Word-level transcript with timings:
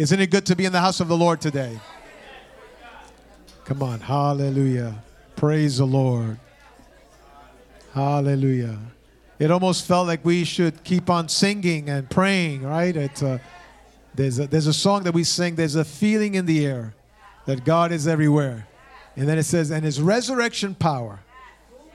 Isn't 0.00 0.18
it 0.18 0.30
good 0.30 0.46
to 0.46 0.56
be 0.56 0.64
in 0.64 0.72
the 0.72 0.80
house 0.80 1.00
of 1.00 1.08
the 1.08 1.16
Lord 1.16 1.42
today? 1.42 1.78
Come 3.66 3.82
on. 3.82 4.00
Hallelujah. 4.00 4.94
Praise 5.36 5.76
the 5.76 5.84
Lord. 5.84 6.38
Hallelujah. 7.92 8.78
It 9.38 9.50
almost 9.50 9.86
felt 9.86 10.06
like 10.06 10.24
we 10.24 10.44
should 10.44 10.84
keep 10.84 11.10
on 11.10 11.28
singing 11.28 11.90
and 11.90 12.08
praying, 12.08 12.62
right? 12.62 12.96
It's 12.96 13.20
a, 13.20 13.28
uh, 13.28 13.38
there's, 14.14 14.38
a, 14.38 14.46
there's 14.46 14.66
a 14.66 14.72
song 14.72 15.02
that 15.02 15.12
we 15.12 15.22
sing, 15.22 15.56
there's 15.56 15.74
a 15.74 15.84
feeling 15.84 16.34
in 16.34 16.46
the 16.46 16.64
air 16.64 16.94
that 17.44 17.66
God 17.66 17.92
is 17.92 18.08
everywhere. 18.08 18.66
And 19.16 19.28
then 19.28 19.36
it 19.36 19.44
says, 19.44 19.70
and 19.70 19.84
his 19.84 20.00
resurrection 20.00 20.74
power, 20.74 21.20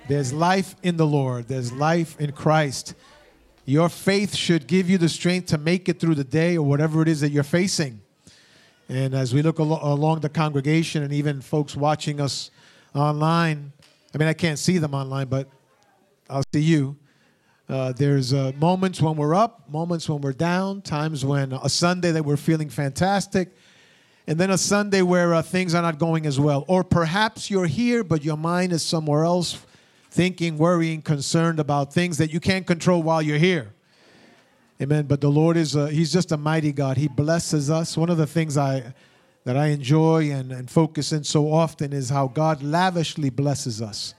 there's 0.08 0.32
life 0.32 0.76
in 0.84 0.98
the 0.98 1.08
Lord, 1.08 1.48
there's 1.48 1.74
life 1.74 2.22
in 2.22 2.34
Christ. 2.34 2.94
Your 3.66 3.89
faith 3.89 4.36
should 4.36 4.68
give 4.68 4.89
you 4.89 5.00
the 5.00 5.09
strength 5.09 5.47
to 5.47 5.57
make 5.57 5.89
it 5.89 6.00
through 6.00 6.15
the 6.15 6.23
day 6.23 6.55
or 6.55 6.65
whatever 6.65 7.02
it 7.02 7.07
is 7.07 7.21
that 7.21 7.32
you're 7.32 7.43
facing. 7.43 8.00
And 8.88 9.15
as 9.15 9.34
we 9.34 9.41
look 9.41 9.59
al- 9.59 9.79
along 9.82 10.19
the 10.19 10.29
congregation 10.29 11.01
and 11.01 11.11
even 11.11 11.42
folks 11.42 11.75
watching 11.75 12.21
us 12.21 12.51
online, 12.93 13.73
I 14.14 14.20
mean, 14.20 14.28
I 14.28 14.33
can't 14.33 14.59
see 14.59 14.78
them 14.78 14.93
online, 14.93 15.28
but 15.28 15.50
I'll 16.29 16.43
see 16.54 16.61
you. 16.61 16.96
Uh, 17.68 17.92
there's 17.93 18.32
uh, 18.32 18.51
moments 18.57 19.01
when 19.01 19.15
we're 19.15 19.33
up, 19.33 19.68
moments 19.68 20.07
when 20.07 20.21
we're 20.21 20.34
down, 20.34 20.84
times 20.84 21.25
when 21.25 21.51
a 21.51 21.68
Sunday 21.68 22.11
that 22.11 22.23
we're 22.23 22.37
feeling 22.37 22.70
fantastic, 22.70 23.56
and 24.28 24.39
then 24.39 24.51
a 24.51 24.57
Sunday 24.57 25.01
where 25.01 25.34
uh, 25.34 25.42
things 25.42 25.73
are 25.73 25.82
not 25.82 25.97
going 25.97 26.28
as 26.28 26.39
well. 26.39 26.65
Or 26.68 26.84
perhaps 26.84 27.50
you're 27.50 27.65
here, 27.65 28.04
but 28.04 28.23
your 28.23 28.37
mind 28.37 28.71
is 28.71 28.84
somewhere 28.84 29.23
else, 29.23 29.65
thinking, 30.15 30.57
worrying, 30.57 31.01
concerned 31.01 31.60
about 31.60 31.93
things 31.93 32.17
that 32.17 32.31
you 32.31 32.39
can't 32.39 32.66
control 32.66 33.03
while 33.03 33.22
you're 33.22 33.38
here. 33.38 33.73
Amen. 34.81 35.08
But 35.08 35.19
the 35.19 35.30
Lord 35.30 35.58
is, 35.58 35.75
uh, 35.75 35.88
He's 35.88 36.11
just 36.11 36.31
a 36.31 36.38
mighty 36.38 36.72
God. 36.72 36.95
He 36.95 37.09
blesses 37.09 37.69
us. 37.69 37.97
One 37.97 38.09
of 38.09 38.17
the 38.17 38.25
things 38.25 38.58
I, 38.58 38.94
that 39.44 39.58
I 39.58 39.67
enjoy 39.67 40.31
and, 40.31 40.53
and 40.53 40.72
focus 40.72 41.11
in 41.11 41.25
so 41.25 41.52
often 41.52 41.92
is 41.92 42.09
how 42.09 42.28
God 42.28 42.64
lavishly 42.64 43.30
blesses 43.30 43.81
us. 43.81 44.14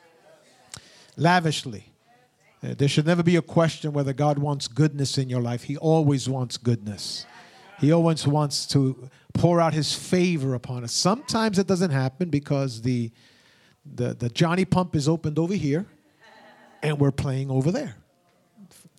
Lavishly. 1.17 1.87
Uh, 2.62 2.75
there 2.77 2.89
should 2.89 3.06
never 3.06 3.23
be 3.23 3.37
a 3.37 3.43
question 3.43 3.93
whether 3.93 4.12
God 4.12 4.39
wants 4.39 4.69
goodness 4.69 5.17
in 5.17 5.31
your 5.31 5.41
life. 5.41 5.62
He 5.62 5.78
always 5.78 6.28
wants 6.28 6.59
goodness. 6.59 7.25
He 7.81 7.91
always 7.91 8.27
wants 8.27 8.67
to 8.69 9.09
pour 9.33 9.62
out 9.62 9.73
his 9.73 9.95
favor 9.95 10.55
upon 10.55 10.84
us. 10.84 10.93
Sometimes 10.93 11.59
it 11.59 11.67
doesn't 11.67 11.91
happen 11.91 12.28
because 12.28 12.83
the, 12.83 13.11
the, 13.95 14.15
the 14.15 14.29
Johnny 14.29 14.65
pump 14.65 14.97
is 14.97 15.09
opened 15.09 15.39
over 15.39 15.55
here 15.55 15.87
and 16.83 16.98
we're 16.98 17.12
playing 17.12 17.51
over 17.51 17.70
there. 17.70 17.97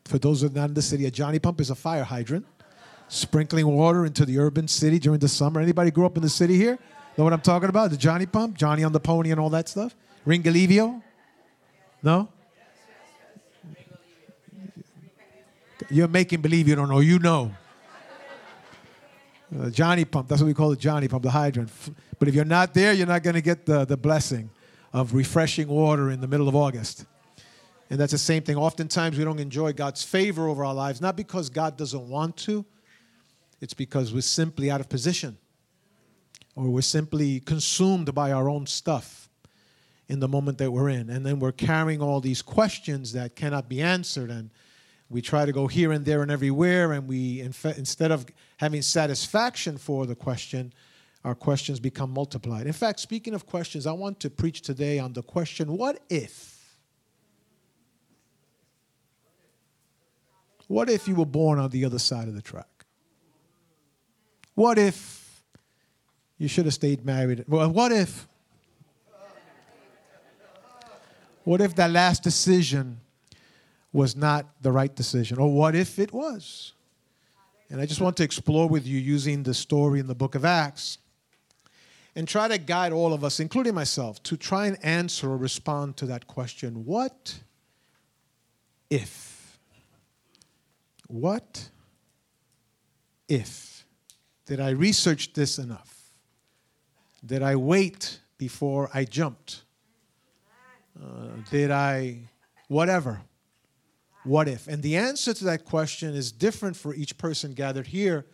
For 0.06 0.18
those 0.18 0.42
who 0.42 0.48
are 0.48 0.52
not 0.52 0.70
in 0.70 0.74
the 0.74 0.82
city, 0.82 1.06
a 1.06 1.12
Johnny 1.12 1.40
pump 1.40 1.60
is 1.62 1.70
a 1.70 1.76
fire 1.76 2.04
hydrant 2.04 2.46
sprinkling 3.10 3.68
water 3.68 4.06
into 4.06 4.26
the 4.26 4.38
urban 4.38 4.68
city 4.68 5.00
during 5.00 5.20
the 5.20 5.28
summer. 5.28 5.62
Anybody 5.62 5.92
grew 5.92 6.06
up 6.06 6.18
in 6.18 6.24
the 6.24 6.30
city 6.30 6.56
here? 6.56 6.78
Know 7.18 7.24
what 7.24 7.34
I'm 7.34 7.42
talking 7.42 7.70
about? 7.70 7.90
The 7.90 7.98
Johnny 7.98 8.26
pump, 8.26 8.58
Johnny 8.58 8.84
on 8.84 8.92
the 8.92 9.00
pony 9.00 9.32
and 9.32 9.40
all 9.40 9.50
that 9.50 9.68
stuff? 9.70 9.96
Ringolevio? 10.26 11.02
No? 12.04 12.30
You're 15.90 16.08
making 16.08 16.42
believe 16.42 16.68
you 16.68 16.76
don't 16.76 16.90
know. 16.90 17.00
You 17.00 17.20
know. 17.20 17.56
Uh, 19.58 19.70
Johnny 19.70 20.04
pump, 20.04 20.28
that's 20.28 20.42
what 20.42 20.48
we 20.48 20.54
call 20.54 20.74
it 20.74 20.80
Johnny 20.80 21.08
pump, 21.08 21.24
the 21.24 21.32
hydrant. 21.32 21.72
But 22.20 22.28
if 22.28 22.36
you're 22.36 22.44
not 22.44 22.74
there, 22.74 22.92
you're 22.92 23.08
not 23.08 23.24
going 23.24 23.36
to 23.36 23.42
get 23.42 23.66
the, 23.66 23.86
the 23.86 23.96
blessing 23.96 24.50
of 24.94 25.14
refreshing 25.14 25.68
water 25.68 26.10
in 26.10 26.22
the 26.22 26.28
middle 26.28 26.48
of 26.48 26.56
August. 26.56 27.06
And 27.90 28.00
that's 28.00 28.12
the 28.12 28.18
same 28.18 28.44
thing. 28.44 28.58
Oftentimes 28.58 29.18
we 29.18 29.24
don't 29.24 29.40
enjoy 29.40 29.74
God's 29.74 30.04
favor 30.04 30.48
over 30.48 30.66
our 30.66 30.74
lives, 30.74 31.00
not 31.00 31.16
because 31.16 31.50
God 31.50 31.78
doesn't 31.78 32.10
want 32.10 32.36
to, 32.38 32.66
it's 33.62 33.74
because 33.74 34.14
we're 34.14 34.22
simply 34.22 34.70
out 34.70 34.82
of 34.82 34.90
position 34.90 35.38
or 36.56 36.66
we're 36.66 36.82
simply 36.82 37.40
consumed 37.40 38.14
by 38.14 38.32
our 38.32 38.50
own 38.50 38.66
stuff 38.66 39.30
in 40.08 40.20
the 40.20 40.28
moment 40.28 40.58
that 40.58 40.72
we're 40.72 40.90
in. 40.90 41.10
And 41.10 41.26
then 41.26 41.40
we're 41.40 41.52
carrying 41.52 42.02
all 42.02 42.20
these 42.20 42.42
questions 42.42 43.14
that 43.14 43.36
cannot 43.36 43.70
be 43.70 43.82
answered. 43.82 44.32
And 44.32 44.50
we 45.10 45.22
try 45.22 45.46
to 45.46 45.52
go 45.52 45.68
here 45.68 45.92
and 45.92 46.06
there 46.06 46.22
and 46.22 46.32
everywhere. 46.32 46.94
And 46.94 47.08
we, 47.08 47.42
instead 47.42 48.12
of 48.12 48.26
having 48.58 48.82
satisfaction 48.82 49.78
for 49.78 50.06
the 50.06 50.16
question, 50.16 50.74
our 51.24 51.36
questions 51.36 51.80
become 51.80 52.12
multiplied. 52.12 52.68
In 52.68 52.74
fact, 52.74 53.00
speaking 53.00 53.34
of 53.34 53.46
questions, 53.46 53.86
I 53.86 53.92
want 53.92 54.20
to 54.22 54.30
preach 54.30 54.62
today 54.62 55.00
on 55.00 55.14
the 55.14 55.24
question 55.24 55.78
what 55.78 56.00
if? 56.10 56.56
What 60.68 60.90
if 60.90 61.08
you 61.08 61.16
were 61.16 61.26
born 61.26 61.60
on 61.60 61.70
the 61.70 61.86
other 61.86 62.00
side 62.00 62.28
of 62.28 62.36
the 62.36 62.42
track? 62.42 62.86
What 64.54 64.78
if 64.78 65.44
you 66.38 66.48
should 66.48 66.66
have 66.66 66.74
stayed 66.74 67.06
married? 67.06 67.46
Well, 67.48 67.72
what 67.72 67.92
if? 67.92 68.28
What 71.44 71.62
if 71.62 71.76
that 71.76 71.92
last 71.92 72.24
decision 72.24 73.00
was 73.94 74.16
not 74.16 74.46
the 74.62 74.72
right 74.72 74.94
decision? 74.94 75.40
Or 75.40 75.54
what 75.54 75.76
if 75.76 75.98
it 75.98 76.12
was? 76.12 76.74
And 77.70 77.80
I 77.80 77.86
just 77.86 78.02
want 78.02 78.18
to 78.18 78.24
explore 78.24 78.68
with 78.68 78.86
you 78.86 79.00
using 79.00 79.44
the 79.44 79.54
story 79.54 80.00
in 80.00 80.08
the 80.08 80.16
book 80.16 80.36
of 80.36 80.44
Acts 80.44 80.98
and 82.18 82.28
try 82.28 82.48
to 82.48 82.58
guide 82.58 82.92
all 82.92 83.14
of 83.14 83.24
us, 83.24 83.40
including 83.40 83.76
myself, 83.76 84.24
to 84.24 84.36
try 84.36 84.66
and 84.66 84.84
answer 84.84 85.30
or 85.30 85.38
respond 85.38 85.96
to 85.98 86.08
that 86.08 86.26
question 86.26 86.84
what 86.84 87.36
if? 88.90 89.60
What 91.08 91.70
if? 93.30 93.86
Did 94.48 94.60
I 94.60 94.72
research 94.72 95.34
this 95.34 95.60
enough? 95.60 96.12
Did 97.24 97.44
I 97.44 97.56
wait 97.56 98.20
before 98.40 98.90
I 98.96 99.04
jumped? 99.04 99.62
Uh, 101.00 101.28
did 101.52 101.70
I, 101.70 102.18
whatever? 102.68 103.22
What 104.24 104.48
if? 104.48 104.68
And 104.68 104.82
the 104.82 104.98
answer 104.98 105.36
to 105.36 105.44
that 105.44 105.66
question 105.66 106.16
is 106.16 106.32
different 106.32 106.78
for 106.78 106.96
each 106.96 107.20
person 107.20 107.54
gathered 107.54 107.88
here 107.88 108.26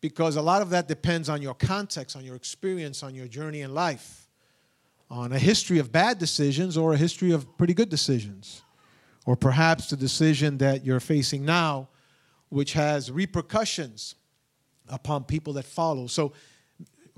because 0.00 0.36
a 0.36 0.42
lot 0.42 0.62
of 0.62 0.70
that 0.70 0.88
depends 0.88 1.28
on 1.28 1.42
your 1.42 1.54
context, 1.54 2.16
on 2.16 2.24
your 2.24 2.36
experience, 2.36 3.02
on 3.02 3.14
your 3.14 3.26
journey 3.26 3.60
in 3.60 3.74
life, 3.74 4.28
on 5.10 5.32
a 5.32 5.38
history 5.38 5.78
of 5.78 5.92
bad 5.92 6.18
decisions 6.18 6.76
or 6.76 6.94
a 6.94 6.96
history 6.96 7.32
of 7.32 7.56
pretty 7.58 7.74
good 7.74 7.88
decisions 7.88 8.62
or 9.26 9.36
perhaps 9.36 9.90
the 9.90 9.96
decision 9.96 10.58
that 10.58 10.84
you're 10.84 11.00
facing 11.00 11.44
now, 11.44 11.88
which 12.48 12.72
has 12.72 13.10
repercussions 13.10 14.14
upon 14.88 15.24
people 15.24 15.52
that 15.52 15.64
follow. 15.64 16.06
So, 16.06 16.32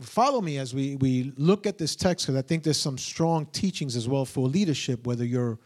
follow 0.00 0.40
me 0.40 0.58
as 0.58 0.74
we, 0.74 0.96
we 0.96 1.32
look 1.36 1.64
at 1.66 1.78
this 1.78 1.94
text 1.94 2.26
because 2.26 2.36
I 2.36 2.42
think 2.42 2.64
there's 2.64 2.80
some 2.80 2.98
strong 2.98 3.46
teachings 3.46 3.94
as 3.94 4.08
well 4.08 4.24
for 4.24 4.48
leadership, 4.48 5.06
whether 5.06 5.24
you're 5.24 5.58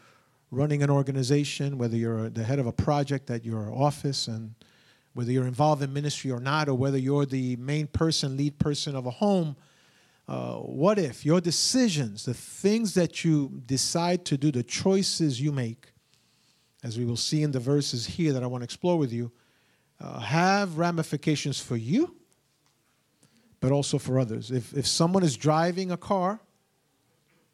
running 0.51 0.83
an 0.83 0.89
organization, 0.89 1.77
whether 1.77 1.97
you're 1.97 2.29
the 2.29 2.43
head 2.43 2.59
of 2.59 2.67
a 2.67 2.71
project 2.71 3.31
at 3.31 3.43
your 3.43 3.73
office, 3.73 4.27
and 4.27 4.53
whether 5.17 5.31
you're 5.31 5.47
involved 5.47 5.81
in 5.81 5.91
ministry 5.91 6.29
or 6.29 6.39
not, 6.39 6.69
or 6.69 6.75
whether 6.75 6.99
you're 6.99 7.25
the 7.25 7.55
main 7.55 7.87
person, 7.87 8.37
lead 8.37 8.59
person 8.59 8.95
of 8.95 9.07
a 9.07 9.09
home. 9.09 9.55
Uh, 10.27 10.57
what 10.57 10.99
if 10.99 11.25
your 11.25 11.41
decisions, 11.41 12.23
the 12.23 12.35
things 12.35 12.93
that 12.93 13.25
you 13.25 13.63
decide 13.65 14.23
to 14.25 14.37
do, 14.37 14.51
the 14.51 14.61
choices 14.61 15.41
you 15.41 15.51
make, 15.51 15.91
as 16.83 16.99
we 16.99 17.03
will 17.03 17.17
see 17.17 17.41
in 17.41 17.51
the 17.51 17.59
verses 17.59 18.05
here 18.05 18.31
that 18.31 18.43
I 18.43 18.45
want 18.45 18.61
to 18.61 18.65
explore 18.65 18.99
with 18.99 19.11
you, 19.11 19.31
uh, 19.99 20.19
have 20.19 20.77
ramifications 20.77 21.59
for 21.59 21.77
you, 21.77 22.15
but 23.59 23.71
also 23.71 23.97
for 23.97 24.19
others. 24.19 24.51
If, 24.51 24.71
if 24.77 24.85
someone 24.85 25.23
is 25.23 25.35
driving 25.35 25.89
a 25.89 25.97
car 25.97 26.41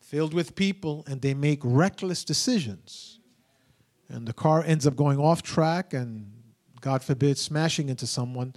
filled 0.02 0.34
with 0.34 0.53
people 0.53 1.06
and 1.07 1.22
they 1.22 1.34
make 1.34 1.62
reckless 1.63 2.25
decisions, 2.25 3.19
and 4.09 4.28
the 4.28 4.34
car 4.34 4.66
ends 4.66 4.85
up 4.85 4.97
going 4.97 5.18
off 5.18 5.41
track 5.44 5.94
and, 5.94 6.43
God 6.84 7.02
forbid, 7.02 7.38
smashing 7.38 7.88
into 7.88 8.06
someone, 8.06 8.54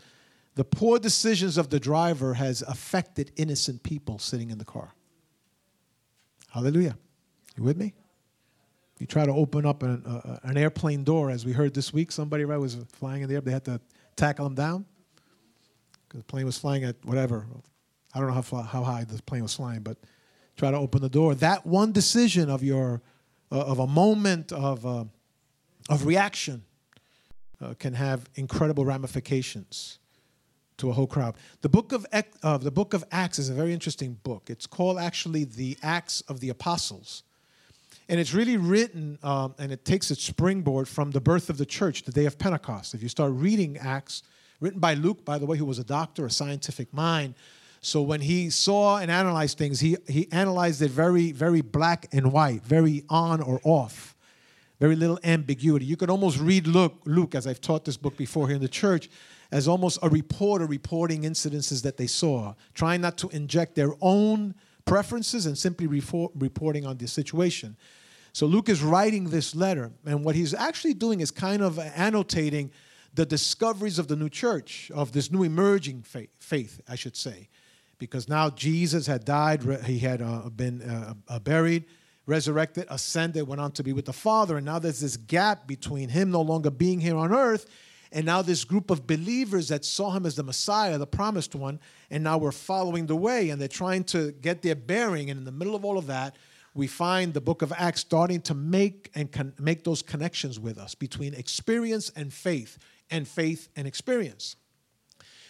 the 0.56 0.64
poor 0.64 0.98
decisions 0.98 1.56
of 1.56 1.70
the 1.70 1.78
driver 1.78 2.34
has 2.34 2.60
affected 2.62 3.30
innocent 3.36 3.84
people 3.84 4.18
sitting 4.18 4.50
in 4.50 4.58
the 4.58 4.64
car. 4.64 4.92
Hallelujah. 6.50 6.98
You 7.56 7.62
with 7.62 7.76
me? 7.76 7.94
You 8.98 9.06
try 9.06 9.26
to 9.26 9.32
open 9.32 9.64
up 9.64 9.84
an, 9.84 10.02
uh, 10.04 10.40
an 10.42 10.56
airplane 10.56 11.04
door, 11.04 11.30
as 11.30 11.46
we 11.46 11.52
heard 11.52 11.72
this 11.72 11.92
week. 11.92 12.10
Somebody 12.10 12.44
right 12.44 12.56
was 12.56 12.76
flying 12.94 13.22
in 13.22 13.28
the 13.28 13.36
air. 13.36 13.40
They 13.40 13.52
had 13.52 13.64
to 13.66 13.80
tackle 14.16 14.44
him 14.44 14.56
down 14.56 14.86
because 16.08 16.22
the 16.22 16.24
plane 16.24 16.46
was 16.46 16.58
flying 16.58 16.82
at 16.82 16.96
whatever. 17.04 17.46
I 18.12 18.18
don't 18.18 18.28
know 18.28 18.42
how, 18.42 18.62
how 18.62 18.82
high 18.82 19.04
the 19.04 19.22
plane 19.22 19.42
was 19.42 19.54
flying, 19.54 19.82
but 19.82 19.98
try 20.56 20.72
to 20.72 20.76
open 20.76 21.00
the 21.00 21.08
door. 21.08 21.36
That 21.36 21.64
one 21.64 21.92
decision 21.92 22.50
of 22.50 22.64
your 22.64 23.02
uh, 23.52 23.60
of 23.60 23.78
a 23.78 23.86
moment 23.86 24.50
of 24.50 24.84
uh, 24.84 25.04
of 25.88 26.06
reaction 26.06 26.64
uh, 27.60 27.74
can 27.78 27.94
have 27.94 28.28
incredible 28.34 28.84
ramifications 28.84 29.98
to 30.78 30.90
a 30.90 30.92
whole 30.92 31.06
crowd. 31.06 31.34
The 31.62 31.68
book 31.68 31.92
of 31.92 32.06
uh, 32.42 32.58
the 32.58 32.70
book 32.70 32.94
of 32.94 33.04
Acts 33.10 33.38
is 33.38 33.48
a 33.48 33.54
very 33.54 33.72
interesting 33.72 34.18
book. 34.22 34.50
It's 34.50 34.66
called 34.66 34.98
actually 34.98 35.44
the 35.44 35.76
Acts 35.82 36.20
of 36.22 36.40
the 36.40 36.50
Apostles. 36.50 37.22
And 38.08 38.20
it's 38.20 38.32
really 38.32 38.56
written, 38.56 39.18
um, 39.22 39.54
and 39.58 39.72
it 39.72 39.84
takes 39.84 40.10
its 40.10 40.22
springboard 40.22 40.86
from 40.86 41.10
the 41.10 41.20
birth 41.20 41.50
of 41.50 41.58
the 41.58 41.66
church, 41.66 42.04
the 42.04 42.12
day 42.12 42.26
of 42.26 42.38
Pentecost. 42.38 42.94
If 42.94 43.02
you 43.02 43.08
start 43.08 43.32
reading 43.32 43.78
Acts, 43.78 44.22
written 44.60 44.78
by 44.78 44.94
Luke, 44.94 45.24
by 45.24 45.38
the 45.38 45.46
way, 45.46 45.56
who 45.56 45.64
was 45.64 45.78
a 45.78 45.84
doctor, 45.84 46.26
a 46.26 46.30
scientific 46.30 46.92
mind. 46.94 47.34
So 47.80 48.02
when 48.02 48.20
he 48.20 48.50
saw 48.50 48.98
and 48.98 49.10
analyzed 49.10 49.58
things, 49.58 49.80
he, 49.80 49.96
he 50.08 50.28
analyzed 50.30 50.82
it 50.82 50.90
very, 50.90 51.32
very 51.32 51.62
black 51.62 52.08
and 52.12 52.32
white, 52.32 52.64
very 52.64 53.04
on 53.08 53.40
or 53.40 53.60
off, 53.64 54.15
very 54.78 54.96
little 54.96 55.18
ambiguity. 55.24 55.84
You 55.84 55.96
could 55.96 56.10
almost 56.10 56.38
read 56.38 56.66
Luke, 56.66 56.94
Luke, 57.04 57.34
as 57.34 57.46
I've 57.46 57.60
taught 57.60 57.84
this 57.84 57.96
book 57.96 58.16
before 58.16 58.46
here 58.48 58.56
in 58.56 58.62
the 58.62 58.68
church, 58.68 59.08
as 59.50 59.68
almost 59.68 59.98
a 60.02 60.08
reporter 60.08 60.66
reporting 60.66 61.22
incidences 61.22 61.82
that 61.82 61.96
they 61.96 62.06
saw, 62.06 62.54
trying 62.74 63.00
not 63.00 63.16
to 63.18 63.28
inject 63.28 63.74
their 63.74 63.92
own 64.00 64.54
preferences 64.84 65.46
and 65.46 65.56
simply 65.56 65.86
report, 65.86 66.32
reporting 66.36 66.84
on 66.86 66.96
the 66.96 67.06
situation. 67.06 67.76
So 68.32 68.46
Luke 68.46 68.68
is 68.68 68.82
writing 68.82 69.30
this 69.30 69.54
letter, 69.54 69.92
and 70.04 70.24
what 70.24 70.34
he's 70.34 70.52
actually 70.52 70.94
doing 70.94 71.20
is 71.20 71.30
kind 71.30 71.62
of 71.62 71.78
annotating 71.78 72.70
the 73.14 73.24
discoveries 73.24 73.98
of 73.98 74.08
the 74.08 74.16
new 74.16 74.28
church, 74.28 74.90
of 74.94 75.12
this 75.12 75.30
new 75.30 75.42
emerging 75.42 76.02
faith, 76.02 76.28
faith 76.38 76.80
I 76.86 76.96
should 76.96 77.16
say, 77.16 77.48
because 77.98 78.28
now 78.28 78.50
Jesus 78.50 79.06
had 79.06 79.24
died, 79.24 79.62
he 79.86 80.00
had 80.00 80.20
uh, 80.20 80.50
been 80.50 80.82
uh, 80.82 81.14
uh, 81.28 81.38
buried, 81.38 81.84
resurrected, 82.26 82.86
ascended, 82.90 83.46
went 83.46 83.60
on 83.60 83.72
to 83.72 83.82
be 83.82 83.92
with 83.92 84.04
the 84.04 84.12
Father, 84.12 84.56
and 84.56 84.66
now 84.66 84.78
there's 84.78 85.00
this 85.00 85.16
gap 85.16 85.66
between 85.66 86.08
him 86.08 86.30
no 86.30 86.42
longer 86.42 86.70
being 86.70 87.00
here 87.00 87.16
on 87.16 87.32
earth 87.32 87.66
and 88.12 88.24
now, 88.24 88.42
this 88.42 88.64
group 88.64 88.90
of 88.90 89.06
believers 89.06 89.68
that 89.68 89.84
saw 89.84 90.10
him 90.12 90.26
as 90.26 90.36
the 90.36 90.42
Messiah, 90.42 90.96
the 90.98 91.06
promised 91.06 91.54
one, 91.54 91.80
and 92.10 92.22
now 92.22 92.38
we're 92.38 92.52
following 92.52 93.06
the 93.06 93.16
way 93.16 93.50
and 93.50 93.60
they're 93.60 93.68
trying 93.68 94.04
to 94.04 94.32
get 94.32 94.62
their 94.62 94.74
bearing. 94.74 95.28
And 95.28 95.38
in 95.38 95.44
the 95.44 95.52
middle 95.52 95.74
of 95.74 95.84
all 95.84 95.98
of 95.98 96.06
that, 96.06 96.36
we 96.74 96.86
find 96.86 97.34
the 97.34 97.40
book 97.40 97.62
of 97.62 97.72
Acts 97.76 98.00
starting 98.00 98.40
to 98.42 98.54
make 98.54 99.10
and 99.14 99.32
con- 99.32 99.54
make 99.58 99.84
those 99.84 100.02
connections 100.02 100.60
with 100.60 100.78
us 100.78 100.94
between 100.94 101.34
experience 101.34 102.10
and 102.14 102.32
faith, 102.32 102.78
and 103.10 103.26
faith 103.26 103.68
and 103.76 103.86
experience. 103.86 104.56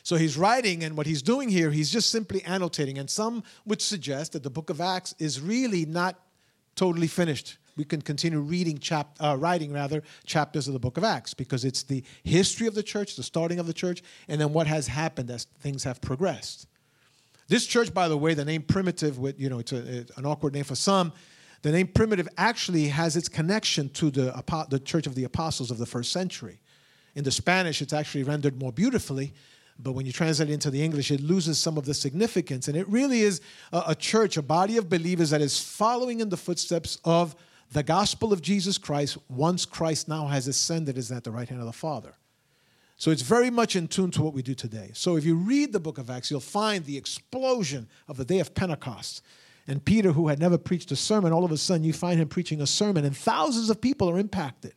So 0.02 0.16
he's 0.16 0.36
writing, 0.36 0.84
and 0.84 0.96
what 0.96 1.06
he's 1.06 1.22
doing 1.22 1.48
here, 1.48 1.72
he's 1.72 1.90
just 1.90 2.10
simply 2.10 2.42
annotating. 2.44 2.96
And 2.96 3.10
some 3.10 3.42
would 3.64 3.82
suggest 3.82 4.32
that 4.32 4.44
the 4.44 4.50
book 4.50 4.70
of 4.70 4.80
Acts 4.80 5.14
is 5.18 5.40
really 5.40 5.84
not 5.84 6.16
totally 6.76 7.08
finished 7.08 7.58
we 7.76 7.84
can 7.84 8.00
continue 8.00 8.40
reading 8.40 8.78
chap, 8.78 9.14
uh, 9.20 9.36
writing 9.38 9.72
rather 9.72 10.02
chapters 10.24 10.66
of 10.66 10.72
the 10.72 10.78
book 10.78 10.96
of 10.96 11.04
Acts 11.04 11.34
because 11.34 11.64
it's 11.64 11.82
the 11.82 12.02
history 12.24 12.66
of 12.66 12.74
the 12.74 12.82
church, 12.82 13.16
the 13.16 13.22
starting 13.22 13.58
of 13.58 13.66
the 13.66 13.74
church, 13.74 14.02
and 14.28 14.40
then 14.40 14.52
what 14.52 14.66
has 14.66 14.86
happened 14.86 15.30
as 15.30 15.44
things 15.60 15.84
have 15.84 16.00
progressed. 16.00 16.66
This 17.48 17.66
church, 17.66 17.94
by 17.94 18.08
the 18.08 18.16
way, 18.16 18.34
the 18.34 18.44
name 18.44 18.62
primitive, 18.62 19.18
with 19.18 19.38
you 19.38 19.48
know, 19.48 19.58
it's, 19.58 19.72
a, 19.72 19.98
it's 19.98 20.16
an 20.16 20.26
awkward 20.26 20.54
name 20.54 20.64
for 20.64 20.74
some. 20.74 21.12
The 21.62 21.70
name 21.70 21.88
primitive 21.88 22.28
actually 22.36 22.88
has 22.88 23.16
its 23.16 23.28
connection 23.28 23.88
to 23.90 24.10
the, 24.10 24.66
the 24.68 24.80
church 24.80 25.06
of 25.06 25.14
the 25.14 25.24
apostles 25.24 25.70
of 25.70 25.78
the 25.78 25.86
first 25.86 26.12
century. 26.12 26.60
In 27.14 27.24
the 27.24 27.30
Spanish, 27.30 27.80
it's 27.82 27.92
actually 27.92 28.24
rendered 28.24 28.60
more 28.60 28.72
beautifully 28.72 29.32
but 29.78 29.92
when 29.92 30.06
you 30.06 30.12
translate 30.12 30.48
it 30.48 30.52
into 30.52 30.70
the 30.70 30.82
English, 30.82 31.10
it 31.10 31.20
loses 31.20 31.58
some 31.58 31.76
of 31.76 31.84
the 31.84 31.94
significance. 31.94 32.68
And 32.68 32.76
it 32.76 32.88
really 32.88 33.20
is 33.20 33.40
a, 33.72 33.84
a, 33.88 33.94
church, 33.94 34.36
a 34.36 34.42
body 34.42 34.76
of 34.76 34.88
believers 34.88 35.30
that 35.30 35.40
is 35.40 35.58
following 35.58 36.20
in 36.20 36.28
the 36.28 36.36
footsteps 36.36 36.98
of 37.04 37.36
the 37.72 37.82
gospel 37.82 38.32
of 38.32 38.42
Jesus 38.42 38.78
Christ, 38.78 39.18
once 39.28 39.66
Christ 39.66 40.08
now 40.08 40.28
has 40.28 40.46
ascended, 40.46 40.96
is 40.96 41.10
at 41.10 41.24
the 41.24 41.30
right 41.30 41.48
hand 41.48 41.60
of 41.60 41.66
the 41.66 41.72
Father. 41.72 42.14
So 42.96 43.10
it's 43.10 43.22
very 43.22 43.50
much 43.50 43.76
in 43.76 43.88
tune 43.88 44.10
to 44.12 44.22
what 44.22 44.32
we 44.32 44.42
do 44.42 44.54
today. 44.54 44.90
So 44.94 45.16
if 45.16 45.24
you 45.24 45.34
read 45.34 45.72
the 45.72 45.80
book 45.80 45.98
of 45.98 46.08
Acts, 46.08 46.30
you'll 46.30 46.40
find 46.40 46.84
the 46.84 46.96
explosion 46.96 47.88
of 48.08 48.16
the 48.16 48.24
day 48.24 48.38
of 48.38 48.54
Pentecost. 48.54 49.22
And 49.66 49.84
Peter, 49.84 50.12
who 50.12 50.28
had 50.28 50.38
never 50.38 50.56
preached 50.56 50.92
a 50.92 50.96
sermon, 50.96 51.32
all 51.32 51.44
of 51.44 51.52
a 51.52 51.56
sudden 51.58 51.84
you 51.84 51.92
find 51.92 52.20
him 52.20 52.28
preaching 52.28 52.60
a 52.60 52.66
sermon, 52.66 53.04
and 53.04 53.16
thousands 53.16 53.68
of 53.68 53.80
people 53.80 54.08
are 54.08 54.18
impacted. 54.18 54.72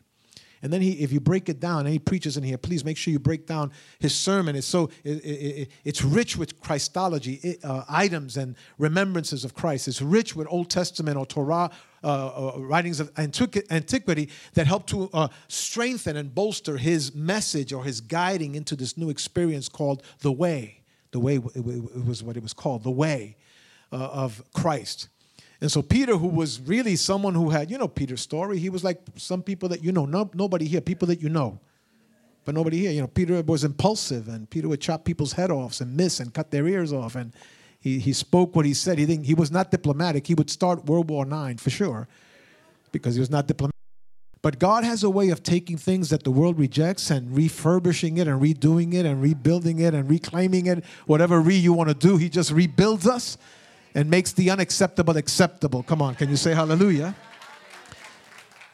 And 0.61 0.73
then 0.73 0.81
he, 0.81 0.91
if 0.94 1.11
you 1.11 1.19
break 1.19 1.47
it 1.47 1.59
down, 1.59 1.81
and 1.81 1.89
he 1.89 2.00
preaches 2.00 2.35
in 2.38 2.44
here, 2.44 2.57
please 2.57 2.83
make 2.83 2.97
sure 2.97 3.11
you 3.11 3.19
break 3.19 3.45
down 3.45 3.71
his 4.00 4.13
sermon. 4.13 4.56
It's 4.56 4.67
so 4.67 4.89
it, 5.03 5.23
it, 5.25 5.69
it's 5.83 6.03
rich 6.03 6.35
with 6.35 6.59
Christology, 6.59 7.57
uh, 7.63 7.83
items 7.88 8.38
and 8.38 8.56
remembrances 8.77 9.45
of 9.45 9.53
Christ. 9.53 9.88
It's 9.88 10.01
rich 10.01 10.35
with 10.35 10.47
Old 10.50 10.69
Testament 10.69 11.17
or 11.17 11.25
Torah 11.25 11.71
uh, 12.03 12.07
uh, 12.07 12.59
writings 12.59 13.00
of 13.00 13.11
antiquity 13.17 14.29
that 14.53 14.67
help 14.67 14.85
to 14.88 15.09
uh, 15.13 15.27
strengthen 15.47 16.17
and 16.17 16.33
bolster 16.33 16.77
his 16.77 17.13
message 17.13 17.73
or 17.73 17.83
his 17.83 18.01
guiding 18.01 18.56
into 18.56 18.75
this 18.75 18.97
new 18.97 19.09
experience 19.09 19.69
called 19.69 20.03
the 20.21 20.31
way. 20.31 20.81
The 21.11 21.19
way 21.19 21.35
it 21.35 22.06
was 22.06 22.21
what 22.21 22.38
it 22.38 22.44
was 22.44 22.53
called, 22.53 22.83
the 22.83 22.91
way 22.91 23.35
uh, 23.91 23.95
of 23.95 24.44
Christ. 24.53 25.09
And 25.61 25.71
so 25.71 25.81
Peter, 25.81 26.15
who 26.15 26.27
was 26.27 26.61
really 26.61 26.95
someone 26.95 27.35
who 27.35 27.50
had, 27.50 27.69
you 27.69 27.77
know, 27.77 27.88
Peter's 27.88 28.21
story, 28.21 28.59
he 28.59 28.69
was 28.69 28.83
like 28.83 29.01
some 29.15 29.44
people 29.44 29.67
that 29.69 29.83
you 29.83 29.91
know, 29.91 30.06
no, 30.06 30.29
nobody 30.33 30.65
here, 30.65 30.79
people 30.79 31.07
that 31.07 31.21
you 31.21 31.27
know, 31.27 31.59
but 32.45 32.56
nobody 32.56 32.79
here. 32.79 32.91
You 32.91 33.01
know, 33.01 33.07
Peter 33.07 33.41
was 33.41 33.65
impulsive, 33.65 34.29
and 34.29 34.50
Peter 34.50 34.69
would 34.69 34.79
chop 34.79 35.03
people's 35.03 35.33
head 35.33 35.51
off 35.51 35.81
and 35.81 35.95
miss 35.95 36.21
and 36.21 36.33
cut 36.33 36.50
their 36.51 36.67
ears 36.67 36.94
off, 36.94 37.15
and 37.15 37.33
he, 37.81 38.00
he 38.00 38.13
spoke 38.13 38.56
what 38.56 38.65
he 38.65 38.73
said. 38.73 38.97
He 38.97 39.06
didn't, 39.06 39.25
he 39.25 39.33
was 39.33 39.51
not 39.51 39.69
diplomatic. 39.69 40.27
He 40.27 40.33
would 40.33 40.50
start 40.50 40.85
World 40.85 41.09
War 41.09 41.25
IX 41.25 41.61
for 41.61 41.69
sure, 41.69 42.07
because 42.94 43.15
he 43.15 43.19
was 43.19 43.29
not 43.29 43.47
diplomatic. 43.47 43.75
But 44.41 44.59
God 44.59 44.85
has 44.85 45.03
a 45.03 45.09
way 45.09 45.29
of 45.29 45.44
taking 45.44 45.75
things 45.75 46.09
that 46.11 46.23
the 46.23 46.31
world 46.31 46.57
rejects 46.57 47.11
and 47.11 47.35
refurbishing 47.35 48.17
it 48.17 48.27
and 48.29 48.41
redoing 48.41 48.94
it 48.94 49.06
and 49.06 49.21
rebuilding 49.21 49.79
it 49.79 49.94
and 49.94 50.09
reclaiming 50.09 50.67
it. 50.67 50.85
Whatever 51.06 51.41
re 51.41 51.56
you 51.56 51.73
want 51.73 51.89
to 51.89 51.94
do, 51.94 52.15
He 52.15 52.29
just 52.29 52.51
rebuilds 52.51 53.06
us 53.06 53.38
and 53.95 54.09
makes 54.09 54.31
the 54.33 54.50
unacceptable 54.50 55.18
acceptable. 55.18 55.83
Come 55.83 56.01
on, 56.01 56.15
can 56.15 56.30
you 56.30 56.36
say 56.36 56.53
hallelujah? 56.53 57.15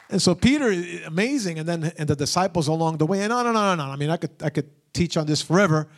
And 0.08 0.22
so 0.22 0.34
Peter, 0.34 0.72
amazing, 1.06 1.58
and 1.58 1.68
then 1.68 1.92
and 1.98 2.08
the 2.08 2.16
disciples 2.16 2.68
along 2.68 2.98
the 2.98 3.06
way. 3.06 3.20
And 3.22 3.30
no, 3.30 3.42
no, 3.42 3.52
no, 3.52 3.74
no, 3.74 3.86
no. 3.86 3.90
I 3.90 3.96
mean, 3.96 4.10
I 4.10 4.16
could 4.16 4.30
I 4.42 4.50
could 4.50 4.70
teach 4.92 5.16
on 5.16 5.26
this 5.26 5.42
forever, 5.42 5.88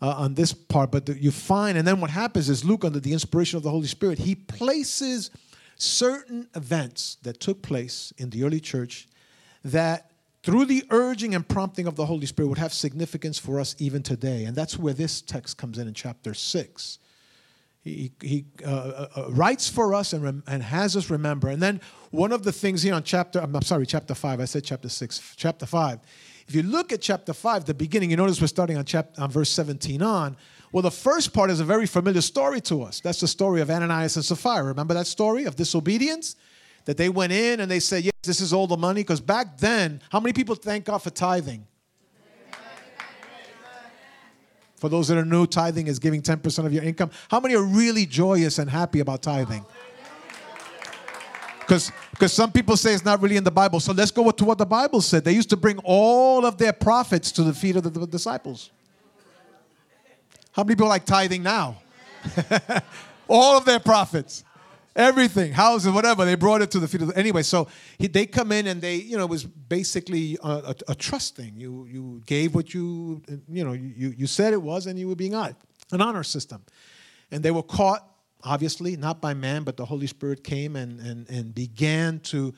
uh, 0.00 0.08
on 0.10 0.34
this 0.34 0.52
part. 0.52 0.90
But 0.90 1.08
you 1.08 1.30
find, 1.30 1.78
and 1.78 1.86
then 1.86 2.00
what 2.00 2.10
happens 2.10 2.48
is 2.48 2.64
Luke, 2.64 2.84
under 2.84 3.00
the 3.00 3.12
inspiration 3.12 3.56
of 3.56 3.62
the 3.62 3.70
Holy 3.70 3.86
Spirit, 3.86 4.18
he 4.18 4.34
places 4.34 5.30
certain 5.76 6.48
events 6.54 7.16
that 7.22 7.40
took 7.40 7.62
place 7.62 8.12
in 8.18 8.30
the 8.30 8.44
early 8.44 8.60
church 8.60 9.08
that 9.64 10.10
through 10.42 10.64
the 10.64 10.84
urging 10.90 11.34
and 11.34 11.48
prompting 11.48 11.86
of 11.86 11.94
the 11.94 12.06
Holy 12.06 12.26
Spirit 12.26 12.48
would 12.48 12.58
have 12.58 12.72
significance 12.72 13.38
for 13.38 13.60
us 13.60 13.76
even 13.78 14.02
today. 14.02 14.44
And 14.44 14.56
that's 14.56 14.76
where 14.76 14.92
this 14.92 15.20
text 15.22 15.56
comes 15.56 15.78
in 15.78 15.86
in 15.86 15.94
chapter 15.94 16.34
6. 16.34 16.98
He, 17.82 18.12
he 18.20 18.44
uh, 18.64 18.68
uh, 18.70 19.08
uh, 19.16 19.30
writes 19.30 19.68
for 19.68 19.92
us 19.92 20.12
and, 20.12 20.22
rem- 20.22 20.44
and 20.46 20.62
has 20.62 20.96
us 20.96 21.10
remember. 21.10 21.48
And 21.48 21.60
then 21.60 21.80
one 22.10 22.30
of 22.30 22.44
the 22.44 22.52
things 22.52 22.82
here 22.82 22.94
on 22.94 23.02
chapter, 23.02 23.40
I'm 23.40 23.60
sorry, 23.62 23.86
chapter 23.86 24.14
5, 24.14 24.40
I 24.40 24.44
said 24.44 24.62
chapter 24.62 24.88
6, 24.88 25.34
chapter 25.36 25.66
5. 25.66 25.98
If 26.46 26.54
you 26.54 26.62
look 26.62 26.92
at 26.92 27.00
chapter 27.00 27.32
5, 27.32 27.64
the 27.64 27.74
beginning, 27.74 28.10
you 28.10 28.16
notice 28.16 28.40
we're 28.40 28.46
starting 28.46 28.76
on, 28.76 28.84
chapter, 28.84 29.20
on 29.20 29.30
verse 29.30 29.50
17 29.50 30.00
on. 30.00 30.36
Well, 30.70 30.82
the 30.82 30.92
first 30.92 31.32
part 31.32 31.50
is 31.50 31.58
a 31.58 31.64
very 31.64 31.86
familiar 31.86 32.20
story 32.20 32.60
to 32.62 32.82
us. 32.82 33.00
That's 33.00 33.20
the 33.20 33.28
story 33.28 33.60
of 33.60 33.68
Ananias 33.68 34.14
and 34.14 34.24
Sapphira. 34.24 34.64
Remember 34.64 34.94
that 34.94 35.06
story 35.08 35.44
of 35.44 35.56
disobedience? 35.56 36.36
That 36.84 36.96
they 36.96 37.08
went 37.08 37.32
in 37.32 37.60
and 37.60 37.70
they 37.70 37.78
said, 37.78 38.02
Yes, 38.02 38.12
this 38.24 38.40
is 38.40 38.52
all 38.52 38.66
the 38.66 38.76
money. 38.76 39.02
Because 39.02 39.20
back 39.20 39.58
then, 39.58 40.00
how 40.10 40.18
many 40.18 40.32
people 40.32 40.56
thank 40.56 40.84
God 40.84 40.98
for 40.98 41.10
tithing? 41.10 41.64
For 44.82 44.88
those 44.88 45.06
that 45.06 45.16
are 45.16 45.24
new, 45.24 45.46
tithing 45.46 45.86
is 45.86 46.00
giving 46.00 46.20
10% 46.22 46.66
of 46.66 46.72
your 46.72 46.82
income. 46.82 47.12
How 47.30 47.38
many 47.38 47.54
are 47.54 47.62
really 47.62 48.04
joyous 48.04 48.58
and 48.58 48.68
happy 48.68 48.98
about 48.98 49.22
tithing? 49.22 49.64
Because 51.60 51.92
some 52.26 52.50
people 52.50 52.76
say 52.76 52.92
it's 52.92 53.04
not 53.04 53.22
really 53.22 53.36
in 53.36 53.44
the 53.44 53.52
Bible. 53.52 53.78
So 53.78 53.92
let's 53.92 54.10
go 54.10 54.28
to 54.32 54.44
what 54.44 54.58
the 54.58 54.66
Bible 54.66 55.00
said. 55.00 55.22
They 55.22 55.34
used 55.34 55.50
to 55.50 55.56
bring 55.56 55.78
all 55.84 56.44
of 56.44 56.58
their 56.58 56.72
profits 56.72 57.30
to 57.30 57.44
the 57.44 57.54
feet 57.54 57.76
of 57.76 57.84
the, 57.84 58.06
disciples. 58.08 58.70
How 60.50 60.64
many 60.64 60.74
people 60.74 60.88
like 60.88 61.04
tithing 61.04 61.44
now? 61.44 61.76
all 63.28 63.56
of 63.56 63.64
their 63.64 63.78
profits 63.78 64.42
everything, 64.94 65.52
houses, 65.52 65.92
whatever. 65.92 66.24
They 66.24 66.34
brought 66.34 66.62
it 66.62 66.70
to 66.72 66.80
the 66.80 66.88
feet 66.88 67.02
of 67.02 67.08
the, 67.08 67.18
anyway. 67.18 67.42
So 67.42 67.68
he, 67.98 68.06
they 68.06 68.26
come 68.26 68.52
in 68.52 68.66
and 68.66 68.80
they, 68.80 68.96
you 68.96 69.16
know, 69.16 69.24
it 69.24 69.30
was 69.30 69.44
basically 69.44 70.38
a, 70.42 70.48
a, 70.48 70.74
a, 70.88 70.94
trust 70.94 71.36
thing. 71.36 71.54
You 71.56 71.86
you 71.90 72.22
gave 72.26 72.54
what 72.54 72.74
you, 72.74 73.22
you 73.48 73.64
know, 73.64 73.72
you 73.72 74.14
you 74.16 74.26
said 74.26 74.52
it 74.52 74.62
was, 74.62 74.86
and 74.86 74.98
you 74.98 75.08
were 75.08 75.16
being 75.16 75.34
an 75.34 75.54
honor 75.92 76.22
system. 76.22 76.62
And 77.30 77.42
they 77.42 77.50
were 77.50 77.62
caught, 77.62 78.06
obviously, 78.44 78.96
not 78.96 79.20
by 79.20 79.34
man, 79.34 79.64
but 79.64 79.76
the 79.76 79.84
Holy 79.84 80.06
Spirit 80.06 80.44
came 80.44 80.76
and 80.76 81.00
and 81.00 81.28
and 81.30 81.54
began 81.54 82.20
to 82.20 82.54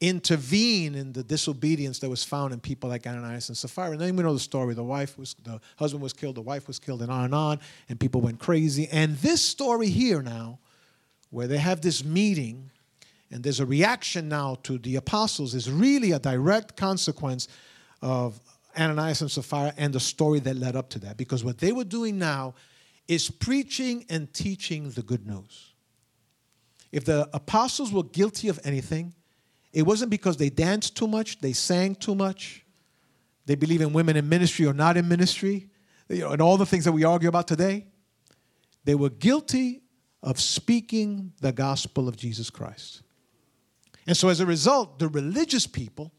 intervene 0.00 0.94
in 0.94 1.12
the 1.12 1.22
disobedience 1.22 2.00
that 2.00 2.10
was 2.10 2.22
found 2.24 2.52
in 2.52 2.60
people 2.60 2.90
like 2.90 3.06
Ananias 3.06 3.48
and 3.48 3.56
Sapphira. 3.56 3.92
And 3.92 4.00
then 4.00 4.16
we 4.16 4.22
know 4.22 4.34
the 4.34 4.40
story. 4.40 4.74
The 4.74 4.84
wife 4.84 5.16
was, 5.16 5.34
the 5.44 5.60
husband 5.78 6.02
was 6.02 6.12
killed, 6.12 6.34
the 6.34 6.42
wife 6.42 6.66
was 6.66 6.78
killed, 6.78 7.00
and 7.00 7.10
on 7.10 7.24
and 7.24 7.34
on, 7.34 7.60
and 7.88 7.98
people 7.98 8.20
went 8.20 8.38
crazy. 8.38 8.88
And 8.90 9.16
this 9.18 9.40
story 9.40 9.88
here 9.88 10.20
now 10.20 10.58
where 11.34 11.48
they 11.48 11.58
have 11.58 11.80
this 11.80 12.04
meeting 12.04 12.70
and 13.32 13.42
there's 13.42 13.58
a 13.58 13.66
reaction 13.66 14.28
now 14.28 14.56
to 14.62 14.78
the 14.78 14.94
apostles 14.94 15.52
is 15.52 15.68
really 15.68 16.12
a 16.12 16.18
direct 16.20 16.76
consequence 16.76 17.48
of 18.00 18.38
Ananias 18.78 19.20
and 19.20 19.28
Sapphira 19.28 19.74
and 19.76 19.92
the 19.92 19.98
story 19.98 20.38
that 20.38 20.54
led 20.54 20.76
up 20.76 20.88
to 20.90 21.00
that. 21.00 21.16
Because 21.16 21.42
what 21.42 21.58
they 21.58 21.72
were 21.72 21.82
doing 21.82 22.20
now 22.20 22.54
is 23.08 23.28
preaching 23.30 24.04
and 24.08 24.32
teaching 24.32 24.90
the 24.90 25.02
good 25.02 25.26
news. 25.26 25.72
If 26.92 27.04
the 27.04 27.28
apostles 27.32 27.92
were 27.92 28.04
guilty 28.04 28.48
of 28.48 28.60
anything, 28.62 29.12
it 29.72 29.82
wasn't 29.82 30.12
because 30.12 30.36
they 30.36 30.50
danced 30.50 30.96
too 30.96 31.08
much, 31.08 31.40
they 31.40 31.52
sang 31.52 31.96
too 31.96 32.14
much, 32.14 32.64
they 33.46 33.56
believe 33.56 33.80
in 33.80 33.92
women 33.92 34.16
in 34.16 34.28
ministry 34.28 34.66
or 34.66 34.72
not 34.72 34.96
in 34.96 35.08
ministry. 35.08 35.68
and 36.08 36.40
all 36.40 36.56
the 36.56 36.66
things 36.66 36.84
that 36.84 36.92
we 36.92 37.02
argue 37.02 37.28
about 37.28 37.48
today, 37.48 37.86
they 38.84 38.94
were 38.94 39.10
guilty 39.10 39.80
of 40.24 40.40
speaking 40.40 41.32
the 41.40 41.52
gospel 41.52 42.08
of 42.08 42.16
Jesus 42.16 42.50
Christ. 42.50 43.02
And 44.06 44.16
so 44.16 44.28
as 44.28 44.40
a 44.40 44.46
result, 44.46 44.98
the 44.98 45.08
religious 45.08 45.66
people, 45.66 46.12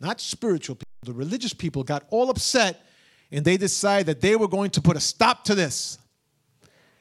not 0.00 0.20
spiritual 0.20 0.76
people, 0.76 0.86
the 1.02 1.12
religious 1.12 1.52
people 1.52 1.82
got 1.82 2.04
all 2.10 2.30
upset 2.30 2.86
and 3.30 3.44
they 3.44 3.56
decided 3.56 4.06
that 4.06 4.20
they 4.20 4.36
were 4.36 4.48
going 4.48 4.70
to 4.70 4.80
put 4.80 4.96
a 4.96 5.00
stop 5.00 5.44
to 5.44 5.54
this. 5.54 5.98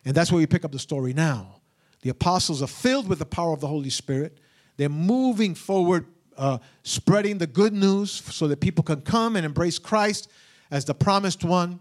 And 0.03 0.15
that's 0.15 0.31
where 0.31 0.39
we 0.39 0.47
pick 0.47 0.65
up 0.65 0.71
the 0.71 0.79
story 0.79 1.13
now. 1.13 1.61
The 2.01 2.09
apostles 2.09 2.61
are 2.61 2.67
filled 2.67 3.07
with 3.07 3.19
the 3.19 3.25
power 3.25 3.53
of 3.53 3.61
the 3.61 3.67
Holy 3.67 3.89
Spirit. 3.89 4.39
They're 4.77 4.89
moving 4.89 5.53
forward, 5.55 6.07
uh, 6.37 6.57
spreading 6.83 7.37
the 7.37 7.47
good 7.47 7.73
news 7.73 8.11
so 8.11 8.47
that 8.47 8.61
people 8.61 8.83
can 8.83 9.01
come 9.01 9.35
and 9.35 9.45
embrace 9.45 9.79
Christ 9.79 10.29
as 10.71 10.85
the 10.85 10.93
promised 10.95 11.43
one. 11.43 11.79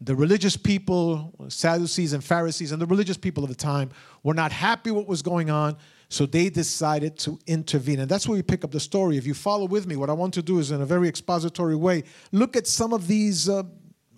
The 0.00 0.14
religious 0.14 0.56
people, 0.56 1.34
Sadducees 1.48 2.12
and 2.12 2.22
Pharisees, 2.22 2.70
and 2.70 2.80
the 2.80 2.86
religious 2.86 3.16
people 3.16 3.42
of 3.42 3.50
the 3.50 3.56
time 3.56 3.90
were 4.22 4.34
not 4.34 4.52
happy 4.52 4.90
what 4.92 5.08
was 5.08 5.22
going 5.22 5.50
on, 5.50 5.76
so 6.08 6.24
they 6.24 6.48
decided 6.50 7.18
to 7.18 7.38
intervene. 7.46 8.00
And 8.00 8.08
that's 8.08 8.28
where 8.28 8.36
we 8.36 8.42
pick 8.42 8.64
up 8.64 8.70
the 8.70 8.80
story. 8.80 9.16
If 9.16 9.26
you 9.26 9.34
follow 9.34 9.66
with 9.66 9.86
me, 9.86 9.96
what 9.96 10.08
I 10.08 10.12
want 10.12 10.34
to 10.34 10.42
do 10.42 10.60
is 10.60 10.70
in 10.70 10.80
a 10.80 10.86
very 10.86 11.08
expository 11.08 11.76
way 11.76 12.04
look 12.32 12.56
at 12.56 12.66
some 12.66 12.92
of 12.92 13.08
these. 13.08 13.48
Uh, 13.48 13.64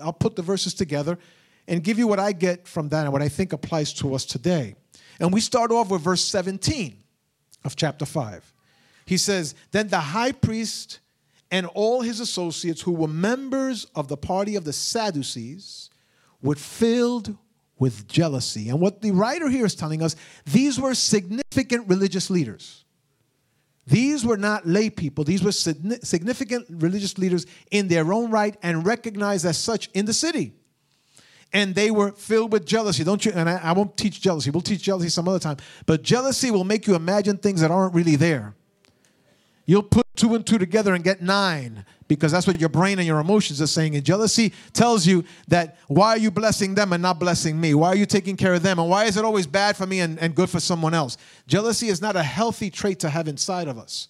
I'll 0.03 0.13
put 0.13 0.37
the 0.37 0.43
verses 0.43 0.75
together 0.75 1.19
and 1.67 1.83
give 1.83 1.99
you 1.99 2.07
what 2.07 2.19
I 2.19 2.33
get 2.33 2.67
from 2.67 2.89
that 2.91 3.05
and 3.05 3.13
what 3.13 3.23
I 3.23 3.29
think 3.29 3.53
applies 3.53 3.93
to 3.95 4.15
us 4.15 4.25
today. 4.25 4.75
And 5.19 5.33
we 5.33 5.41
start 5.41 5.71
off 5.71 5.91
with 5.91 6.03
verse 6.03 6.25
17 6.25 6.97
of 7.65 7.77
chapter 7.77 8.05
5. 8.05 8.53
He 9.07 9.17
says, 9.17 9.55
Then 9.71 9.89
the 9.89 10.01
high 10.01 10.33
priest 10.33 11.01
and 11.51 11.67
all 11.67 12.01
his 12.01 12.21
associates 12.21 12.81
who 12.81 12.93
were 12.93 13.09
members 13.09 13.85
of 13.95 14.09
the 14.09 14.17
party 14.17 14.57
of 14.57 14.65
the 14.65 14.73
Sadducees 14.73 15.91
were 16.43 16.55
filled 16.55 17.37
with 17.79 18.07
jealousy. 18.07 18.69
And 18.69 18.81
what 18.81 19.01
the 19.01 19.11
writer 19.11 19.49
here 19.49 19.67
is 19.67 19.75
telling 19.75 20.03
us, 20.03 20.15
these 20.45 20.79
were 20.79 20.95
significant 20.95 21.89
religious 21.89 22.31
leaders. 22.31 22.85
These 23.87 24.25
were 24.25 24.37
not 24.37 24.69
lay 24.69 24.91
people, 24.91 25.25
these 25.25 25.43
were 25.43 25.51
significant 25.51 26.67
religious 26.69 27.19
leaders 27.19 27.47
in 27.73 27.89
their 27.89 28.13
own 28.13 28.31
right 28.31 28.57
and 28.63 28.87
recognized 28.87 29.45
as 29.45 29.59
such 29.59 29.89
in 29.95 30.07
the 30.07 30.13
city. 30.13 30.53
And 31.53 31.75
they 31.75 31.91
were 31.91 32.13
filled 32.13 32.53
with 32.53 32.65
jealousy. 32.65 33.03
Don't 33.03 33.25
you? 33.25 33.33
And 33.35 33.51
I, 33.51 33.57
I 33.57 33.73
won't 33.73 33.97
teach 33.97 34.21
jealousy. 34.21 34.51
We'll 34.51 34.61
teach 34.61 34.83
jealousy 34.83 35.09
some 35.09 35.27
other 35.27 35.41
time. 35.41 35.57
But 35.85 36.05
jealousy 36.05 36.53
will 36.53 36.63
make 36.63 36.87
you 36.87 36.95
imagine 36.95 37.39
things 37.39 37.61
that 37.63 37.73
aren't 37.73 37.93
really 37.93 38.15
there. 38.15 38.55
You'll 39.67 39.83
put 39.83 40.07
two 40.21 40.35
and 40.35 40.47
two 40.47 40.59
together 40.59 40.93
and 40.95 41.03
get 41.03 41.23
nine 41.23 41.85
because 42.07 42.31
that's 42.31 42.47
what 42.47 42.61
your 42.61 42.69
brain 42.69 42.99
and 42.99 43.07
your 43.07 43.21
emotions 43.21 43.63
are 43.63 43.67
saying. 43.67 43.95
And 43.95 44.05
jealousy 44.05 44.53
tells 44.75 45.07
you 45.07 45.25
that 45.49 45.79
why 45.89 46.11
are 46.11 46.19
you 46.19 46.31
blessing 46.31 46.75
them 46.75 46.93
and 46.93 47.03
not 47.03 47.19
blessing 47.19 47.59
me? 47.59 47.73
Why 47.73 47.89
are 47.89 47.97
you 47.97 48.05
taking 48.05 48.37
care 48.37 48.53
of 48.53 48.63
them? 48.63 48.79
And 48.79 48.91
why 48.91 49.07
is 49.07 49.17
it 49.17 49.25
always 49.25 49.47
bad 49.47 49.79
for 49.79 49.87
me 49.87 50.01
and, 50.01 50.19
and 50.19 50.35
good 50.35 50.51
for 50.51 50.61
someone 50.61 50.93
else? 50.93 51.17
Jealousy 51.47 51.89
is 51.89 52.03
not 52.03 52.17
a 52.17 52.23
healthy 52.23 52.69
trait 52.69 53.01
to 53.01 53.09
have 53.09 53.29
inside 53.29 53.67
of 53.67 53.79
us. 53.79 54.09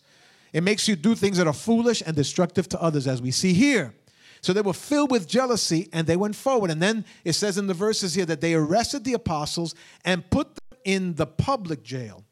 It 0.52 0.64
makes 0.64 0.88
you 0.88 0.96
do 0.96 1.14
things 1.14 1.38
that 1.38 1.46
are 1.46 1.52
foolish 1.52 2.02
and 2.04 2.16
destructive 2.16 2.68
to 2.70 2.82
others, 2.82 3.06
as 3.06 3.22
we 3.22 3.30
see 3.30 3.52
here. 3.52 3.94
So 4.40 4.52
they 4.52 4.62
were 4.62 4.72
filled 4.72 5.12
with 5.12 5.28
jealousy 5.28 5.88
and 5.92 6.08
they 6.08 6.16
went 6.16 6.34
forward. 6.34 6.72
And 6.72 6.82
then 6.82 7.04
it 7.24 7.34
says 7.34 7.56
in 7.56 7.68
the 7.68 7.74
verses 7.74 8.14
here 8.14 8.26
that 8.26 8.40
they 8.40 8.54
arrested 8.54 9.04
the 9.04 9.12
apostles 9.12 9.76
and 10.04 10.28
put 10.28 10.56
them 10.56 10.78
in 10.84 11.14
the 11.14 11.26
public 11.26 11.84
jail. 11.84 12.24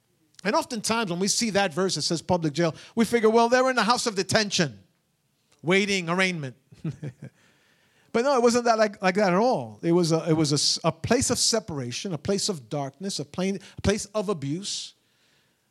And 0.44 0.54
oftentimes, 0.54 1.10
when 1.10 1.18
we 1.18 1.28
see 1.28 1.50
that 1.50 1.74
verse 1.74 1.96
that 1.96 2.02
says 2.02 2.22
public 2.22 2.52
jail, 2.52 2.74
we 2.94 3.04
figure, 3.04 3.28
well, 3.28 3.48
they're 3.48 3.68
in 3.70 3.76
the 3.76 3.82
house 3.82 4.06
of 4.06 4.14
detention, 4.14 4.78
waiting 5.62 6.08
arraignment. 6.08 6.54
but 8.12 8.22
no, 8.22 8.36
it 8.36 8.42
wasn't 8.42 8.64
that 8.66 8.78
like, 8.78 9.02
like 9.02 9.16
that 9.16 9.32
at 9.32 9.38
all. 9.38 9.80
It 9.82 9.92
was, 9.92 10.12
a, 10.12 10.24
it 10.28 10.34
was 10.34 10.78
a, 10.84 10.88
a 10.88 10.92
place 10.92 11.30
of 11.30 11.38
separation, 11.38 12.14
a 12.14 12.18
place 12.18 12.48
of 12.48 12.68
darkness, 12.68 13.18
a, 13.18 13.24
plain, 13.24 13.58
a 13.78 13.80
place 13.82 14.04
of 14.14 14.28
abuse, 14.28 14.94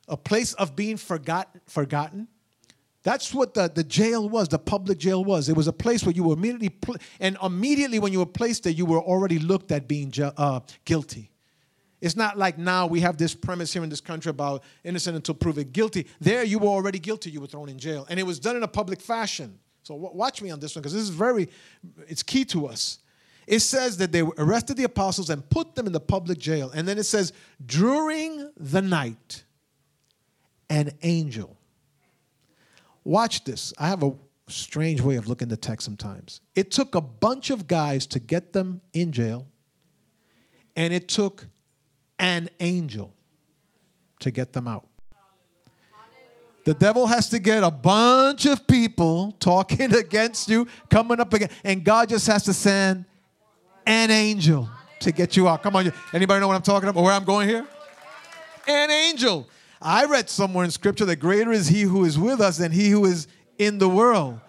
a 0.10 0.18
place 0.18 0.54
of 0.54 0.76
being 0.76 0.98
forgotten. 0.98 1.62
forgotten. 1.66 2.28
That's 3.04 3.34
what 3.34 3.54
the, 3.54 3.72
the 3.74 3.86
jail 3.86 4.28
was, 4.28 4.50
the 4.50 4.60
public 4.60 4.98
jail 4.98 5.24
was. 5.24 5.48
It 5.48 5.56
was 5.56 5.68
a 5.68 5.74
place 5.74 6.04
where 6.04 6.12
you 6.12 6.26
were 6.26 6.34
immediately, 6.34 6.68
pl- 6.68 6.98
and 7.22 7.38
immediately 7.42 8.00
when 8.00 8.12
you 8.12 8.20
were 8.20 8.26
placed 8.26 8.64
there, 8.64 8.74
you 8.74 8.86
were 8.86 9.00
already 9.00 9.40
looked 9.40 9.72
at 9.72 9.88
being 9.88 10.12
ju- 10.12 10.32
uh, 10.36 10.60
guilty. 10.84 11.32
It's 12.00 12.16
not 12.16 12.38
like 12.38 12.58
now 12.58 12.86
we 12.86 13.00
have 13.02 13.18
this 13.18 13.34
premise 13.34 13.74
here 13.74 13.84
in 13.84 13.90
this 13.90 14.02
country 14.02 14.30
about 14.30 14.64
innocent 14.84 15.16
until 15.16 15.34
proven 15.34 15.72
guilty. 15.72 16.08
There, 16.20 16.44
you 16.44 16.60
were 16.60 16.68
already 16.68 17.00
guilty. 17.00 17.32
You 17.32 17.42
were 17.42 17.48
thrown 17.48 17.70
in 17.70 17.80
jail, 17.80 18.06
and 18.10 18.20
it 18.20 18.24
was 18.24 18.40
done 18.40 18.56
in 18.56 18.64
a 18.64 18.68
public 18.68 19.02
fashion. 19.02 19.60
So 19.84 19.96
watch 19.96 20.42
me 20.42 20.52
on 20.52 20.60
this 20.60 20.76
one 20.76 20.82
because 20.82 20.94
this 20.94 21.04
is 21.04 21.10
very, 21.10 21.50
it's 22.08 22.22
key 22.22 22.46
to 22.46 22.68
us. 22.68 23.00
It 23.48 23.60
says 23.60 23.98
that 23.98 24.12
they 24.12 24.22
arrested 24.22 24.76
the 24.76 24.84
apostles 24.84 25.30
and 25.30 25.50
put 25.50 25.74
them 25.74 25.88
in 25.88 25.94
the 25.94 26.02
public 26.02 26.38
jail, 26.38 26.70
and 26.76 26.88
then 26.88 26.98
it 26.98 27.04
says 27.04 27.34
during 27.66 28.52
the 28.58 28.82
night, 28.82 29.44
an 30.70 30.92
angel. 31.02 31.58
Watch 33.06 33.46
this. 33.46 33.74
I 33.78 33.88
have 33.88 34.04
a 34.04 34.14
strange 34.50 35.00
way 35.00 35.16
of 35.16 35.30
looking 35.30 35.46
at 35.46 35.50
the 35.50 35.58
text 35.58 35.86
sometimes. 35.86 36.42
It 36.56 36.72
took 36.72 36.94
a 36.94 37.02
bunch 37.02 37.50
of 37.50 37.68
guys 37.68 38.06
to 38.08 38.20
get 38.20 38.52
them 38.52 38.82
in 38.92 39.14
jail, 39.14 39.48
and 40.76 40.94
it 40.94 41.08
took 41.08 41.48
an 42.20 42.50
angel 42.60 43.14
to 44.20 44.32
get 44.32 44.54
them 44.54 44.68
out. 44.68 44.88
The 46.66 46.74
devil 46.74 47.08
has 47.08 47.30
to 47.30 47.40
get 47.40 47.64
a 47.64 47.72
bunch 47.72 48.46
of 48.46 48.68
people 48.68 49.34
talking 49.40 49.96
against 49.96 50.50
you, 50.50 50.68
coming 50.90 51.20
up 51.20 51.34
again, 51.34 51.50
and 51.64 51.84
God 51.84 52.10
just 52.10 52.28
has 52.28 52.44
to 52.44 52.54
send 52.54 53.06
an 53.86 54.12
angel 54.12 54.70
to 55.00 55.12
get 55.12 55.38
you 55.38 55.48
out. 55.48 55.64
Come 55.64 55.76
on, 55.78 55.94
anybody 56.14 56.42
know 56.42 56.48
what 56.48 56.56
I'm 56.56 56.62
talking 56.62 56.90
about? 56.90 57.00
Or 57.00 57.06
where 57.06 57.14
I'm 57.14 57.24
going 57.24 57.48
here? 57.48 57.66
An 58.68 58.92
angel. 58.92 59.48
I 59.82 60.06
read 60.06 60.30
somewhere 60.30 60.66
in 60.66 60.72
scripture 60.72 61.06
that 61.06 61.18
greater 61.18 61.52
is 61.52 61.68
he 61.68 61.84
who 61.84 62.04
is 62.04 62.20
with 62.20 62.42
us 62.42 62.58
than 62.58 62.72
he 62.72 62.90
who 62.90 63.06
is 63.06 63.28
in 63.58 63.78
the 63.78 63.88
world. 63.88 64.42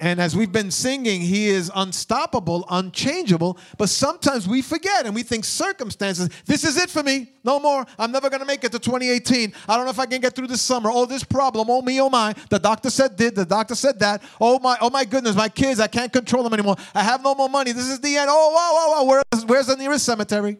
And 0.00 0.20
as 0.20 0.34
we've 0.34 0.50
been 0.50 0.72
singing, 0.72 1.20
He 1.20 1.46
is 1.46 1.70
unstoppable, 1.74 2.66
unchangeable. 2.68 3.58
But 3.78 3.88
sometimes 3.88 4.48
we 4.48 4.60
forget 4.60 5.06
and 5.06 5.14
we 5.14 5.22
think 5.22 5.44
circumstances, 5.44 6.28
this 6.46 6.64
is 6.64 6.76
it 6.76 6.90
for 6.90 7.02
me. 7.02 7.30
No 7.44 7.60
more. 7.60 7.86
I'm 7.98 8.10
never 8.10 8.28
going 8.28 8.40
to 8.40 8.46
make 8.46 8.64
it 8.64 8.72
to 8.72 8.78
2018. 8.78 9.52
I 9.68 9.76
don't 9.76 9.84
know 9.84 9.90
if 9.90 9.98
I 9.98 10.06
can 10.06 10.20
get 10.20 10.34
through 10.34 10.48
this 10.48 10.62
summer. 10.62 10.90
Oh, 10.92 11.06
this 11.06 11.22
problem. 11.22 11.70
Oh, 11.70 11.80
me, 11.80 12.00
oh, 12.00 12.10
my. 12.10 12.34
The 12.50 12.58
doctor 12.58 12.90
said 12.90 13.16
did. 13.16 13.36
The 13.36 13.44
doctor 13.44 13.74
said 13.74 14.00
that. 14.00 14.22
Oh, 14.40 14.58
my, 14.58 14.76
oh, 14.80 14.90
my 14.90 15.04
goodness. 15.04 15.36
My 15.36 15.48
kids, 15.48 15.78
I 15.78 15.86
can't 15.86 16.12
control 16.12 16.42
them 16.42 16.54
anymore. 16.54 16.76
I 16.94 17.02
have 17.02 17.22
no 17.22 17.34
more 17.34 17.48
money. 17.48 17.70
This 17.70 17.88
is 17.88 18.00
the 18.00 18.16
end. 18.16 18.28
Oh, 18.30 18.50
wow, 18.50 18.74
wow, 18.74 19.04
wow. 19.04 19.22
Where's, 19.32 19.46
where's 19.46 19.66
the 19.68 19.76
nearest 19.76 20.04
cemetery? 20.04 20.58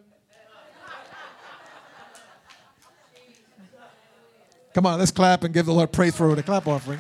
Come 4.75 4.87
on, 4.87 4.99
let's 4.99 5.13
clap 5.13 5.45
and 5.45 5.55
give 5.55 5.67
the 5.67 5.73
Lord 5.73 5.93
praise 5.93 6.17
for 6.17 6.35
the 6.35 6.43
clap 6.43 6.67
offering. 6.67 6.99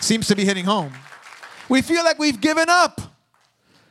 Seems 0.00 0.28
to 0.28 0.36
be 0.36 0.44
hitting 0.44 0.64
home 0.64 0.92
we 1.68 1.82
feel 1.82 2.04
like 2.04 2.18
we've 2.18 2.40
given 2.40 2.68
up. 2.68 3.00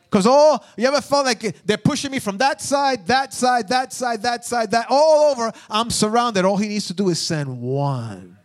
Because 0.09 0.25
all, 0.25 0.59
oh, 0.61 0.65
you 0.77 0.87
ever 0.87 1.01
felt 1.01 1.25
like 1.25 1.65
they're 1.65 1.77
pushing 1.77 2.11
me 2.11 2.19
from 2.19 2.37
that 2.37 2.61
side, 2.61 3.05
that 3.07 3.33
side, 3.33 3.67
that 3.67 3.91
side, 3.91 4.21
that 4.21 4.45
side, 4.45 4.71
that, 4.71 4.87
all 4.89 5.31
over. 5.31 5.51
I'm 5.69 5.89
surrounded. 5.89 6.45
All 6.45 6.55
he 6.55 6.69
needs 6.69 6.87
to 6.87 6.93
do 6.93 7.09
is 7.09 7.19
send 7.21 7.61
one. 7.61 8.37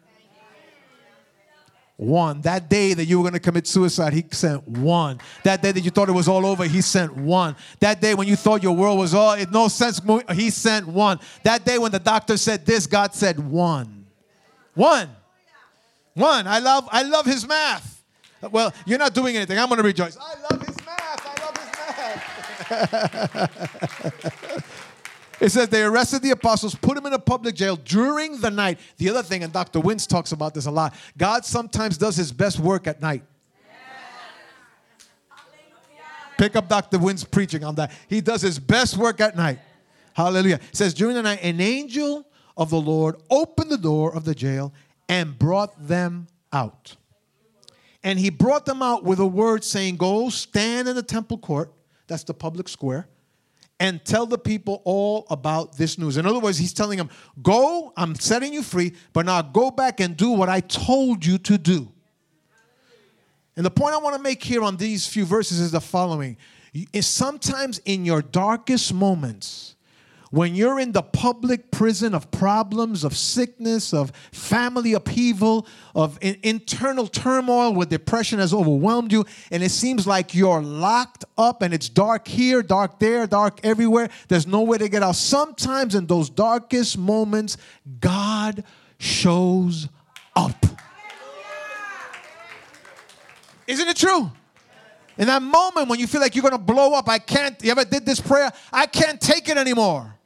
One. 1.97 2.41
That 2.41 2.69
day 2.69 2.95
that 2.95 3.05
you 3.05 3.19
were 3.19 3.23
going 3.23 3.35
to 3.35 3.41
commit 3.41 3.69
suicide, 3.69 4.13
he 4.13 4.25
sent 4.33 4.67
one. 4.67 5.21
That 5.45 5.63
day 5.63 5.71
that 5.71 5.83
you 5.83 5.91
thought 5.91 6.09
it 6.09 6.13
was 6.13 6.27
all 6.27 6.45
over, 6.47 6.65
he 6.65 6.81
sent 6.81 7.15
one. 7.15 7.55
That 7.79 8.01
day 8.01 8.15
when 8.17 8.27
you 8.27 8.35
thought 8.35 8.61
your 8.65 8.75
world 8.75 8.99
was 8.99 9.15
all, 9.15 9.35
it 9.35 9.53
no 9.53 9.69
sense, 9.69 10.01
he 10.33 10.51
sent 10.51 10.89
one. 10.89 11.21
That 11.45 11.65
day 11.65 11.79
when 11.79 11.93
the 11.93 12.01
doctor 12.01 12.37
said 12.37 12.67
this, 12.67 12.89
God 12.89 13.15
said 13.15 13.39
one. 13.39 14.07
One. 14.75 15.11
One. 16.15 16.49
I 16.49 16.59
love, 16.59 16.89
I 16.91 17.05
love 17.05 17.25
his 17.25 17.47
math. 17.47 17.92
Well, 18.51 18.75
you're 18.87 18.99
not 18.99 19.15
doing 19.15 19.37
anything. 19.37 19.59
I'm 19.59 19.69
going 19.69 19.79
to 19.79 19.85
rejoice. 19.85 20.17
I 20.21 20.35
love 20.51 20.67
his 20.67 20.77
math. 20.85 21.27
I 21.27 21.45
love 21.45 21.57
his 21.57 21.67
math. 21.67 23.53
it 25.41 25.51
says 25.51 25.69
they 25.69 25.83
arrested 25.83 26.23
the 26.23 26.31
apostles, 26.31 26.75
put 26.75 26.97
them 26.97 27.07
in 27.07 27.13
a 27.13 27.19
public 27.19 27.55
jail 27.55 27.77
during 27.77 28.41
the 28.41 28.51
night. 28.51 28.79
The 28.97 29.11
other 29.11 29.23
thing, 29.23 29.45
and 29.45 29.53
Dr. 29.53 29.81
Wins 29.81 30.07
talks 30.07 30.33
about 30.33 30.55
this 30.55 30.67
a 30.67 30.71
lot, 30.71 30.95
God 31.17 31.45
sometimes 31.45 31.99
does 31.99 32.17
his 32.17 32.33
best 32.33 32.59
work 32.59 32.87
at 32.87 33.01
night. 33.01 33.23
Pick 36.39 36.57
up 36.57 36.69
Dr. 36.69 36.99
Wynn's 36.99 37.25
preaching 37.25 37.63
on 37.63 37.77
that. 37.77 37.93
He 38.09 38.21
does 38.21 38.43
his 38.43 38.59
best 38.59 38.97
work 38.97 39.21
at 39.21 39.37
night. 39.37 39.61
Hallelujah. 40.15 40.57
It 40.57 40.77
says, 40.77 40.93
during 40.95 41.15
the 41.15 41.23
night, 41.23 41.39
an 41.43 41.61
angel 41.61 42.27
of 42.57 42.71
the 42.71 42.81
Lord 42.81 43.17
opened 43.31 43.71
the 43.71 43.79
door 43.79 44.15
of 44.15 44.25
the 44.25 44.35
jail 44.35 44.73
and 45.09 45.39
brought 45.39 45.87
them 45.87 46.27
out. 46.53 46.97
And 48.05 48.19
he 48.19 48.31
brought 48.31 48.67
them 48.67 48.83
out 48.83 49.05
with 49.05 49.21
a 49.21 49.27
word 49.27 49.65
saying, 49.65 49.97
Go 49.97 50.29
stand 50.29 50.89
in 50.89 50.97
the 50.97 51.03
temple 51.03 51.39
court, 51.39 51.73
that's 52.07 52.25
the 52.25 52.35
public 52.35 52.69
square, 52.69 53.09
and 53.79 54.05
tell 54.05 54.27
the 54.27 54.39
people 54.39 54.83
all 54.85 55.27
about 55.31 55.77
this 55.77 55.99
news. 55.99 56.17
In 56.17 56.27
other 56.27 56.41
words, 56.41 56.59
he's 56.59 56.73
telling 56.73 56.99
them, 56.99 57.11
Go, 57.43 57.93
I'm 57.97 58.15
setting 58.15 58.53
you 58.53 58.63
free, 58.63 58.93
but 59.13 59.27
now 59.27 59.43
go 59.43 59.71
back 59.71 60.01
and 60.01 60.17
do 60.17 60.31
what 60.31 60.49
I 60.49 60.61
told 60.61 61.25
you 61.25 61.39
to 61.39 61.59
do. 61.59 61.93
And 63.57 63.67
the 63.67 63.71
point 63.71 63.95
I 63.95 63.99
want 63.99 64.17
to 64.17 64.23
make 64.23 64.43
here 64.43 64.63
on 64.63 64.77
these 64.77 65.07
few 65.07 65.25
verses 65.25 65.61
is 65.61 65.73
the 65.73 65.81
following 65.81 66.37
is 66.93 67.07
sometimes 67.07 67.79
in 67.85 68.05
your 68.05 68.23
darkest 68.23 68.95
moments, 68.95 69.77
when 70.33 70.55
you're 70.55 70.81
in 70.81 70.93
the 70.93 71.03
public 71.03 71.71
prison 71.71 72.15
of 72.15 72.31
problems, 72.31 73.05
of 73.05 73.15
sickness, 73.15 73.93
of 73.93 74.11
family 74.33 74.95
upheaval, 74.95 75.67
of 75.95 76.19
in- 76.23 76.39
internal 76.43 77.07
turmoil 77.07 77.75
where 77.75 77.85
depression 77.85 78.39
has 78.39 78.55
overwhelmed 78.55 79.13
you, 79.13 79.27
and 79.51 79.63
it 79.63 79.69
seems 79.69 80.07
like 80.07 80.35
you're 80.35 80.63
locked 80.63 81.27
up 81.37 81.61
and 81.61 81.75
it's 81.75 81.91
dark 81.91 82.27
here, 82.27 82.63
dark 82.63 82.99
there, 82.99 83.27
dark 83.27 83.61
everywhere, 83.63 84.09
there's 84.29 84.47
no 84.47 84.63
way 84.63 84.79
to 84.79 84.89
get 84.89 85.03
out. 85.03 85.17
Sometimes 85.17 85.95
in 85.95 86.07
those 86.07 86.31
darkest 86.31 86.97
moments, 86.97 87.59
God 88.01 88.65
shows 88.97 89.87
up. 90.35 90.65
Isn't 93.67 93.87
it 93.87 93.99
true? 93.99 94.33
In 95.19 95.27
that 95.27 95.43
moment 95.43 95.91
when 95.91 96.01
you 96.01 96.07
feel 96.07 96.23
like 96.23 96.35
you're 96.35 96.43
going 96.43 96.53
to 96.53 96.59
blow 96.59 96.95
up, 96.95 97.07
I 97.07 97.19
can't, 97.19 97.63
you 97.63 97.71
ever 97.71 97.85
did 97.85 98.07
this 98.07 98.19
prayer? 98.19 98.51
I 98.73 98.87
can't 98.87 99.21
take 99.21 99.51
it 99.51 99.59
anymore. 99.59 100.17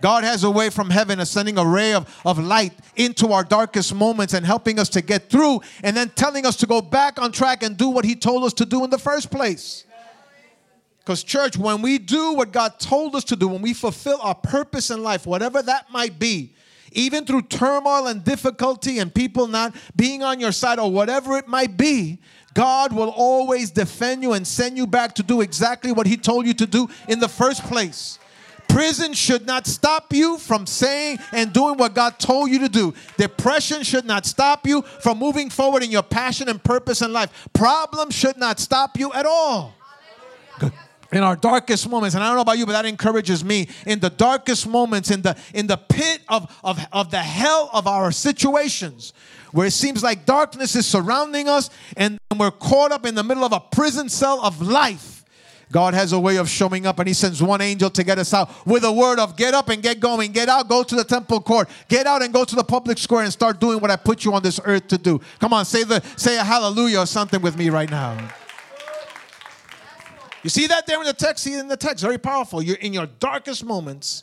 God 0.00 0.24
has 0.24 0.44
a 0.44 0.50
way 0.50 0.70
from 0.70 0.90
heaven 0.90 1.20
of 1.20 1.28
sending 1.28 1.58
a 1.58 1.64
ray 1.64 1.92
of, 1.92 2.20
of 2.24 2.38
light 2.38 2.72
into 2.96 3.32
our 3.32 3.44
darkest 3.44 3.94
moments 3.94 4.34
and 4.34 4.44
helping 4.44 4.78
us 4.78 4.88
to 4.90 5.00
get 5.00 5.30
through 5.30 5.60
and 5.82 5.96
then 5.96 6.10
telling 6.10 6.44
us 6.44 6.56
to 6.56 6.66
go 6.66 6.82
back 6.82 7.20
on 7.20 7.32
track 7.32 7.62
and 7.62 7.76
do 7.76 7.88
what 7.88 8.04
He 8.04 8.14
told 8.14 8.44
us 8.44 8.52
to 8.54 8.66
do 8.66 8.84
in 8.84 8.90
the 8.90 8.98
first 8.98 9.30
place. 9.30 9.84
Because, 10.98 11.22
church, 11.22 11.56
when 11.56 11.82
we 11.82 11.98
do 11.98 12.34
what 12.34 12.52
God 12.52 12.80
told 12.80 13.14
us 13.14 13.22
to 13.24 13.36
do, 13.36 13.46
when 13.46 13.62
we 13.62 13.72
fulfill 13.72 14.18
our 14.22 14.34
purpose 14.34 14.90
in 14.90 15.04
life, 15.04 15.24
whatever 15.24 15.62
that 15.62 15.90
might 15.90 16.18
be, 16.18 16.52
even 16.92 17.24
through 17.24 17.42
turmoil 17.42 18.08
and 18.08 18.24
difficulty 18.24 18.98
and 18.98 19.14
people 19.14 19.46
not 19.46 19.74
being 19.94 20.22
on 20.22 20.40
your 20.40 20.50
side 20.50 20.78
or 20.78 20.90
whatever 20.90 21.36
it 21.36 21.46
might 21.46 21.76
be, 21.76 22.18
God 22.54 22.92
will 22.92 23.10
always 23.10 23.70
defend 23.70 24.22
you 24.22 24.32
and 24.32 24.46
send 24.46 24.76
you 24.76 24.86
back 24.86 25.14
to 25.16 25.22
do 25.22 25.42
exactly 25.42 25.92
what 25.92 26.06
He 26.06 26.16
told 26.16 26.46
you 26.46 26.54
to 26.54 26.66
do 26.66 26.88
in 27.06 27.20
the 27.20 27.28
first 27.28 27.62
place. 27.62 28.18
Prison 28.76 29.14
should 29.14 29.46
not 29.46 29.66
stop 29.66 30.12
you 30.12 30.36
from 30.36 30.66
saying 30.66 31.18
and 31.32 31.50
doing 31.50 31.78
what 31.78 31.94
God 31.94 32.18
told 32.18 32.50
you 32.50 32.58
to 32.58 32.68
do. 32.68 32.92
Depression 33.16 33.82
should 33.82 34.04
not 34.04 34.26
stop 34.26 34.66
you 34.66 34.82
from 34.82 35.16
moving 35.16 35.48
forward 35.48 35.82
in 35.82 35.90
your 35.90 36.02
passion 36.02 36.50
and 36.50 36.62
purpose 36.62 37.00
in 37.00 37.10
life. 37.10 37.48
Problems 37.54 38.14
should 38.14 38.36
not 38.36 38.60
stop 38.60 38.98
you 38.98 39.10
at 39.14 39.24
all. 39.24 39.72
In 41.10 41.22
our 41.22 41.36
darkest 41.36 41.88
moments 41.88 42.16
and 42.16 42.22
i 42.24 42.26
don't 42.26 42.34
know 42.34 42.42
about 42.42 42.58
you 42.58 42.66
but 42.66 42.72
that 42.72 42.84
encourages 42.84 43.44
me 43.44 43.68
in 43.86 44.00
the 44.00 44.10
darkest 44.10 44.66
moments 44.66 45.12
in 45.12 45.22
the 45.22 45.36
in 45.54 45.68
the 45.68 45.76
pit 45.76 46.20
of 46.28 46.52
of, 46.64 46.84
of 46.92 47.12
the 47.12 47.22
hell 47.22 47.70
of 47.72 47.86
our 47.86 48.10
situations 48.10 49.12
where 49.52 49.68
it 49.68 49.70
seems 49.70 50.02
like 50.02 50.26
darkness 50.26 50.74
is 50.74 50.84
surrounding 50.84 51.48
us 51.48 51.70
and 51.96 52.18
we're 52.36 52.50
caught 52.50 52.90
up 52.90 53.06
in 53.06 53.14
the 53.14 53.22
middle 53.22 53.44
of 53.44 53.52
a 53.52 53.60
prison 53.60 54.08
cell 54.08 54.40
of 54.44 54.60
life 54.60 55.15
God 55.72 55.94
has 55.94 56.12
a 56.12 56.20
way 56.20 56.36
of 56.36 56.48
showing 56.48 56.86
up 56.86 56.98
and 57.00 57.08
he 57.08 57.14
sends 57.14 57.42
one 57.42 57.60
angel 57.60 57.90
to 57.90 58.04
get 58.04 58.18
us 58.18 58.32
out 58.32 58.50
with 58.66 58.84
a 58.84 58.92
word 58.92 59.18
of 59.18 59.36
get 59.36 59.52
up 59.52 59.68
and 59.68 59.82
get 59.82 59.98
going, 59.98 60.30
get 60.30 60.48
out, 60.48 60.68
go 60.68 60.82
to 60.82 60.94
the 60.94 61.04
temple 61.04 61.40
court, 61.40 61.68
get 61.88 62.06
out 62.06 62.22
and 62.22 62.32
go 62.32 62.44
to 62.44 62.54
the 62.54 62.62
public 62.62 62.98
square 62.98 63.24
and 63.24 63.32
start 63.32 63.58
doing 63.58 63.80
what 63.80 63.90
I 63.90 63.96
put 63.96 64.24
you 64.24 64.32
on 64.32 64.42
this 64.42 64.60
earth 64.64 64.86
to 64.88 64.98
do. 64.98 65.20
Come 65.40 65.52
on, 65.52 65.64
say 65.64 65.82
the 65.82 66.02
say 66.16 66.38
a 66.38 66.44
hallelujah 66.44 67.00
or 67.00 67.06
something 67.06 67.42
with 67.42 67.58
me 67.58 67.68
right 67.70 67.90
now. 67.90 68.30
You 70.44 70.50
see 70.50 70.68
that 70.68 70.86
there 70.86 71.00
in 71.00 71.06
the 71.06 71.12
text? 71.12 71.42
See 71.42 71.54
in 71.54 71.66
the 71.66 71.76
text, 71.76 72.04
very 72.04 72.18
powerful. 72.18 72.62
You're 72.62 72.76
in 72.76 72.92
your 72.92 73.06
darkest 73.06 73.64
moments. 73.64 74.22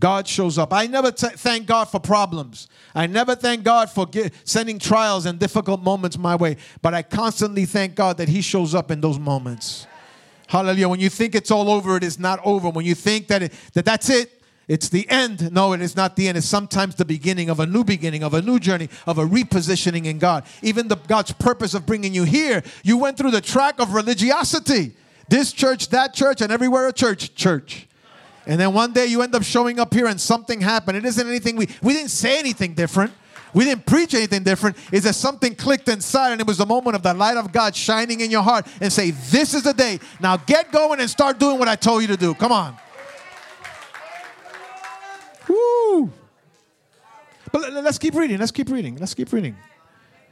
God 0.00 0.26
shows 0.26 0.58
up. 0.58 0.72
I 0.72 0.88
never 0.88 1.12
t- 1.12 1.28
thank 1.28 1.66
God 1.66 1.84
for 1.84 2.00
problems. 2.00 2.66
I 2.96 3.06
never 3.06 3.36
thank 3.36 3.62
God 3.62 3.88
for 3.88 4.06
get, 4.06 4.34
sending 4.42 4.80
trials 4.80 5.24
and 5.24 5.38
difficult 5.38 5.80
moments 5.80 6.18
my 6.18 6.34
way, 6.34 6.56
but 6.82 6.94
I 6.94 7.02
constantly 7.02 7.64
thank 7.64 7.94
God 7.94 8.16
that 8.16 8.28
He 8.28 8.40
shows 8.40 8.74
up 8.74 8.90
in 8.90 9.00
those 9.00 9.20
moments. 9.20 9.86
Hallelujah. 10.54 10.88
When 10.88 11.00
you 11.00 11.08
think 11.10 11.34
it's 11.34 11.50
all 11.50 11.68
over, 11.68 11.96
it 11.96 12.04
is 12.04 12.16
not 12.16 12.38
over. 12.44 12.68
When 12.68 12.84
you 12.84 12.94
think 12.94 13.26
that, 13.26 13.42
it, 13.42 13.52
that 13.72 13.84
that's 13.84 14.08
it, 14.08 14.40
it's 14.68 14.88
the 14.88 15.04
end. 15.10 15.50
No, 15.50 15.72
it 15.72 15.82
is 15.82 15.96
not 15.96 16.14
the 16.14 16.28
end. 16.28 16.38
It's 16.38 16.46
sometimes 16.46 16.94
the 16.94 17.04
beginning 17.04 17.50
of 17.50 17.58
a 17.58 17.66
new 17.66 17.82
beginning, 17.82 18.22
of 18.22 18.34
a 18.34 18.40
new 18.40 18.60
journey, 18.60 18.88
of 19.04 19.18
a 19.18 19.26
repositioning 19.26 20.04
in 20.04 20.20
God. 20.20 20.44
Even 20.62 20.86
the 20.86 20.94
God's 20.94 21.32
purpose 21.32 21.74
of 21.74 21.86
bringing 21.86 22.14
you 22.14 22.22
here, 22.22 22.62
you 22.84 22.96
went 22.96 23.18
through 23.18 23.32
the 23.32 23.40
track 23.40 23.80
of 23.80 23.94
religiosity. 23.94 24.92
This 25.28 25.52
church, 25.52 25.88
that 25.88 26.14
church, 26.14 26.40
and 26.40 26.52
everywhere 26.52 26.86
a 26.86 26.92
church, 26.92 27.34
church. 27.34 27.88
And 28.46 28.60
then 28.60 28.72
one 28.74 28.92
day 28.92 29.06
you 29.06 29.22
end 29.22 29.34
up 29.34 29.42
showing 29.42 29.80
up 29.80 29.92
here 29.92 30.06
and 30.06 30.20
something 30.20 30.60
happened. 30.60 30.96
It 30.96 31.04
isn't 31.04 31.26
anything 31.26 31.56
we 31.56 31.68
we 31.82 31.94
didn't 31.94 32.12
say 32.12 32.38
anything 32.38 32.74
different. 32.74 33.12
We 33.54 33.64
didn't 33.64 33.86
preach 33.86 34.14
anything 34.14 34.42
different. 34.42 34.76
Is 34.92 35.04
that 35.04 35.14
something 35.14 35.54
clicked 35.54 35.88
inside 35.88 36.32
and 36.32 36.40
it 36.40 36.46
was 36.46 36.58
the 36.58 36.66
moment 36.66 36.96
of 36.96 37.02
the 37.02 37.14
light 37.14 37.36
of 37.36 37.52
God 37.52 37.74
shining 37.74 38.20
in 38.20 38.30
your 38.30 38.42
heart 38.42 38.66
and 38.80 38.92
say, 38.92 39.12
This 39.12 39.54
is 39.54 39.62
the 39.62 39.72
day. 39.72 40.00
Now 40.20 40.36
get 40.36 40.72
going 40.72 41.00
and 41.00 41.08
start 41.08 41.38
doing 41.38 41.58
what 41.58 41.68
I 41.68 41.76
told 41.76 42.02
you 42.02 42.08
to 42.08 42.16
do. 42.16 42.34
Come 42.34 42.52
on. 42.52 42.76
Woo. 45.48 46.10
But 47.52 47.72
let's 47.72 47.98
keep 47.98 48.14
reading. 48.14 48.38
Let's 48.38 48.50
keep 48.50 48.68
reading. 48.68 48.96
Let's 48.96 49.14
keep 49.14 49.32
reading. 49.32 49.56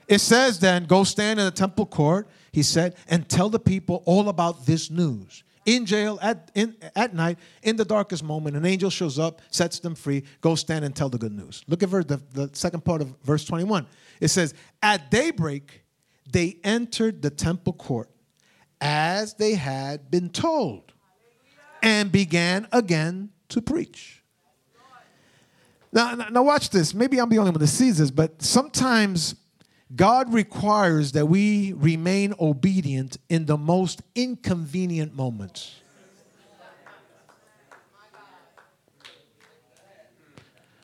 It 0.09 0.19
says 0.19 0.59
then, 0.59 0.87
go 0.87 1.05
stand 1.05 1.39
in 1.39 1.47
the 1.47 1.53
temple 1.53 1.87
court, 1.87 2.27
he 2.51 2.63
said, 2.63 2.97
and 3.09 3.29
tell 3.29 3.49
the 3.49 3.61
people 3.61 4.03
all 4.05 4.29
about 4.29 4.67
this 4.67 4.91
news 4.91 5.45
in 5.65 5.87
jail 5.87 6.19
at, 6.23 6.51
in, 6.55 6.75
at 6.97 7.15
night 7.15 7.39
in 7.63 7.77
the 7.77 7.85
darkest 7.85 8.25
moment 8.25 8.57
an 8.57 8.65
angel 8.65 8.91
shows 8.91 9.19
up 9.19 9.41
sets 9.51 9.79
them 9.79 9.95
free 9.95 10.25
go 10.41 10.55
stand 10.55 10.85
and 10.85 10.95
tell 10.95 11.09
the 11.09 11.19
good 11.19 11.33
news. 11.33 11.65
Look 11.69 11.83
at 11.83 11.89
verse, 11.89 12.05
the, 12.05 12.21
the 12.33 12.51
second 12.53 12.85
part 12.85 13.01
of 13.01 13.15
verse 13.23 13.45
21 13.45 13.87
it 14.21 14.29
says 14.29 14.55
at 14.83 15.11
daybreak 15.11 15.85
they 16.31 16.59
entered 16.65 17.23
the 17.23 17.31
temple 17.31 17.73
court 17.73 18.11
as 18.81 19.35
they 19.35 19.55
had 19.55 20.11
been 20.11 20.29
told 20.29 20.93
and 21.83 22.11
began 22.11 22.67
again 22.73 23.31
to 23.49 23.61
preach. 23.61 24.23
Now, 25.93 26.15
now 26.15 26.43
watch 26.43 26.71
this. 26.71 26.95
Maybe 26.95 27.21
i'm 27.21 27.29
the 27.29 27.39
only 27.39 27.51
one 27.51 27.61
that 27.61 27.67
sees 27.67 27.99
this 27.99 28.11
but 28.11 28.43
sometimes 28.43 29.37
God 29.95 30.33
requires 30.33 31.13
that 31.13 31.27
we 31.27 31.73
remain 31.75 32.35
obedient 32.41 33.19
in 33.29 33.47
the 33.47 33.59
most 33.59 34.03
inconvenient 34.15 35.15
moments. 35.15 35.75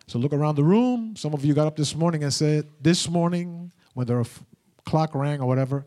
So 0.06 0.18
look 0.18 0.32
around 0.32 0.56
the 0.56 0.64
room. 0.64 1.16
Some 1.16 1.34
of 1.34 1.44
you 1.44 1.54
got 1.54 1.66
up 1.66 1.76
this 1.76 1.94
morning 1.94 2.22
and 2.22 2.32
said, 2.32 2.66
This 2.80 3.08
morning, 3.08 3.72
when 3.94 4.06
the 4.06 4.28
clock 4.84 5.14
rang 5.14 5.40
or 5.40 5.46
whatever, 5.46 5.84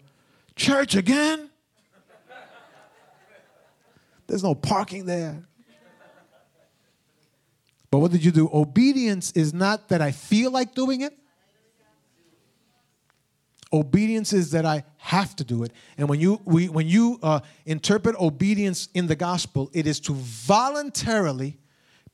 church 0.55 0.95
again? 0.95 1.49
There's 4.27 4.43
no 4.43 4.55
parking 4.55 5.05
there. 5.05 5.43
But 7.89 7.99
what 7.99 8.11
did 8.11 8.23
you 8.23 8.31
do? 8.31 8.49
Obedience 8.53 9.31
is 9.31 9.53
not 9.53 9.89
that 9.89 10.01
I 10.01 10.11
feel 10.11 10.51
like 10.51 10.73
doing 10.73 11.01
it, 11.01 11.17
Obedience 13.73 14.33
is 14.33 14.51
that 14.51 14.65
I 14.65 14.83
have 14.97 15.35
to 15.37 15.43
do 15.43 15.63
it. 15.63 15.71
And 15.97 16.09
when 16.09 16.19
you, 16.19 16.41
we, 16.43 16.67
when 16.67 16.87
you 16.87 17.19
uh, 17.23 17.39
interpret 17.65 18.15
obedience 18.17 18.89
in 18.93 19.07
the 19.07 19.15
gospel, 19.15 19.69
it 19.73 19.87
is 19.87 19.99
to 20.01 20.13
voluntarily 20.13 21.57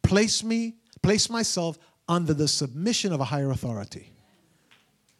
place 0.03 0.43
me, 0.43 0.75
place 1.01 1.29
myself 1.29 1.77
under 2.07 2.33
the 2.33 2.47
submission 2.47 3.11
of 3.11 3.19
a 3.19 3.25
higher 3.25 3.49
authority. 3.49 4.11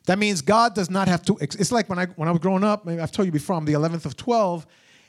That 0.06 0.20
means 0.20 0.42
God 0.42 0.74
does 0.74 0.90
not 0.90 1.08
have 1.10 1.22
to. 1.24 1.38
It's 1.42 1.72
like 1.72 1.90
when 1.90 2.00
I, 2.00 2.06
when 2.06 2.30
I 2.30 2.32
was 2.32 2.40
growing 2.40 2.64
up, 2.64 2.86
maybe 2.86 3.02
I've 3.02 3.12
told 3.12 3.26
you 3.26 3.32
before, 3.32 3.58
I'm 3.58 3.66
the 3.66 3.74
11th 3.74 4.06
of 4.06 4.16
12, 4.16 4.66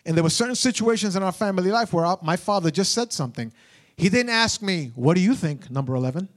and 0.06 0.16
there 0.16 0.24
were 0.24 0.30
certain 0.30 0.56
situations 0.56 1.14
in 1.14 1.22
our 1.22 1.30
family 1.30 1.70
life 1.70 1.92
where 1.92 2.16
my 2.22 2.36
father 2.36 2.70
just 2.70 2.92
said 2.92 3.12
something. 3.12 3.52
He 3.96 4.08
didn't 4.08 4.30
ask 4.30 4.60
me, 4.60 4.92
What 4.94 5.14
do 5.14 5.20
you 5.20 5.34
think, 5.34 5.70
number 5.70 5.94
11? 5.94 6.28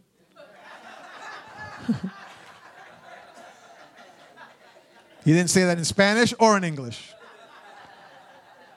He 5.24 5.34
didn't 5.34 5.50
say 5.50 5.64
that 5.64 5.78
in 5.78 5.86
Spanish 5.86 6.34
or 6.40 6.58
in 6.58 6.64
English. 6.64 7.14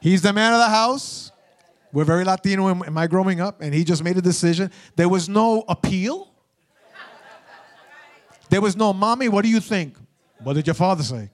He's 0.00 0.20
the 0.20 0.32
man 0.32 0.52
of 0.52 0.58
the 0.58 0.68
house. 0.68 1.32
We're 1.92 2.04
very 2.04 2.24
Latino 2.24 2.68
in 2.68 2.92
my 2.92 3.06
growing 3.06 3.40
up, 3.40 3.60
and 3.60 3.72
he 3.72 3.84
just 3.84 4.02
made 4.02 4.18
a 4.18 4.22
decision. 4.22 4.70
There 4.96 5.08
was 5.08 5.28
no 5.28 5.64
appeal. 5.68 6.30
There 8.50 8.60
was 8.60 8.76
no, 8.76 8.92
mommy, 8.92 9.28
what 9.28 9.42
do 9.42 9.48
you 9.48 9.60
think? 9.60 9.96
What 10.42 10.54
did 10.54 10.66
your 10.66 10.74
father 10.74 11.02
say? 11.02 11.30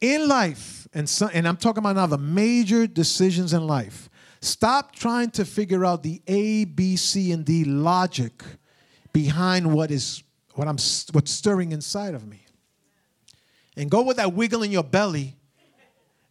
In 0.00 0.26
life, 0.26 0.88
and, 0.92 1.08
so, 1.08 1.28
and 1.32 1.46
I'm 1.46 1.56
talking 1.56 1.78
about 1.78 1.94
now 1.94 2.06
the 2.06 2.18
major 2.18 2.88
decisions 2.88 3.52
in 3.52 3.66
life, 3.66 4.10
stop 4.40 4.94
trying 4.94 5.30
to 5.32 5.44
figure 5.44 5.84
out 5.84 6.02
the 6.02 6.20
A, 6.26 6.64
B, 6.64 6.96
C, 6.96 7.30
and 7.30 7.44
D 7.44 7.64
logic 7.64 8.42
behind 9.12 9.72
what 9.72 9.90
is 9.90 10.24
what 10.54 10.66
I'm 10.66 10.76
what's 11.12 11.30
stirring 11.30 11.72
inside 11.72 12.14
of 12.14 12.26
me 12.26 12.41
and 13.76 13.90
go 13.90 14.02
with 14.02 14.16
that 14.18 14.32
wiggle 14.34 14.62
in 14.62 14.70
your 14.70 14.84
belly 14.84 15.36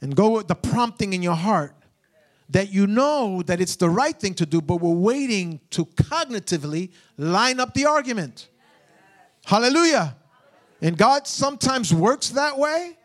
and 0.01 0.15
go 0.15 0.32
with 0.32 0.47
the 0.47 0.56
prompting 0.56 1.13
in 1.13 1.21
your 1.21 1.36
heart 1.36 1.75
that 2.49 2.71
you 2.71 2.86
know 2.86 3.41
that 3.43 3.62
it's 3.62 3.77
the 3.77 3.89
right 3.89 4.19
thing 4.19 4.34
to 4.34 4.45
do, 4.45 4.62
but 4.62 4.77
we're 4.77 4.93
waiting 4.93 5.60
to 5.69 5.86
cognitively 5.86 6.91
line 7.17 7.60
up 7.60 7.73
the 7.73 7.86
argument. 7.86 8.49
Hallelujah. 9.45 10.15
And 10.82 10.97
God 10.97 11.27
sometimes 11.27 11.93
works 11.93 12.30
that 12.30 12.58
way. 12.58 12.97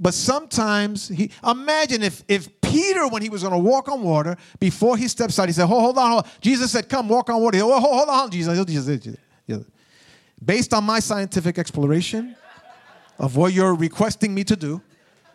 But 0.00 0.14
sometimes 0.14 1.08
he 1.08 1.32
imagine 1.44 2.04
if 2.04 2.22
if 2.28 2.60
Peter, 2.60 3.08
when 3.08 3.20
he 3.20 3.28
was 3.28 3.42
going 3.42 3.52
to 3.52 3.58
walk 3.58 3.88
on 3.88 4.02
water, 4.02 4.36
before 4.60 4.96
he 4.96 5.08
steps 5.08 5.38
out, 5.40 5.48
he 5.48 5.52
said, 5.52 5.66
hold, 5.66 5.82
hold 5.82 5.98
on, 5.98 6.10
hold 6.10 6.24
on. 6.24 6.30
Jesus 6.40 6.70
said, 6.70 6.88
Come, 6.88 7.08
walk 7.08 7.28
on 7.30 7.42
water. 7.42 7.56
He 7.56 7.60
said, 7.60 7.68
hold, 7.68 7.82
hold 7.82 8.08
on. 8.08 8.30
Jesus. 8.30 8.68
Based 10.44 10.72
on 10.72 10.84
my 10.84 11.00
scientific 11.00 11.58
exploration 11.58 12.36
of 13.18 13.36
what 13.36 13.52
you're 13.52 13.74
requesting 13.74 14.34
me 14.34 14.44
to 14.44 14.56
do, 14.56 14.80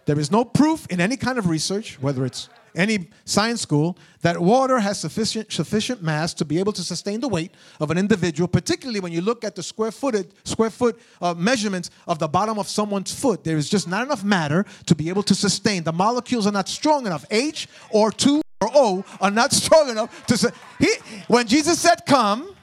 there 0.06 0.20
is 0.20 0.32
no 0.32 0.44
proof 0.44 0.86
in 0.88 1.00
any 1.00 1.18
kind 1.18 1.38
of 1.38 1.48
research, 1.48 1.98
whether 2.02 2.26
it's 2.26 2.50
any 2.76 3.08
science 3.26 3.62
school 3.62 3.98
that 4.22 4.40
water 4.40 4.80
has 4.80 5.00
sufficient, 5.00 5.52
sufficient 5.52 6.02
mass 6.02 6.34
to 6.34 6.46
be 6.46 6.60
able 6.60 6.74
to 6.74 6.82
sustain 6.82 7.20
the 7.20 7.28
weight 7.28 7.52
of 7.80 7.92
an 7.92 7.98
individual, 7.98 8.48
particularly 8.48 9.00
when 9.00 9.12
you 9.12 9.22
look 9.22 9.44
at 9.44 9.56
the 9.56 9.64
square 9.64 9.92
footed 9.92 10.34
square 10.44 10.70
foot 10.70 11.00
uh, 11.22 11.34
measurements 11.34 11.90
of 12.08 12.20
the 12.20 12.28
bottom 12.28 12.58
of 12.58 12.68
someone's 12.68 13.14
foot. 13.14 13.44
There 13.44 13.58
is 13.58 13.70
just 13.70 13.88
not 13.88 14.06
enough 14.06 14.24
matter 14.24 14.66
to 14.88 14.96
be 14.96 15.10
able 15.10 15.24
to 15.24 15.36
sustain. 15.36 15.84
The 15.84 15.94
molecules 15.94 16.48
are 16.48 16.52
not 16.52 16.68
strong 16.68 17.06
enough. 17.06 17.26
H 17.30 17.68
or 17.92 18.12
2 18.12 18.42
or 18.62 18.70
O 18.74 19.06
are 19.22 19.32
not 19.32 19.52
strong 19.62 19.90
enough 19.90 20.26
to. 20.28 20.38
Su- 20.38 20.52
he, 20.80 20.94
when 21.28 21.48
Jesus 21.48 21.80
said, 21.80 22.06
Come, 22.06 22.56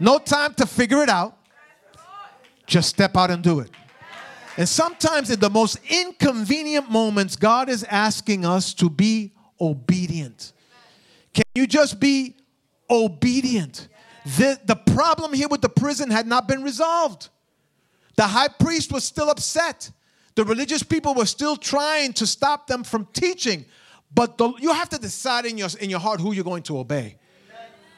no 0.00 0.18
time 0.18 0.54
to 0.54 0.66
figure 0.66 1.02
it 1.02 1.08
out. 1.08 1.36
Just 2.66 2.88
step 2.88 3.16
out 3.16 3.30
and 3.30 3.42
do 3.42 3.60
it. 3.60 3.70
And 4.56 4.68
sometimes 4.68 5.30
in 5.30 5.40
the 5.40 5.50
most 5.50 5.78
inconvenient 5.88 6.90
moments, 6.90 7.36
God 7.36 7.68
is 7.68 7.84
asking 7.84 8.44
us 8.44 8.72
to 8.74 8.88
be 8.88 9.32
obedient. 9.60 10.52
Can 11.32 11.44
you 11.54 11.66
just 11.66 11.98
be 11.98 12.36
obedient? 12.88 13.88
The, 14.24 14.58
the 14.64 14.76
problem 14.76 15.32
here 15.32 15.48
with 15.48 15.60
the 15.60 15.68
prison 15.68 16.10
had 16.10 16.26
not 16.26 16.46
been 16.46 16.62
resolved. 16.62 17.28
The 18.16 18.22
high 18.22 18.48
priest 18.48 18.92
was 18.92 19.04
still 19.04 19.28
upset. 19.28 19.90
The 20.36 20.44
religious 20.44 20.82
people 20.82 21.14
were 21.14 21.26
still 21.26 21.56
trying 21.56 22.12
to 22.14 22.26
stop 22.26 22.66
them 22.66 22.84
from 22.84 23.06
teaching. 23.12 23.64
But 24.14 24.38
the, 24.38 24.52
you 24.60 24.72
have 24.72 24.88
to 24.90 24.98
decide 24.98 25.46
in 25.46 25.58
your, 25.58 25.68
in 25.80 25.90
your 25.90 25.98
heart 25.98 26.20
who 26.20 26.32
you're 26.32 26.44
going 26.44 26.62
to 26.64 26.78
obey. 26.78 27.16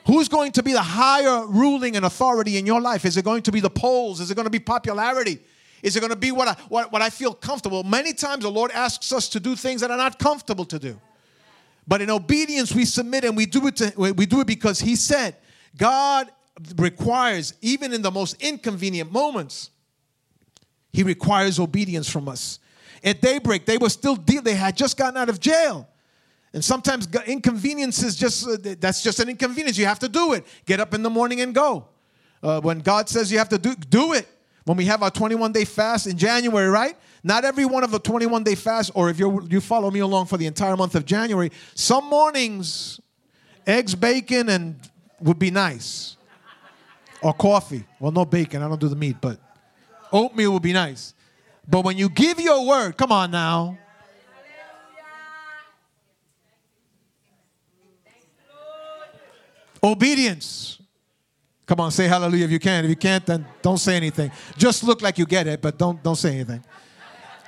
Who's 0.07 0.29
going 0.29 0.53
to 0.53 0.63
be 0.63 0.73
the 0.73 0.83
higher 0.83 1.47
ruling 1.47 1.97
and 1.97 2.05
authority 2.05 2.59
in 2.59 2.67
your 2.67 2.81
life? 2.81 3.05
Is 3.05 3.17
it 3.17 3.25
going 3.25 3.43
to 3.43 3.53
be 3.53 3.61
the 3.61 3.71
polls? 3.71 4.21
Is 4.21 4.31
it 4.31 4.37
going 4.37 4.45
to 4.47 4.51
be 4.51 4.61
popularity? 4.61 5.41
Is 5.83 5.97
it 5.97 6.01
going 6.01 6.11
to 6.11 6.17
be 6.17 6.31
what 6.31 6.49
I, 6.49 6.53
what, 6.69 6.93
what 6.93 7.03
I 7.03 7.11
feel 7.11 7.35
comfortable? 7.35 7.83
Many 7.83 8.13
times 8.13 8.43
the 8.43 8.51
Lord 8.51 8.71
asks 8.71 9.13
us 9.13 9.29
to 9.31 9.41
do 9.41 9.57
things 9.57 9.81
that 9.81 9.91
are 9.91 9.97
not 9.97 10.19
comfortable 10.19 10.65
to 10.67 10.79
do. 10.79 11.01
But 11.89 12.03
in 12.03 12.11
obedience, 12.11 12.75
we 12.75 12.85
submit 12.85 13.25
and 13.25 13.37
we 13.37 13.47
do 13.47 13.67
it, 13.67 13.77
to, 13.77 13.93
we 13.97 14.27
do 14.27 14.41
it 14.41 14.47
because 14.47 14.81
He 14.81 14.97
said, 14.97 15.37
God 15.77 16.31
requires, 16.77 17.55
even 17.61 17.93
in 17.93 18.03
the 18.03 18.11
most 18.11 18.41
inconvenient 18.41 19.13
moments, 19.13 19.71
He 20.93 21.03
requires 21.03 21.59
obedience 21.59 22.09
from 22.09 22.29
us. 22.29 22.61
At 23.05 23.21
daybreak, 23.21 23.67
they 23.67 23.79
were 23.79 23.91
still 23.91 24.17
deal. 24.17 24.43
They 24.43 24.55
had 24.55 24.77
just 24.77 24.97
gotten 24.97 25.17
out 25.17 25.29
of 25.29 25.39
jail. 25.41 25.89
And 26.57 26.65
sometimes 26.65 27.07
inconvenience 27.27 28.03
is 28.03 28.17
just, 28.17 28.49
uh, 28.49 28.57
that's 28.81 29.03
just 29.03 29.21
an 29.21 29.29
inconvenience. 29.29 29.77
You 29.77 29.85
have 29.85 29.99
to 29.99 30.09
do 30.09 30.33
it. 30.33 30.47
Get 30.65 30.81
up 30.81 30.95
in 30.95 31.03
the 31.03 31.11
morning 31.11 31.43
and 31.43 31.55
go. 31.55 31.85
Uh, 32.43 32.63
when 32.63 32.79
God 32.79 33.11
says 33.11 33.31
you 33.31 33.37
have 33.37 33.51
to 33.51 33.59
do, 33.59 33.75
do 33.75 34.15
it 34.15 34.27
when 34.65 34.79
we 34.79 34.87
have 34.87 35.03
our 35.03 35.11
21 35.11 35.53
day 35.53 35.67
fast 35.67 36.07
in 36.07 36.17
January, 36.17 36.71
right? 36.71 36.97
Not 37.23 37.45
every 37.45 37.67
one 37.67 37.85
of 37.85 37.91
the 37.91 37.99
21 37.99 38.43
day 38.43 38.55
fast, 38.55 38.91
or 38.95 39.11
if 39.11 39.19
you 39.19 39.47
you 39.51 39.61
follow 39.61 39.91
me 39.91 40.01
along 40.01 40.29
for 40.29 40.39
the 40.39 40.47
entire 40.47 40.79
month 40.79 40.95
of 40.95 41.05
January, 41.05 41.53
some 41.75 42.07
mornings, 42.07 43.01
eggs, 43.67 43.95
bacon, 43.95 44.49
and 44.49 44.81
would 45.21 45.39
be 45.39 45.51
nice. 45.51 46.17
Or 47.21 47.35
coffee. 47.35 47.85
Well, 48.01 48.13
no 48.13 48.25
bacon, 48.25 48.63
I 48.63 48.69
don't 48.69 48.81
do 48.81 48.89
the 48.89 48.97
meat, 48.97 49.17
but 49.21 49.39
oatmeal 50.11 50.55
would 50.55 50.63
be 50.63 50.73
nice. 50.73 51.13
But 51.69 51.85
when 51.85 51.99
you 51.99 52.09
give 52.09 52.41
your 52.41 52.67
word, 52.67 52.97
come 52.97 53.13
on 53.13 53.31
now. 53.31 53.77
Obedience. 59.83 60.81
Come 61.67 61.81
on, 61.81 61.91
say 61.91 62.07
hallelujah 62.07 62.45
if 62.45 62.51
you 62.51 62.61
can. 62.61 62.85
If 62.85 62.91
you 62.91 62.97
can't, 62.97 63.27
then 63.27 63.47
don't 63.61 63.79
say 63.79 63.97
anything. 63.97 64.31
Just 64.57 64.85
look 64.85 65.03
like 65.03 65.19
you 65.19 65.27
get 65.27 65.47
it, 65.47 65.61
but 65.61 65.79
don't, 65.79 66.03
don't 66.03 66.17
say 66.17 66.35
anything. 66.35 66.65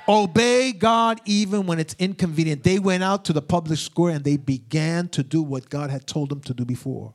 Obey 0.07 0.71
God 0.73 1.21
even 1.25 1.65
when 1.67 1.79
it's 1.79 1.95
inconvenient. 1.99 2.63
They 2.63 2.79
went 2.79 3.03
out 3.03 3.25
to 3.25 3.33
the 3.33 3.41
public 3.41 3.77
square 3.77 4.15
and 4.15 4.23
they 4.23 4.37
began 4.37 5.07
to 5.09 5.23
do 5.23 5.41
what 5.41 5.69
God 5.69 5.89
had 5.89 6.07
told 6.07 6.29
them 6.29 6.41
to 6.41 6.53
do 6.53 6.65
before. 6.65 7.13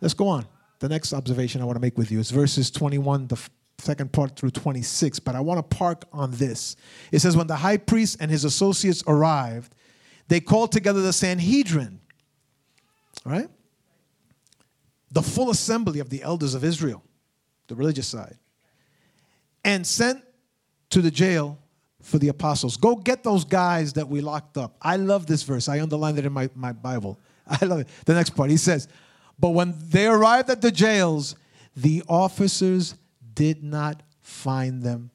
Let's 0.00 0.14
go 0.14 0.28
on. 0.28 0.46
The 0.80 0.88
next 0.88 1.12
observation 1.12 1.60
I 1.60 1.64
want 1.64 1.76
to 1.76 1.80
make 1.80 1.96
with 1.96 2.10
you 2.10 2.18
is 2.18 2.30
verses 2.30 2.70
21, 2.70 3.28
the 3.28 3.38
second 3.78 4.12
part 4.12 4.34
through 4.34 4.50
26, 4.50 5.20
but 5.20 5.36
I 5.36 5.40
want 5.40 5.58
to 5.58 5.76
park 5.76 6.06
on 6.12 6.32
this. 6.32 6.74
It 7.12 7.20
says, 7.20 7.36
When 7.36 7.46
the 7.46 7.56
high 7.56 7.76
priest 7.76 8.16
and 8.18 8.30
his 8.30 8.44
associates 8.44 9.04
arrived, 9.06 9.74
they 10.28 10.40
called 10.40 10.72
together 10.72 11.02
the 11.02 11.12
Sanhedrin. 11.12 12.00
All 13.26 13.32
right? 13.32 13.48
The 15.12 15.22
full 15.22 15.50
assembly 15.50 16.00
of 16.00 16.08
the 16.08 16.22
elders 16.22 16.54
of 16.54 16.64
Israel, 16.64 17.02
the 17.68 17.74
religious 17.74 18.08
side, 18.08 18.38
and 19.64 19.86
sent 19.86 20.24
to 20.90 21.00
the 21.00 21.10
jail 21.10 21.58
for 22.00 22.18
the 22.18 22.28
apostles. 22.28 22.76
Go 22.76 22.96
get 22.96 23.22
those 23.22 23.44
guys 23.44 23.92
that 23.92 24.08
we 24.08 24.20
locked 24.20 24.56
up. 24.56 24.76
I 24.82 24.96
love 24.96 25.26
this 25.26 25.42
verse. 25.42 25.68
I 25.68 25.80
underlined 25.80 26.18
it 26.18 26.26
in 26.26 26.32
my, 26.32 26.48
my 26.54 26.72
Bible. 26.72 27.20
I 27.46 27.64
love 27.64 27.80
it. 27.80 27.88
The 28.06 28.14
next 28.14 28.30
part, 28.30 28.50
he 28.50 28.56
says, 28.56 28.88
But 29.38 29.50
when 29.50 29.74
they 29.88 30.06
arrived 30.06 30.50
at 30.50 30.62
the 30.62 30.72
jails, 30.72 31.36
the 31.76 32.02
officers 32.08 32.94
did 33.34 33.62
not 33.62 34.02
find 34.20 34.82
them 34.82 35.10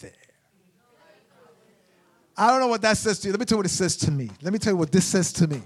there. 0.00 0.12
I 2.36 2.50
don't 2.50 2.60
know 2.60 2.68
what 2.68 2.82
that 2.82 2.96
says 2.96 3.20
to 3.20 3.28
you. 3.28 3.32
Let 3.32 3.40
me 3.40 3.46
tell 3.46 3.56
you 3.56 3.60
what 3.60 3.66
it 3.66 3.70
says 3.70 3.96
to 3.98 4.10
me. 4.10 4.30
Let 4.40 4.52
me 4.52 4.58
tell 4.58 4.72
you 4.72 4.76
what 4.78 4.90
this 4.90 5.04
says 5.04 5.32
to 5.34 5.46
me. 5.46 5.62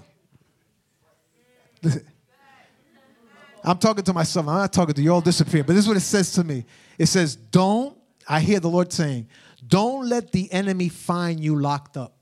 I'm 3.67 3.77
talking 3.77 4.03
to 4.05 4.13
myself. 4.13 4.47
I'm 4.47 4.55
not 4.55 4.71
talking 4.71 4.95
to 4.95 5.01
you. 5.01 5.13
All 5.13 5.19
disappear. 5.19 5.61
But 5.61 5.73
this 5.73 5.83
is 5.83 5.87
what 5.89 5.97
it 5.97 6.01
says 6.01 6.31
to 6.33 6.43
me. 6.43 6.63
It 6.97 7.07
says, 7.07 7.35
"Don't." 7.35 7.97
I 8.25 8.39
hear 8.39 8.61
the 8.61 8.69
Lord 8.69 8.93
saying, 8.93 9.27
"Don't 9.67 10.07
let 10.07 10.31
the 10.31 10.51
enemy 10.53 10.87
find 10.87 11.39
you 11.39 11.59
locked 11.59 11.97
up." 11.97 12.13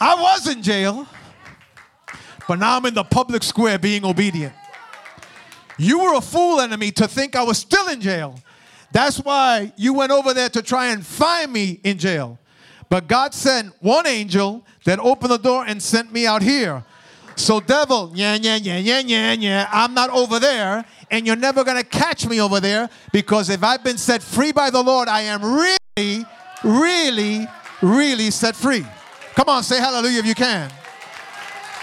I 0.00 0.16
was 0.20 0.48
in 0.48 0.60
jail, 0.60 1.06
but 2.48 2.58
now 2.58 2.76
I'm 2.76 2.86
in 2.86 2.94
the 2.94 3.04
public 3.04 3.44
square 3.44 3.78
being 3.78 4.04
obedient. 4.04 4.52
You 5.78 6.00
were 6.00 6.14
a 6.14 6.20
fool, 6.20 6.60
enemy, 6.60 6.90
to 6.92 7.06
think 7.06 7.36
I 7.36 7.44
was 7.44 7.58
still 7.58 7.86
in 7.88 8.00
jail. 8.00 8.40
That's 8.90 9.18
why 9.18 9.72
you 9.76 9.94
went 9.94 10.10
over 10.10 10.34
there 10.34 10.48
to 10.48 10.62
try 10.62 10.88
and 10.88 11.06
find 11.06 11.52
me 11.52 11.80
in 11.84 11.96
jail. 11.96 12.38
But 12.88 13.06
God 13.06 13.34
sent 13.34 13.72
one 13.80 14.06
angel 14.06 14.66
that 14.84 14.98
opened 14.98 15.30
the 15.30 15.38
door 15.38 15.64
and 15.64 15.80
sent 15.80 16.12
me 16.12 16.26
out 16.26 16.42
here. 16.42 16.84
So, 17.36 17.60
devil, 17.60 18.12
yeah, 18.14 18.34
yeah, 18.34 18.56
yeah, 18.56 18.78
yeah, 18.78 19.00
yeah, 19.00 19.32
yeah, 19.32 19.68
I'm 19.72 19.94
not 19.94 20.10
over 20.10 20.38
there, 20.38 20.84
and 21.10 21.26
you're 21.26 21.36
never 21.36 21.64
going 21.64 21.76
to 21.76 21.84
catch 21.84 22.26
me 22.26 22.40
over 22.40 22.60
there 22.60 22.88
because 23.12 23.50
if 23.50 23.62
I've 23.62 23.82
been 23.82 23.98
set 23.98 24.22
free 24.22 24.52
by 24.52 24.70
the 24.70 24.82
Lord, 24.82 25.08
I 25.08 25.22
am 25.22 25.42
really, 25.42 26.24
really, 26.62 27.46
really 27.80 28.30
set 28.30 28.54
free. 28.54 28.84
Come 29.34 29.48
on, 29.48 29.62
say 29.62 29.78
hallelujah 29.78 30.20
if 30.20 30.26
you 30.26 30.34
can. 30.34 30.70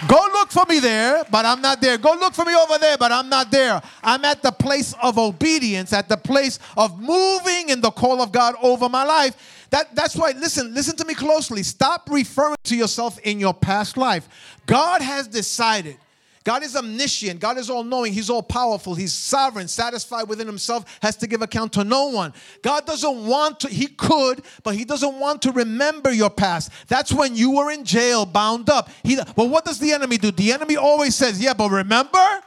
Go 0.08 0.16
look 0.32 0.50
for 0.50 0.64
me 0.66 0.78
there, 0.78 1.24
but 1.30 1.44
I'm 1.44 1.60
not 1.60 1.80
there. 1.80 1.98
Go 1.98 2.12
look 2.12 2.32
for 2.32 2.44
me 2.44 2.54
over 2.54 2.78
there, 2.78 2.96
but 2.96 3.12
I'm 3.12 3.28
not 3.28 3.50
there. 3.50 3.82
I'm 4.02 4.24
at 4.24 4.42
the 4.42 4.50
place 4.50 4.94
of 5.02 5.18
obedience, 5.18 5.92
at 5.92 6.08
the 6.08 6.16
place 6.16 6.58
of 6.76 6.98
moving 6.98 7.68
in 7.68 7.82
the 7.82 7.90
call 7.90 8.22
of 8.22 8.32
God 8.32 8.54
over 8.62 8.88
my 8.88 9.04
life. 9.04 9.59
That, 9.70 9.94
that's 9.94 10.16
why, 10.16 10.32
listen, 10.32 10.74
listen 10.74 10.96
to 10.96 11.04
me 11.04 11.14
closely. 11.14 11.62
Stop 11.62 12.08
referring 12.10 12.56
to 12.64 12.76
yourself 12.76 13.18
in 13.20 13.38
your 13.38 13.54
past 13.54 13.96
life. 13.96 14.28
God 14.66 15.00
has 15.00 15.28
decided. 15.28 15.96
God 16.42 16.62
is 16.62 16.74
omniscient. 16.74 17.38
God 17.38 17.58
is 17.58 17.68
all 17.68 17.84
knowing. 17.84 18.12
He's 18.14 18.30
all 18.30 18.42
powerful. 18.42 18.94
He's 18.94 19.12
sovereign, 19.12 19.68
satisfied 19.68 20.26
within 20.26 20.46
himself, 20.46 20.98
has 21.02 21.14
to 21.16 21.26
give 21.26 21.42
account 21.42 21.74
to 21.74 21.84
no 21.84 22.06
one. 22.06 22.32
God 22.62 22.86
doesn't 22.86 23.26
want 23.26 23.60
to, 23.60 23.68
He 23.68 23.86
could, 23.86 24.42
but 24.62 24.74
He 24.74 24.86
doesn't 24.86 25.20
want 25.20 25.42
to 25.42 25.52
remember 25.52 26.10
your 26.10 26.30
past. 26.30 26.72
That's 26.88 27.12
when 27.12 27.36
you 27.36 27.50
were 27.52 27.70
in 27.70 27.84
jail, 27.84 28.24
bound 28.24 28.70
up. 28.70 28.88
He, 29.02 29.16
but 29.16 29.50
what 29.50 29.66
does 29.66 29.78
the 29.78 29.92
enemy 29.92 30.16
do? 30.16 30.30
The 30.30 30.52
enemy 30.52 30.76
always 30.76 31.14
says, 31.14 31.40
Yeah, 31.40 31.52
but 31.52 31.70
remember? 31.70 32.42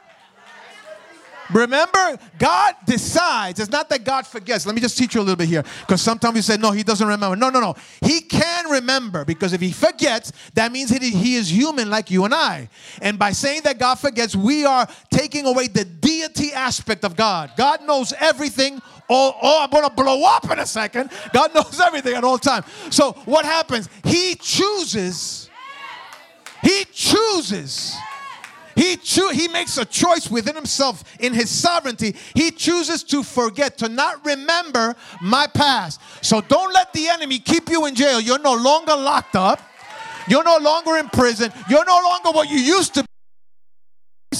Remember, 1.52 2.18
God 2.38 2.74
decides. 2.86 3.60
It's 3.60 3.70
not 3.70 3.88
that 3.90 4.04
God 4.04 4.26
forgets. 4.26 4.66
Let 4.66 4.74
me 4.74 4.80
just 4.80 4.96
teach 4.96 5.14
you 5.14 5.20
a 5.20 5.22
little 5.22 5.36
bit 5.36 5.48
here. 5.48 5.64
Because 5.80 6.00
sometimes 6.00 6.36
you 6.36 6.42
say, 6.42 6.56
no, 6.56 6.70
he 6.70 6.82
doesn't 6.82 7.06
remember. 7.06 7.36
No, 7.36 7.50
no, 7.50 7.60
no. 7.60 7.76
He 8.00 8.20
can 8.20 8.70
remember 8.70 9.24
because 9.24 9.52
if 9.52 9.60
he 9.60 9.72
forgets, 9.72 10.32
that 10.54 10.72
means 10.72 10.90
he, 10.90 11.34
is 11.34 11.52
human 11.52 11.90
like 11.90 12.10
you 12.10 12.24
and 12.24 12.34
I. 12.34 12.68
And 13.02 13.18
by 13.18 13.32
saying 13.32 13.62
that 13.64 13.78
God 13.78 13.96
forgets, 13.96 14.34
we 14.34 14.64
are 14.64 14.88
taking 15.10 15.46
away 15.46 15.68
the 15.68 15.84
deity 15.84 16.52
aspect 16.52 17.04
of 17.04 17.16
God. 17.16 17.52
God 17.56 17.82
knows 17.84 18.12
everything. 18.20 18.80
Oh, 19.10 19.34
oh 19.42 19.62
I'm 19.62 19.70
going 19.70 19.88
to 19.88 19.94
blow 19.94 20.24
up 20.24 20.50
in 20.50 20.58
a 20.58 20.66
second. 20.66 21.10
God 21.32 21.54
knows 21.54 21.80
everything 21.80 22.14
at 22.14 22.24
all 22.24 22.38
times. 22.38 22.66
So 22.90 23.12
what 23.24 23.44
happens? 23.44 23.88
He 24.04 24.34
chooses. 24.36 25.50
He 26.62 26.86
chooses 26.86 27.94
He, 28.76 28.96
cho- 28.96 29.30
he 29.30 29.48
makes 29.48 29.78
a 29.78 29.84
choice 29.84 30.30
within 30.30 30.54
himself 30.54 31.04
in 31.20 31.32
his 31.32 31.50
sovereignty. 31.50 32.16
He 32.34 32.50
chooses 32.50 33.02
to 33.04 33.22
forget, 33.22 33.78
to 33.78 33.88
not 33.88 34.24
remember 34.24 34.96
my 35.20 35.46
past. 35.46 36.00
So 36.22 36.40
don't 36.40 36.72
let 36.72 36.92
the 36.92 37.08
enemy 37.08 37.38
keep 37.38 37.68
you 37.68 37.86
in 37.86 37.94
jail. 37.94 38.20
You're 38.20 38.40
no 38.40 38.54
longer 38.54 38.96
locked 38.96 39.36
up. 39.36 39.60
You're 40.28 40.44
no 40.44 40.58
longer 40.58 40.96
in 40.96 41.08
prison. 41.08 41.52
You're 41.68 41.84
no 41.84 42.00
longer 42.02 42.30
what 42.30 42.50
you 42.50 42.58
used 42.58 42.94
to 42.94 43.02
be. 43.02 43.06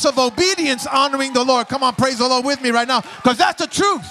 Of 0.05 0.19
obedience, 0.19 0.87
honoring 0.87 1.33
the 1.33 1.45
Lord. 1.45 1.69
Come 1.69 1.83
on, 1.83 1.95
praise 1.95 2.19
the 2.19 2.29
Lord 2.29 2.45
with 2.45 2.61
me 2.61 2.71
right 2.71 2.87
now. 2.87 3.01
Because 3.01 3.39
that's 3.39 3.63
the 3.63 3.69
truth. 3.69 4.05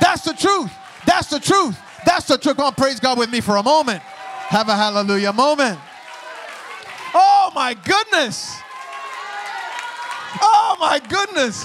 That's 0.00 0.22
the 0.22 0.34
truth. 0.34 0.70
That's 1.06 1.30
the 1.30 1.38
truth. 1.38 1.78
That's 2.04 2.26
the 2.26 2.36
truth. 2.36 2.56
Come 2.56 2.66
on, 2.66 2.74
praise 2.74 3.00
God 3.00 3.16
with 3.16 3.30
me 3.30 3.40
for 3.40 3.56
a 3.56 3.62
moment. 3.62 4.02
Have 4.02 4.68
a 4.68 4.74
hallelujah 4.74 5.32
moment. 5.32 5.78
Oh 7.14 7.50
my 7.54 7.72
goodness. 7.72 8.58
Oh 10.40 10.76
my 10.78 10.98
goodness. 10.98 11.64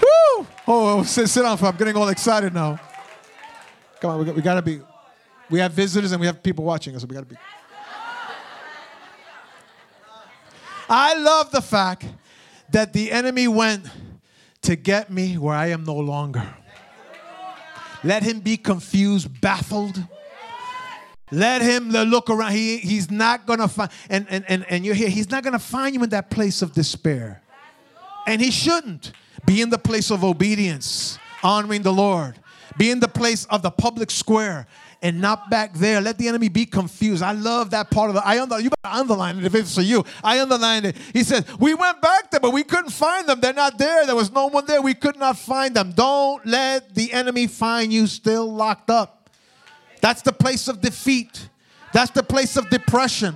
Woo. 0.00 0.46
Oh, 0.66 0.98
oh 0.98 1.02
sit, 1.02 1.28
sit 1.28 1.42
down. 1.42 1.58
I'm 1.60 1.76
getting 1.76 1.96
all 1.96 2.08
excited 2.08 2.52
now. 2.54 2.78
Come 4.00 4.10
on, 4.10 4.26
we, 4.26 4.32
we 4.32 4.42
gotta 4.42 4.62
be. 4.62 4.80
We 5.48 5.60
have 5.60 5.72
visitors 5.72 6.12
and 6.12 6.20
we 6.20 6.26
have 6.26 6.42
people 6.42 6.64
watching 6.64 6.94
us, 6.94 7.02
so 7.02 7.06
we 7.06 7.14
gotta 7.14 7.26
be. 7.26 7.36
I 10.88 11.14
love 11.18 11.50
the 11.50 11.62
fact 11.62 12.04
that 12.70 12.92
the 12.92 13.10
enemy 13.10 13.48
went 13.48 13.86
to 14.62 14.76
get 14.76 15.10
me 15.10 15.38
where 15.38 15.54
I 15.54 15.68
am 15.68 15.84
no 15.84 15.96
longer. 15.96 16.54
Let 18.04 18.22
him 18.22 18.40
be 18.40 18.56
confused, 18.56 19.40
baffled. 19.40 20.02
Let 21.30 21.60
him 21.60 21.90
look 21.90 22.30
around. 22.30 22.52
He, 22.52 22.78
he's 22.78 23.10
not 23.10 23.46
gonna 23.46 23.68
find 23.68 23.90
and, 24.08 24.26
and, 24.28 24.44
and, 24.48 24.64
and 24.68 24.84
you're 24.84 24.94
here, 24.94 25.08
he's 25.08 25.30
not 25.30 25.42
gonna 25.42 25.58
find 25.58 25.94
you 25.94 26.02
in 26.02 26.10
that 26.10 26.30
place 26.30 26.62
of 26.62 26.72
despair. 26.72 27.42
And 28.26 28.40
he 28.40 28.50
shouldn't 28.50 29.12
be 29.44 29.60
in 29.60 29.70
the 29.70 29.78
place 29.78 30.10
of 30.10 30.24
obedience, 30.24 31.18
honoring 31.42 31.82
the 31.82 31.92
Lord, 31.92 32.38
be 32.76 32.90
in 32.90 33.00
the 33.00 33.08
place 33.08 33.44
of 33.46 33.62
the 33.62 33.70
public 33.70 34.10
square, 34.10 34.66
and 35.02 35.20
not 35.20 35.50
back 35.50 35.74
there. 35.74 36.00
Let 36.00 36.18
the 36.18 36.26
enemy 36.26 36.48
be 36.48 36.66
confused. 36.66 37.22
I 37.22 37.32
love 37.32 37.70
that 37.70 37.90
part 37.90 38.10
of 38.10 38.16
it. 38.16 38.22
I 38.24 38.40
under, 38.40 38.58
you 38.58 38.70
better 38.82 38.96
underline 38.96 39.38
it 39.38 39.44
if 39.44 39.54
it's 39.54 39.74
for 39.74 39.82
you. 39.82 40.04
I 40.24 40.40
underlined 40.40 40.86
it. 40.86 40.96
He 41.12 41.22
said, 41.22 41.44
We 41.60 41.74
went 41.74 42.00
back 42.00 42.30
there, 42.30 42.40
but 42.40 42.52
we 42.52 42.64
couldn't 42.64 42.90
find 42.90 43.28
them. 43.28 43.40
They're 43.40 43.52
not 43.52 43.78
there. 43.78 44.06
There 44.06 44.16
was 44.16 44.32
no 44.32 44.46
one 44.46 44.66
there. 44.66 44.80
We 44.80 44.94
could 44.94 45.18
not 45.18 45.38
find 45.38 45.74
them. 45.74 45.92
Don't 45.92 46.44
let 46.46 46.94
the 46.94 47.12
enemy 47.12 47.46
find 47.46 47.92
you 47.92 48.06
still 48.06 48.52
locked 48.52 48.90
up. 48.90 49.15
That's 50.06 50.22
the 50.22 50.32
place 50.32 50.68
of 50.68 50.80
defeat. 50.80 51.48
That's 51.92 52.12
the 52.12 52.22
place 52.22 52.56
of 52.56 52.70
depression. 52.70 53.34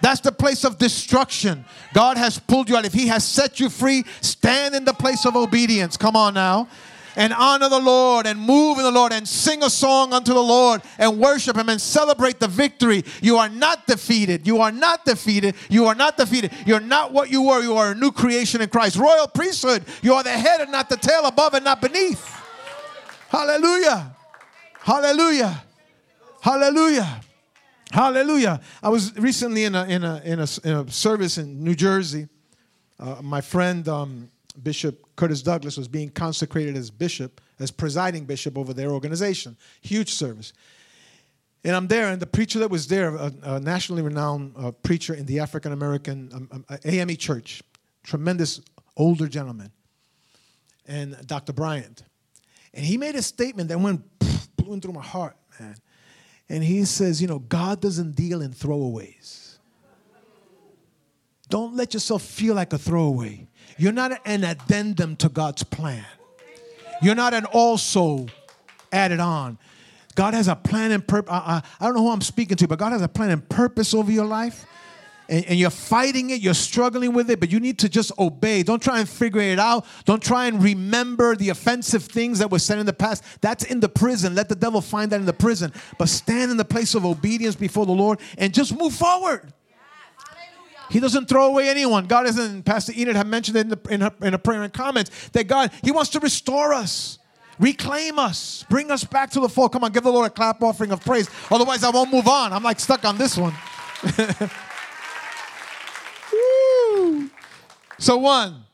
That's 0.00 0.22
the 0.22 0.32
place 0.32 0.64
of 0.64 0.78
destruction. 0.78 1.66
God 1.92 2.16
has 2.16 2.38
pulled 2.38 2.70
you 2.70 2.76
out. 2.78 2.86
If 2.86 2.94
He 2.94 3.08
has 3.08 3.22
set 3.22 3.60
you 3.60 3.68
free, 3.68 4.02
stand 4.22 4.74
in 4.74 4.86
the 4.86 4.94
place 4.94 5.26
of 5.26 5.36
obedience. 5.36 5.98
Come 5.98 6.16
on 6.16 6.32
now 6.32 6.68
and 7.16 7.34
honor 7.34 7.68
the 7.68 7.78
Lord 7.78 8.26
and 8.26 8.40
move 8.40 8.78
in 8.78 8.84
the 8.84 8.90
Lord 8.90 9.12
and 9.12 9.28
sing 9.28 9.62
a 9.62 9.68
song 9.68 10.14
unto 10.14 10.32
the 10.32 10.42
Lord 10.42 10.80
and 10.96 11.20
worship 11.20 11.54
Him 11.54 11.68
and 11.68 11.78
celebrate 11.78 12.40
the 12.40 12.48
victory. 12.48 13.04
You 13.20 13.36
are 13.36 13.50
not 13.50 13.86
defeated. 13.86 14.46
You 14.46 14.62
are 14.62 14.72
not 14.72 15.04
defeated. 15.04 15.54
You 15.68 15.84
are 15.84 15.94
not 15.94 16.16
defeated. 16.16 16.50
You're 16.64 16.80
not 16.80 17.12
what 17.12 17.28
you 17.28 17.42
were. 17.42 17.60
You 17.60 17.76
are 17.76 17.90
a 17.90 17.94
new 17.94 18.10
creation 18.10 18.62
in 18.62 18.70
Christ. 18.70 18.96
Royal 18.96 19.28
priesthood. 19.28 19.84
You 20.00 20.14
are 20.14 20.22
the 20.22 20.30
head 20.30 20.62
and 20.62 20.72
not 20.72 20.88
the 20.88 20.96
tail, 20.96 21.26
above 21.26 21.52
and 21.52 21.64
not 21.66 21.82
beneath. 21.82 22.26
Hallelujah. 23.28 24.16
Hallelujah. 24.80 25.62
Hallelujah. 26.46 27.22
Hallelujah. 27.90 28.60
I 28.80 28.88
was 28.88 29.12
recently 29.18 29.64
in 29.64 29.74
a, 29.74 29.84
in 29.86 30.04
a, 30.04 30.22
in 30.24 30.38
a, 30.38 30.46
in 30.62 30.72
a 30.76 30.88
service 30.88 31.38
in 31.38 31.64
New 31.64 31.74
Jersey. 31.74 32.28
Uh, 33.00 33.16
my 33.20 33.40
friend, 33.40 33.88
um, 33.88 34.30
Bishop 34.62 35.04
Curtis 35.16 35.42
Douglas 35.42 35.76
was 35.76 35.88
being 35.88 36.08
consecrated 36.08 36.76
as 36.76 36.88
bishop, 36.88 37.40
as 37.58 37.72
presiding 37.72 38.26
bishop 38.26 38.56
over 38.56 38.72
their 38.72 38.90
organization. 38.90 39.56
Huge 39.80 40.12
service. 40.12 40.52
And 41.64 41.74
I'm 41.74 41.88
there, 41.88 42.10
and 42.10 42.22
the 42.22 42.28
preacher 42.28 42.60
that 42.60 42.70
was 42.70 42.86
there, 42.86 43.16
a, 43.16 43.32
a 43.42 43.58
nationally 43.58 44.02
renowned 44.02 44.54
uh, 44.56 44.70
preacher 44.70 45.14
in 45.14 45.26
the 45.26 45.40
African 45.40 45.72
American 45.72 46.30
um, 46.32 46.48
um, 46.52 46.78
AME 46.84 47.16
church, 47.16 47.60
tremendous 48.04 48.60
older 48.96 49.26
gentleman, 49.26 49.72
and 50.86 51.16
Dr. 51.26 51.52
Bryant. 51.52 52.04
And 52.72 52.84
he 52.86 52.96
made 52.96 53.16
a 53.16 53.22
statement 53.22 53.68
that 53.70 53.80
went 53.80 54.04
blew 54.56 54.78
through 54.78 54.92
my 54.92 55.02
heart, 55.02 55.36
man. 55.58 55.74
And 56.48 56.62
he 56.62 56.84
says, 56.84 57.20
You 57.20 57.28
know, 57.28 57.40
God 57.40 57.80
doesn't 57.80 58.14
deal 58.14 58.42
in 58.42 58.52
throwaways. 58.52 59.56
Don't 61.48 61.76
let 61.76 61.94
yourself 61.94 62.22
feel 62.22 62.54
like 62.54 62.72
a 62.72 62.78
throwaway. 62.78 63.46
You're 63.78 63.92
not 63.92 64.20
an 64.24 64.42
addendum 64.42 65.16
to 65.16 65.28
God's 65.28 65.62
plan. 65.62 66.04
You're 67.02 67.14
not 67.14 67.34
an 67.34 67.44
also 67.44 68.26
added 68.90 69.20
on. 69.20 69.58
God 70.14 70.34
has 70.34 70.48
a 70.48 70.56
plan 70.56 70.92
and 70.92 71.06
purpose. 71.06 71.30
I, 71.30 71.36
uh, 71.36 71.40
I, 71.40 71.56
uh, 71.56 71.60
I, 71.80 71.84
don't 71.86 71.94
know 71.94 72.02
who 72.02 72.10
I'm 72.10 72.22
speaking 72.22 72.56
to, 72.56 72.66
but 72.68 72.78
God 72.78 72.92
has 72.92 73.02
a 73.02 73.08
plan 73.08 73.30
and 73.30 73.46
purpose 73.48 73.92
over 73.92 74.10
your 74.10 74.24
life. 74.24 74.64
And, 75.28 75.44
and, 75.46 75.58
you're 75.58 75.70
fighting 75.70 76.30
it, 76.30 76.40
you're 76.40 76.54
struggling 76.54 77.12
with 77.12 77.30
it, 77.30 77.40
but 77.40 77.50
you 77.50 77.58
need 77.58 77.80
to 77.80 77.88
just 77.88 78.12
obey. 78.18 78.62
Don't 78.62 78.80
try 78.80 79.00
and 79.00 79.08
figure 79.08 79.40
it 79.40 79.58
out. 79.58 79.84
Don't 80.04 80.22
try 80.22 80.46
and 80.46 80.62
remember 80.62 81.34
the 81.34 81.48
offensive 81.48 82.04
things 82.04 82.38
that 82.38 82.50
were 82.50 82.60
said 82.60 82.78
in 82.78 82.86
the 82.86 82.92
past. 82.92 83.24
That's 83.40 83.64
in 83.64 83.80
the 83.80 83.88
prison. 83.88 84.36
Let 84.36 84.48
the 84.48 84.54
devil 84.54 84.80
find 84.80 85.10
that 85.10 85.18
in 85.18 85.26
the 85.26 85.32
prison. 85.32 85.72
But 85.98 86.08
stand 86.08 86.52
in 86.52 86.56
the 86.56 86.64
place 86.64 86.94
of 86.94 87.04
obedience 87.04 87.56
before 87.56 87.86
the 87.86 87.92
Lord 87.92 88.20
and 88.38 88.54
just 88.54 88.78
move 88.78 88.94
forward. 88.94 89.52
He 90.90 91.00
doesn't 91.00 91.28
throw 91.28 91.46
away 91.46 91.68
anyone. 91.68 92.06
God 92.06 92.26
isn't, 92.26 92.62
Pastor 92.64 92.92
Enid 92.96 93.16
had 93.16 93.26
mentioned 93.26 93.56
it 93.56 93.60
in, 93.60 93.68
the, 93.70 93.80
in, 93.90 94.00
her, 94.02 94.12
in 94.22 94.34
a 94.34 94.38
prayer 94.38 94.62
and 94.62 94.72
comments, 94.72 95.28
that 95.30 95.48
God, 95.48 95.72
He 95.82 95.90
wants 95.90 96.10
to 96.10 96.20
restore 96.20 96.72
us, 96.72 97.18
reclaim 97.58 98.18
us, 98.18 98.64
bring 98.70 98.90
us 98.90 99.02
back 99.02 99.30
to 99.30 99.40
the 99.40 99.48
fold. 99.48 99.72
Come 99.72 99.82
on, 99.82 99.92
give 99.92 100.04
the 100.04 100.12
Lord 100.12 100.28
a 100.28 100.30
clap 100.30 100.62
offering 100.62 100.92
of 100.92 101.04
praise. 101.04 101.28
Otherwise, 101.50 101.82
I 101.82 101.90
won't 101.90 102.12
move 102.12 102.28
on. 102.28 102.52
I'm 102.52 102.62
like 102.62 102.78
stuck 102.78 103.04
on 103.04 103.18
this 103.18 103.36
one. 103.36 103.54
so, 107.98 108.18
one, 108.18 108.64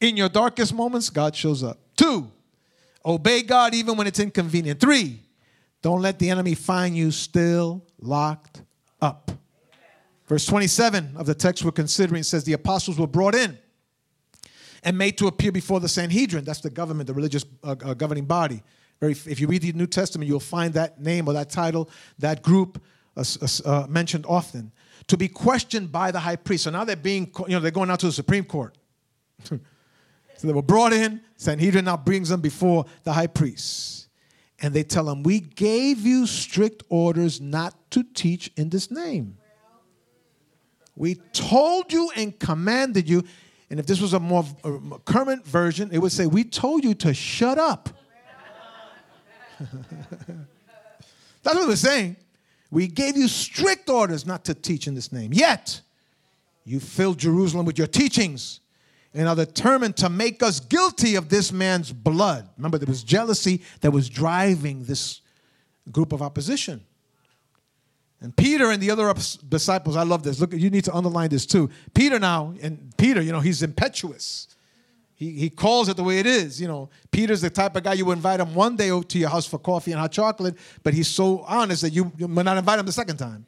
in 0.00 0.16
your 0.16 0.28
darkest 0.28 0.74
moments, 0.74 1.10
God 1.10 1.34
shows 1.34 1.62
up. 1.62 1.78
Two, 1.96 2.30
obey 3.04 3.42
God 3.42 3.74
even 3.74 3.96
when 3.96 4.06
it's 4.06 4.20
inconvenient. 4.20 4.80
Three, 4.80 5.20
don't 5.80 6.00
let 6.00 6.18
the 6.18 6.30
enemy 6.30 6.54
find 6.54 6.96
you 6.96 7.10
still 7.10 7.84
locked 8.00 8.62
up. 9.00 9.30
Verse 10.26 10.46
27 10.46 11.16
of 11.16 11.26
the 11.26 11.34
text 11.34 11.64
we're 11.64 11.72
considering 11.72 12.22
says 12.22 12.44
the 12.44 12.52
apostles 12.52 12.98
were 12.98 13.06
brought 13.06 13.34
in 13.34 13.58
and 14.84 14.96
made 14.96 15.18
to 15.18 15.26
appear 15.26 15.52
before 15.52 15.80
the 15.80 15.88
Sanhedrin. 15.88 16.44
That's 16.44 16.60
the 16.60 16.70
government, 16.70 17.06
the 17.06 17.14
religious 17.14 17.44
uh, 17.62 17.74
uh, 17.84 17.94
governing 17.94 18.24
body. 18.24 18.62
If 19.00 19.40
you 19.40 19.48
read 19.48 19.62
the 19.62 19.72
New 19.72 19.88
Testament, 19.88 20.28
you'll 20.28 20.40
find 20.40 20.74
that 20.74 21.00
name 21.00 21.26
or 21.28 21.34
that 21.34 21.50
title, 21.50 21.90
that 22.20 22.42
group 22.42 22.80
uh, 23.16 23.86
mentioned 23.88 24.26
often. 24.28 24.72
To 25.08 25.16
be 25.16 25.28
questioned 25.28 25.90
by 25.90 26.10
the 26.10 26.20
high 26.20 26.36
priest. 26.36 26.64
So 26.64 26.70
now 26.70 26.84
they're 26.84 26.96
being, 26.96 27.30
you 27.46 27.54
know, 27.54 27.60
they're 27.60 27.70
going 27.70 27.90
out 27.90 28.00
to 28.00 28.06
the 28.06 28.12
Supreme 28.12 28.44
Court. 28.44 28.76
so 29.44 29.58
they 30.42 30.52
were 30.52 30.62
brought 30.62 30.92
in. 30.92 31.20
Sanhedrin 31.36 31.84
now 31.84 31.96
brings 31.96 32.28
them 32.28 32.40
before 32.40 32.86
the 33.02 33.12
high 33.12 33.26
priest. 33.26 34.08
And 34.60 34.72
they 34.72 34.84
tell 34.84 35.10
him, 35.10 35.24
We 35.24 35.40
gave 35.40 36.06
you 36.06 36.26
strict 36.26 36.84
orders 36.88 37.40
not 37.40 37.74
to 37.90 38.04
teach 38.04 38.50
in 38.56 38.68
this 38.70 38.90
name. 38.90 39.38
We 40.94 41.16
told 41.32 41.92
you 41.92 42.10
and 42.14 42.38
commanded 42.38 43.08
you. 43.08 43.24
And 43.70 43.80
if 43.80 43.86
this 43.86 44.00
was 44.00 44.12
a 44.12 44.20
more 44.20 44.44
current 45.04 45.46
version, 45.46 45.90
it 45.92 45.98
would 45.98 46.12
say, 46.12 46.26
We 46.26 46.44
told 46.44 46.84
you 46.84 46.94
to 46.94 47.12
shut 47.12 47.58
up. 47.58 47.88
That's 51.42 51.56
what 51.56 51.66
we're 51.66 51.76
saying. 51.76 52.16
We 52.72 52.88
gave 52.88 53.18
you 53.18 53.28
strict 53.28 53.90
orders 53.90 54.26
not 54.26 54.46
to 54.46 54.54
teach 54.54 54.86
in 54.86 54.94
this 54.94 55.12
name. 55.12 55.32
Yet, 55.34 55.82
you 56.64 56.80
filled 56.80 57.18
Jerusalem 57.18 57.66
with 57.66 57.76
your 57.76 57.86
teachings 57.86 58.60
and 59.12 59.28
are 59.28 59.36
determined 59.36 59.98
to 59.98 60.08
make 60.08 60.42
us 60.42 60.58
guilty 60.58 61.16
of 61.16 61.28
this 61.28 61.52
man's 61.52 61.92
blood. 61.92 62.48
Remember, 62.56 62.78
there 62.78 62.88
was 62.88 63.04
jealousy 63.04 63.60
that 63.82 63.90
was 63.90 64.08
driving 64.08 64.84
this 64.84 65.20
group 65.90 66.12
of 66.12 66.22
opposition. 66.22 66.80
And 68.22 68.34
Peter 68.34 68.70
and 68.70 68.82
the 68.82 68.90
other 68.90 69.12
disciples, 69.46 69.94
I 69.94 70.04
love 70.04 70.22
this. 70.22 70.40
Look, 70.40 70.54
you 70.54 70.70
need 70.70 70.84
to 70.84 70.94
underline 70.94 71.28
this 71.28 71.44
too. 71.44 71.68
Peter 71.92 72.18
now, 72.18 72.54
and 72.62 72.94
Peter, 72.96 73.20
you 73.20 73.32
know, 73.32 73.40
he's 73.40 73.62
impetuous. 73.62 74.46
He, 75.30 75.50
calls 75.50 75.88
it 75.88 75.96
the 75.96 76.02
way 76.02 76.18
it 76.18 76.26
is. 76.26 76.60
You 76.60 76.66
know, 76.66 76.90
Peter's 77.10 77.40
the 77.40 77.50
type 77.50 77.76
of 77.76 77.84
guy 77.84 77.92
you 77.92 78.04
would 78.06 78.16
invite 78.16 78.40
him 78.40 78.54
one 78.54 78.76
day 78.76 78.88
to 78.88 79.18
your 79.18 79.28
house 79.28 79.46
for 79.46 79.58
coffee 79.58 79.92
and 79.92 80.00
hot 80.00 80.10
chocolate, 80.10 80.56
but 80.82 80.94
he's 80.94 81.08
so 81.08 81.40
honest 81.46 81.82
that 81.82 81.92
you, 81.92 82.10
you 82.16 82.26
might 82.26 82.44
not 82.44 82.56
invite 82.56 82.78
him 82.78 82.86
the 82.86 82.92
second 82.92 83.18
time. 83.18 83.46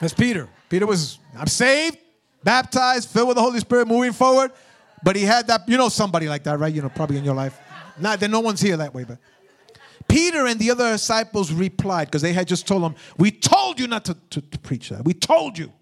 That's 0.00 0.12
Peter. 0.12 0.48
Peter 0.68 0.86
was, 0.86 1.18
I'm 1.38 1.46
saved, 1.46 1.98
baptized, 2.42 3.08
filled 3.08 3.28
with 3.28 3.36
the 3.36 3.42
Holy 3.42 3.60
Spirit, 3.60 3.86
moving 3.86 4.12
forward. 4.12 4.52
But 5.02 5.16
he 5.16 5.22
had 5.22 5.46
that, 5.46 5.68
you 5.68 5.76
know, 5.76 5.88
somebody 5.88 6.28
like 6.28 6.42
that, 6.44 6.58
right? 6.58 6.74
You 6.74 6.82
know, 6.82 6.88
probably 6.88 7.18
in 7.18 7.24
your 7.24 7.34
life. 7.34 7.58
Not 7.98 8.20
that 8.20 8.28
no 8.28 8.40
one's 8.40 8.60
here 8.60 8.76
that 8.76 8.92
way, 8.92 9.04
but 9.04 9.18
Peter 10.08 10.46
and 10.46 10.58
the 10.58 10.70
other 10.70 10.92
disciples 10.92 11.52
replied 11.52 12.06
because 12.08 12.22
they 12.22 12.32
had 12.32 12.48
just 12.48 12.66
told 12.66 12.82
him, 12.82 12.94
We 13.16 13.30
told 13.30 13.78
you 13.78 13.86
not 13.86 14.04
to, 14.06 14.16
to, 14.30 14.40
to, 14.40 14.58
preach 14.58 14.88
that. 14.90 15.04
We 15.04 15.14
told 15.14 15.58
you. 15.58 15.72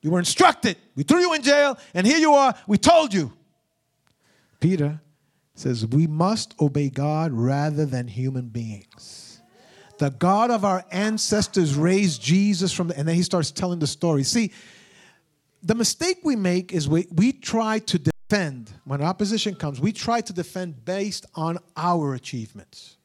You 0.00 0.10
were 0.10 0.18
instructed. 0.18 0.76
We 0.96 1.04
threw 1.04 1.20
you 1.20 1.32
in 1.32 1.42
jail, 1.42 1.78
and 1.94 2.06
here 2.06 2.18
you 2.18 2.32
are. 2.32 2.54
We 2.66 2.76
told 2.76 3.14
you. 3.14 3.32
Peter 4.62 5.00
says, 5.54 5.84
We 5.86 6.06
must 6.06 6.54
obey 6.60 6.88
God 6.88 7.32
rather 7.32 7.84
than 7.84 8.06
human 8.06 8.48
beings. 8.48 9.40
The 9.98 10.10
God 10.10 10.50
of 10.50 10.64
our 10.64 10.84
ancestors 10.90 11.74
raised 11.74 12.22
Jesus 12.22 12.72
from 12.72 12.88
the, 12.88 12.98
and 12.98 13.06
then 13.06 13.16
he 13.16 13.22
starts 13.22 13.50
telling 13.50 13.80
the 13.80 13.86
story. 13.86 14.22
See, 14.22 14.52
the 15.62 15.74
mistake 15.74 16.18
we 16.24 16.36
make 16.36 16.72
is 16.72 16.88
we, 16.88 17.06
we 17.12 17.32
try 17.32 17.80
to 17.80 17.98
defend, 17.98 18.70
when 18.84 19.02
opposition 19.02 19.54
comes, 19.54 19.80
we 19.80 19.92
try 19.92 20.20
to 20.20 20.32
defend 20.32 20.84
based 20.84 21.26
on 21.34 21.58
our 21.76 22.14
achievements. 22.14 22.96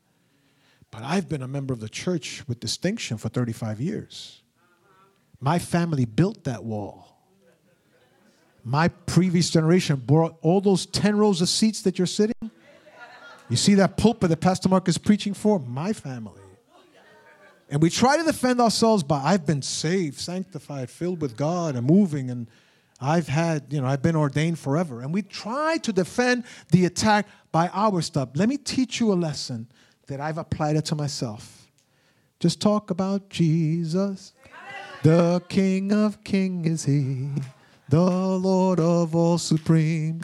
But 0.92 1.04
I've 1.04 1.28
been 1.28 1.42
a 1.42 1.48
member 1.48 1.74
of 1.74 1.80
the 1.80 1.90
church 1.90 2.44
with 2.48 2.60
distinction 2.60 3.18
for 3.18 3.30
35 3.30 3.82
years. 3.82 4.42
My 5.40 5.60
family 5.60 6.06
built 6.06 6.46
that 6.46 6.64
wall. 6.64 7.07
My 8.68 8.90
previous 8.90 9.50
generation 9.50 9.96
bought 9.96 10.38
all 10.42 10.60
those 10.60 10.86
10 10.88 11.18
rows 11.18 11.42
of 11.42 11.48
seats 11.48 11.84
that 11.84 11.98
you're 11.98 12.06
sitting. 12.06 12.52
You 13.50 13.56
see 13.56 13.76
that 13.76 13.96
pulpit 13.96 14.30
that 14.30 14.42
Pastor 14.42 14.68
Marc 14.68 14.90
is 14.90 14.98
preaching 14.98 15.34
for? 15.34 15.58
My 15.58 15.94
family. 15.94 16.42
And 17.70 17.82
we 17.82 17.90
try 17.90 18.18
to 18.18 18.24
defend 18.24 18.60
ourselves 18.60 19.04
by 19.04 19.22
I've 19.24 19.46
been 19.46 19.62
saved, 19.62 20.20
sanctified, 20.20 20.90
filled 20.90 21.22
with 21.22 21.38
God, 21.38 21.78
and 21.78 21.88
moving, 21.88 22.30
and 22.30 22.50
I've 23.00 23.30
had, 23.30 23.72
you 23.72 23.80
know, 23.80 23.88
I've 23.88 24.02
been 24.02 24.18
ordained 24.18 24.60
forever. 24.60 25.00
And 25.00 25.14
we 25.14 25.22
try 25.22 25.78
to 25.78 25.94
defend 25.94 26.44
the 26.72 26.84
attack 26.84 27.26
by 27.54 27.70
our 27.70 28.02
stuff. 28.02 28.30
Let 28.36 28.50
me 28.50 28.58
teach 28.58 29.00
you 29.00 29.14
a 29.14 29.16
lesson 29.16 29.68
that 30.08 30.20
I've 30.20 30.38
applied 30.38 30.76
it 30.76 30.84
to 30.86 30.96
myself. 30.96 31.70
Just 32.42 32.60
talk 32.60 32.90
about 32.90 33.30
Jesus. 33.30 34.34
The 35.04 35.42
King 35.48 35.94
of 35.94 36.22
Kings 36.26 36.68
is 36.68 36.84
He, 36.86 37.30
the 37.90 38.02
Lord 38.02 38.80
of 38.80 39.16
all 39.16 39.38
supreme, 39.38 40.22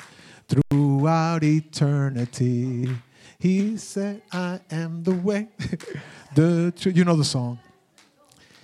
throughout 0.48 1.44
eternity. 1.44 2.90
He 3.40 3.78
said, 3.78 4.22
I 4.32 4.60
am 4.72 5.04
the 5.04 5.14
way, 5.14 5.50
the 6.36 6.74
truth. 6.78 6.96
You 6.96 7.06
know 7.06 7.16
the 7.16 7.26
song. 7.26 7.60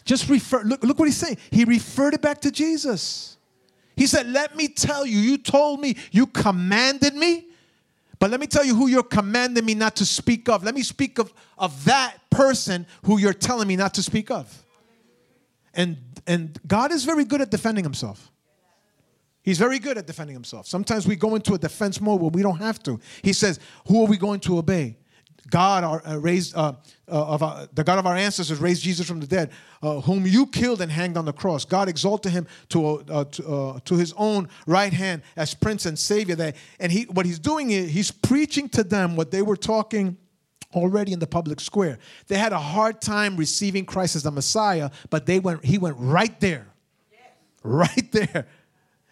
Just 0.06 0.30
refer, 0.30 0.64
look, 0.64 0.84
look 0.84 0.98
what 0.98 1.06
he's 1.06 1.18
saying. 1.18 1.38
He 1.52 1.66
referred 1.66 2.14
it 2.14 2.22
back 2.22 2.42
to 2.42 2.52
Jesus. 2.52 3.38
He 3.96 4.08
said, 4.08 4.28
Let 4.28 4.56
me 4.56 4.68
tell 4.68 5.06
you, 5.06 5.20
you 5.20 5.38
told 5.38 5.82
me, 5.82 5.98
you 6.12 6.26
commanded 6.26 7.14
me, 7.14 7.48
but 8.18 8.32
let 8.32 8.40
me 8.40 8.48
tell 8.48 8.66
you 8.66 8.76
who 8.76 8.88
you're 8.88 9.04
commanding 9.04 9.66
me 9.66 9.76
not 9.76 9.96
to 9.98 10.06
speak 10.06 10.50
of. 10.50 10.64
Let 10.64 10.76
me 10.76 10.82
speak 10.82 11.20
of, 11.20 11.34
of 11.58 11.86
that 11.86 12.18
person 12.30 12.88
who 13.04 13.18
you're 13.18 13.34
telling 13.34 13.68
me 13.68 13.76
not 13.76 13.94
to 13.96 14.04
speak 14.04 14.32
of. 14.32 14.66
And, 15.74 15.98
and 16.26 16.60
God 16.68 16.92
is 16.92 17.06
very 17.06 17.24
good 17.24 17.42
at 17.42 17.52
defending 17.52 17.84
himself. 17.84 18.32
He's 19.50 19.58
very 19.58 19.80
good 19.80 19.98
at 19.98 20.06
defending 20.06 20.36
himself. 20.36 20.68
Sometimes 20.68 21.08
we 21.08 21.16
go 21.16 21.34
into 21.34 21.56
a 21.56 21.58
defense 21.58 22.00
mode 22.00 22.22
where 22.22 22.30
we 22.30 22.44
don't 22.44 22.60
have 22.60 22.84
to. 22.84 23.00
He 23.24 23.34
says, 23.34 23.60
Who 23.88 24.04
are 24.04 24.08
we 24.08 24.16
going 24.16 24.42
to 24.42 24.60
obey? 24.60 24.96
God 25.50 25.84
our, 25.84 26.08
uh, 26.08 26.18
raised 26.18 26.56
uh, 26.56 26.74
uh, 27.08 27.26
of 27.26 27.42
our, 27.42 27.68
the 27.74 27.84
God 27.84 27.98
of 27.98 28.06
our 28.06 28.16
ancestors 28.16 28.60
raised 28.60 28.84
Jesus 28.84 29.08
from 29.08 29.20
the 29.20 29.26
dead, 29.26 29.50
uh, 29.82 30.02
whom 30.02 30.28
you 30.28 30.46
killed 30.46 30.82
and 30.82 30.92
hanged 30.92 31.18
on 31.18 31.26
the 31.26 31.34
cross. 31.34 31.66
God 31.66 31.90
exalted 31.90 32.32
him 32.32 32.46
to 32.68 33.00
uh, 33.10 33.24
to, 33.24 33.48
uh, 33.48 33.80
to, 33.86 33.96
His 33.96 34.14
own 34.18 34.50
right 34.68 34.94
hand 34.94 35.24
as 35.36 35.56
Prince 35.56 35.88
and 35.88 35.98
Savior. 35.98 36.36
That 36.36 36.56
and 36.80 36.92
he 36.92 37.06
what 37.06 37.26
he's 37.26 37.40
doing 37.40 37.72
is 37.72 37.90
he's 37.90 38.12
preaching 38.12 38.70
to 38.70 38.84
them 38.84 39.16
what 39.16 39.32
they 39.32 39.42
were 39.42 39.58
talking 39.58 40.16
already 40.76 41.12
in 41.12 41.18
the 41.18 41.26
public 41.26 41.60
square. 41.60 41.98
They 42.28 42.38
had 42.38 42.54
a 42.54 42.60
hard 42.60 43.02
time 43.02 43.36
receiving 43.36 43.86
Christ 43.86 44.16
as 44.16 44.22
the 44.22 44.32
Messiah, 44.32 44.92
but 45.10 45.26
they 45.26 45.40
went, 45.40 45.66
he 45.66 45.80
went 45.80 45.96
right 45.98 46.40
there. 46.40 46.68
Right 47.64 48.12
there. 48.12 48.46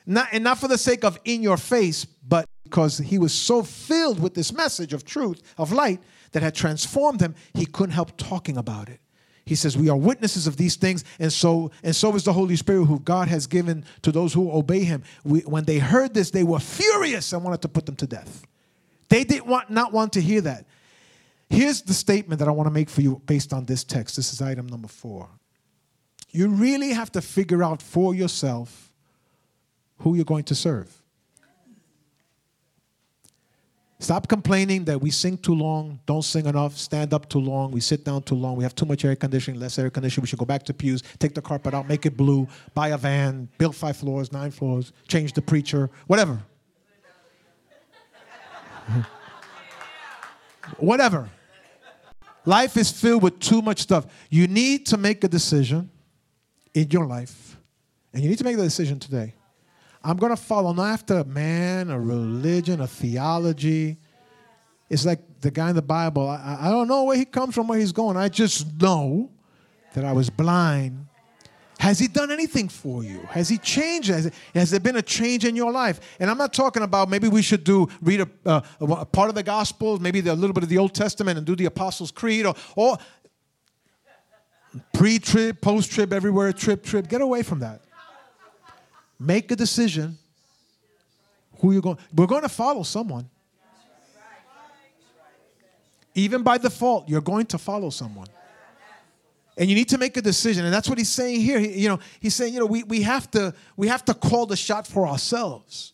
Not, 0.10 0.30
and 0.32 0.44
not 0.44 0.58
for 0.58 0.70
the 0.70 0.78
sake 0.78 1.04
of 1.04 1.20
in 1.26 1.44
your 1.44 1.58
face, 1.58 2.06
but 2.06 2.46
because 2.64 2.98
he 2.98 3.20
was 3.20 3.34
so 3.34 3.62
filled 3.62 4.20
with 4.22 4.34
this 4.34 4.54
message 4.54 4.94
of 4.94 5.04
truth, 5.04 5.42
of 5.58 5.74
light, 5.74 6.00
that 6.32 6.42
had 6.42 6.56
transformed 6.56 7.22
him, 7.22 7.36
he 7.54 7.66
couldn't 7.66 7.94
help 7.94 8.16
talking 8.18 8.58
about 8.58 8.90
it. 8.90 9.02
He 9.46 9.56
says, 9.56 9.78
We 9.78 9.90
are 9.90 9.98
witnesses 9.98 10.48
of 10.48 10.56
these 10.58 10.78
things, 10.78 11.04
and 11.20 11.32
so 11.32 11.72
and 11.84 11.96
so 11.96 12.16
is 12.16 12.24
the 12.24 12.34
Holy 12.34 12.56
Spirit 12.56 12.86
who 12.86 13.00
God 13.00 13.28
has 13.28 13.48
given 13.48 13.86
to 14.02 14.12
those 14.12 14.34
who 14.34 14.52
obey 14.52 14.84
him. 14.84 15.04
We, 15.24 15.42
when 15.42 15.66
they 15.66 15.80
heard 15.80 16.14
this, 16.14 16.32
they 16.32 16.44
were 16.44 16.60
furious 16.60 17.32
and 17.34 17.44
wanted 17.44 17.62
to 17.62 17.70
put 17.70 17.86
them 17.86 17.96
to 17.98 18.08
death. 18.08 18.46
They 19.10 19.24
did 19.24 19.44
want, 19.44 19.70
not 19.70 19.94
want 19.94 20.14
to 20.14 20.22
hear 20.22 20.42
that. 20.42 20.66
Here's 21.50 21.82
the 21.82 21.94
statement 21.94 22.40
that 22.40 22.48
I 22.48 22.52
want 22.52 22.68
to 22.68 22.74
make 22.74 22.90
for 22.90 23.02
you 23.02 23.22
based 23.26 23.54
on 23.54 23.66
this 23.66 23.84
text. 23.84 24.18
This 24.18 24.34
is 24.34 24.42
item 24.42 24.68
number 24.68 24.90
four. 24.90 25.30
You 26.32 26.50
really 26.50 26.92
have 26.92 27.12
to 27.14 27.22
figure 27.22 27.64
out 27.64 27.82
for 27.82 28.14
yourself 28.14 28.87
who 30.00 30.16
you're 30.16 30.26
going 30.26 30.44
to 30.46 30.56
serve. 30.56 31.02
Stop 34.00 34.28
complaining 34.28 34.86
that 34.86 35.02
we 35.02 35.10
sing 35.10 35.40
too 35.40 35.56
long, 35.56 36.00
don't 36.06 36.22
sing 36.22 36.46
enough, 36.46 36.78
stand 36.78 37.16
up 37.16 37.28
too 37.28 37.40
long, 37.40 37.72
we 37.72 37.80
sit 37.80 38.06
down 38.06 38.22
too 38.22 38.36
long, 38.36 38.56
we 38.56 38.64
have 38.64 38.76
too 38.76 38.86
much 38.86 39.04
air 39.04 39.16
conditioning, 39.16 39.60
less 39.60 39.80
air 39.80 39.90
conditioning, 39.90 40.22
we 40.22 40.28
should 40.28 40.38
go 40.38 40.46
back 40.46 40.62
to 40.64 40.74
pews, 40.74 41.02
take 41.18 41.34
the 41.34 41.42
carpet 41.42 41.74
out, 41.74 41.88
make 41.88 42.06
it 42.06 42.16
blue, 42.16 42.48
buy 42.76 42.90
a 42.90 42.98
van, 42.98 43.50
build 43.58 43.76
five 43.76 43.98
floors, 43.98 44.32
nine 44.32 44.52
floors, 44.52 44.94
change 45.08 45.34
the 45.34 45.42
preacher, 45.42 45.90
whatever. 46.06 46.40
whatever. 50.78 51.28
Life 52.46 52.78
is 52.78 52.92
filled 52.92 53.24
with 53.24 53.40
too 53.40 53.64
much 53.64 53.80
stuff. 53.80 54.06
You 54.30 54.48
need 54.48 54.86
to 54.88 54.98
make 54.98 55.24
a 55.24 55.28
decision 55.28 55.90
in 56.76 56.92
your 56.92 57.08
life, 57.08 57.58
and 58.14 58.22
you 58.22 58.30
need 58.30 58.38
to 58.38 58.44
make 58.44 58.58
the 58.58 58.64
decision 58.64 59.00
today. 59.00 59.34
I'm 60.08 60.18
going 60.18 60.30
to 60.30 60.42
follow 60.42 60.74
not 60.74 60.86
after 60.86 61.18
a 61.20 61.26
man, 61.26 61.90
a 61.90 62.00
religion, 62.00 62.82
a 62.82 62.88
theology. 62.88 63.98
It's 64.90 65.06
like 65.06 65.20
the 65.42 65.52
guy 65.52 65.70
in 65.70 65.76
the 65.76 65.82
Bible. 65.82 66.28
I, 66.30 66.58
I 66.62 66.70
don't 66.70 66.88
know 66.88 67.04
where 67.04 67.18
he 67.18 67.26
comes 67.26 67.54
from, 67.54 67.68
where 67.68 67.78
he's 67.78 67.92
going. 67.92 68.16
I 68.16 68.30
just 68.30 68.80
know 68.82 69.30
that 69.94 70.06
I 70.06 70.14
was 70.14 70.30
blind 70.30 71.08
has 71.80 72.00
he 72.00 72.08
done 72.08 72.32
anything 72.32 72.70
for 72.70 73.04
you? 73.04 73.20
Has 73.30 73.50
he 73.50 73.58
changed? 73.58 74.10
Has, 74.10 74.32
has 74.56 74.72
there 74.72 74.80
been 74.80 74.96
a 74.96 75.02
change 75.02 75.46
in 75.46 75.56
your 75.56 75.72
life? 75.72 76.00
And 76.20 76.30
I'm 76.30 76.38
not 76.38 76.52
talking 76.52 76.82
about 76.82 77.08
maybe 77.10 77.28
we 77.28 77.44
should 77.44 77.64
do 77.64 77.88
read 78.02 78.22
a, 78.22 78.30
uh, 78.46 78.62
a 78.82 79.06
part 79.06 79.30
of 79.30 79.36
the 79.36 79.44
Gospels, 79.44 80.00
maybe 80.00 80.20
a 80.20 80.34
little 80.34 80.54
bit 80.54 80.64
of 80.64 80.70
the 80.70 80.78
Old 80.80 80.96
Testament, 80.96 81.38
and 81.38 81.46
do 81.46 81.56
the 81.56 81.66
Apostles' 81.66 82.12
Creed, 82.12 82.48
or, 82.48 82.56
or 82.76 82.98
pre-trib, 84.94 85.62
post-trib, 85.62 86.14
everywhere, 86.14 86.52
trip, 86.52 86.84
trip. 86.84 87.08
Get 87.08 87.22
away 87.22 87.44
from 87.44 87.60
that. 87.60 87.82
Make 89.20 89.52
a 89.52 89.56
decision. 89.56 90.18
Who 91.60 91.72
you're 91.72 91.82
going? 91.82 91.98
We're 92.14 92.28
going 92.28 92.44
to 92.44 92.50
follow 92.50 92.84
someone. 92.84 93.30
Even 96.14 96.42
by 96.42 96.58
default, 96.58 97.08
you're 97.08 97.22
going 97.22 97.46
to 97.48 97.58
follow 97.58 97.90
someone. 97.90 98.28
And 99.58 99.70
you 99.70 99.76
need 99.76 99.90
to 99.90 99.98
make 99.98 100.18
a 100.18 100.22
decision. 100.22 100.66
And 100.66 100.74
that's 100.74 100.88
what 100.88 100.98
he's 100.98 101.10
saying 101.10 101.42
here. 101.42 101.60
He, 101.60 101.82
you 101.82 101.90
know, 101.90 102.00
he's 102.20 102.36
saying, 102.36 102.54
you 102.54 102.60
know, 102.60 102.66
we, 102.66 102.84
we, 102.84 103.02
have 103.02 103.30
to, 103.32 103.54
we 103.76 103.88
have 103.88 104.06
to 104.06 104.14
call 104.14 104.46
the 104.46 104.56
shot 104.56 104.86
for 104.86 105.08
ourselves. 105.08 105.94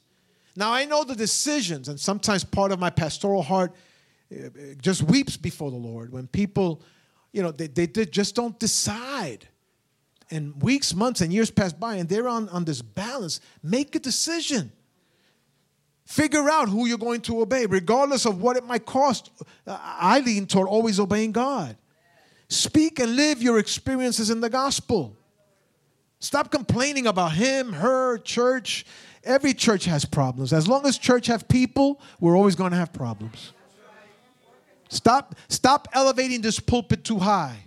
Now, 0.56 0.72
I 0.72 0.86
know 0.86 1.04
the 1.04 1.16
decisions, 1.16 1.88
and 1.88 2.00
sometimes 2.00 2.44
part 2.44 2.72
of 2.72 2.80
my 2.80 2.90
pastoral 2.90 3.42
heart 3.42 3.74
uh, 4.32 4.50
just 4.82 5.04
weeps 5.04 5.38
before 5.38 5.72
the 5.72 5.78
Lord 5.78 6.12
when 6.12 6.28
people, 6.28 6.82
you 7.32 7.42
know, 7.42 7.52
they, 7.52 7.68
they, 7.68 7.86
they 7.86 8.06
just 8.06 8.36
don't 8.36 8.58
decide. 8.60 9.48
And 10.32 10.62
weeks, 10.62 10.94
months, 10.96 11.22
and 11.22 11.32
years 11.32 11.52
pass 11.52 11.74
by, 11.74 11.96
and 11.96 12.10
they're 12.10 12.28
on, 12.28 12.50
on 12.50 12.66
this 12.66 12.82
balance. 12.82 13.40
Make 13.62 13.96
a 13.96 14.00
decision. 14.00 14.72
Figure 16.06 16.50
out 16.50 16.70
who 16.70 16.86
you're 16.86 16.98
going 16.98 17.22
to 17.22 17.42
obey, 17.42 17.66
regardless 17.66 18.26
of 18.26 18.42
what 18.42 18.58
it 18.58 18.66
might 18.66 18.86
cost. 18.86 19.32
Uh, 19.66 19.78
I 19.82 20.20
lean 20.20 20.48
toward 20.48 20.68
always 20.68 21.00
obeying 21.00 21.32
God. 21.32 21.78
Speak 22.50 23.00
and 23.00 23.16
live 23.16 23.42
your 23.42 23.58
experiences 23.58 24.30
in 24.30 24.42
the 24.42 24.50
gospel. 24.50 25.16
Stop 26.20 26.52
complaining 26.52 27.08
about 27.08 27.34
him, 27.34 27.74
her, 27.74 28.18
church. 28.18 28.86
Every 29.24 29.54
church 29.54 29.86
has 29.86 30.06
problems. 30.06 30.54
As 30.54 30.68
long 30.68 30.86
as 30.86 30.98
church 30.98 31.28
have 31.28 31.48
people, 31.48 32.02
we're 32.20 32.38
always 32.38 32.56
going 32.56 32.72
to 32.72 32.78
have 32.78 32.94
problems. 32.94 33.54
Stop, 34.90 35.36
stop 35.48 35.88
elevating 35.94 36.42
this 36.42 36.60
pulpit 36.60 37.04
too 37.04 37.20
high. 37.20 37.58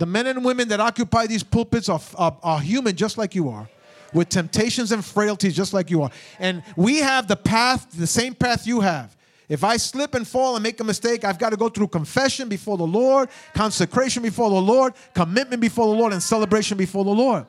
The 0.00 0.06
men 0.06 0.26
and 0.26 0.42
women 0.42 0.68
that 0.68 0.80
occupy 0.80 1.26
these 1.26 1.42
pulpits 1.42 1.90
are, 1.90 2.00
are, 2.16 2.34
are 2.42 2.58
human 2.58 2.96
just 2.96 3.18
like 3.18 3.34
you 3.34 3.50
are 3.50 3.68
with 4.14 4.30
temptations 4.30 4.92
and 4.92 5.04
frailties 5.04 5.54
just 5.54 5.74
like 5.74 5.90
you 5.90 6.02
are. 6.02 6.10
And 6.38 6.62
we 6.74 7.00
have 7.00 7.28
the 7.28 7.36
path, 7.36 7.86
the 7.90 8.06
same 8.06 8.34
path 8.34 8.66
you 8.66 8.80
have. 8.80 9.14
If 9.46 9.62
I 9.62 9.76
slip 9.76 10.14
and 10.14 10.26
fall 10.26 10.56
and 10.56 10.62
make 10.62 10.80
a 10.80 10.84
mistake, 10.84 11.22
I've 11.22 11.38
got 11.38 11.50
to 11.50 11.58
go 11.58 11.68
through 11.68 11.88
confession 11.88 12.48
before 12.48 12.78
the 12.78 12.86
Lord, 12.86 13.28
consecration 13.52 14.22
before 14.22 14.48
the 14.48 14.56
Lord, 14.56 14.94
commitment 15.12 15.60
before 15.60 15.86
the 15.94 16.00
Lord, 16.00 16.14
and 16.14 16.22
celebration 16.22 16.78
before 16.78 17.04
the 17.04 17.10
Lord. 17.10 17.44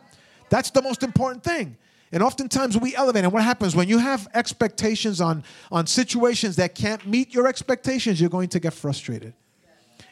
That's 0.49 0.71
the 0.71 0.81
most 0.81 1.03
important 1.03 1.45
thing. 1.45 1.77
And 2.11 2.21
oftentimes 2.21 2.77
we 2.77 2.93
elevate. 2.97 3.23
And 3.23 3.31
what 3.31 3.43
happens 3.43 3.77
when 3.77 3.87
you 3.87 3.97
have 3.97 4.27
expectations 4.33 5.21
on, 5.21 5.45
on 5.71 5.87
situations 5.87 6.57
that 6.57 6.75
can't 6.75 7.07
meet 7.07 7.33
your 7.33 7.47
expectations, 7.47 8.19
you're 8.19 8.29
going 8.29 8.49
to 8.49 8.59
get 8.59 8.73
frustrated. 8.73 9.35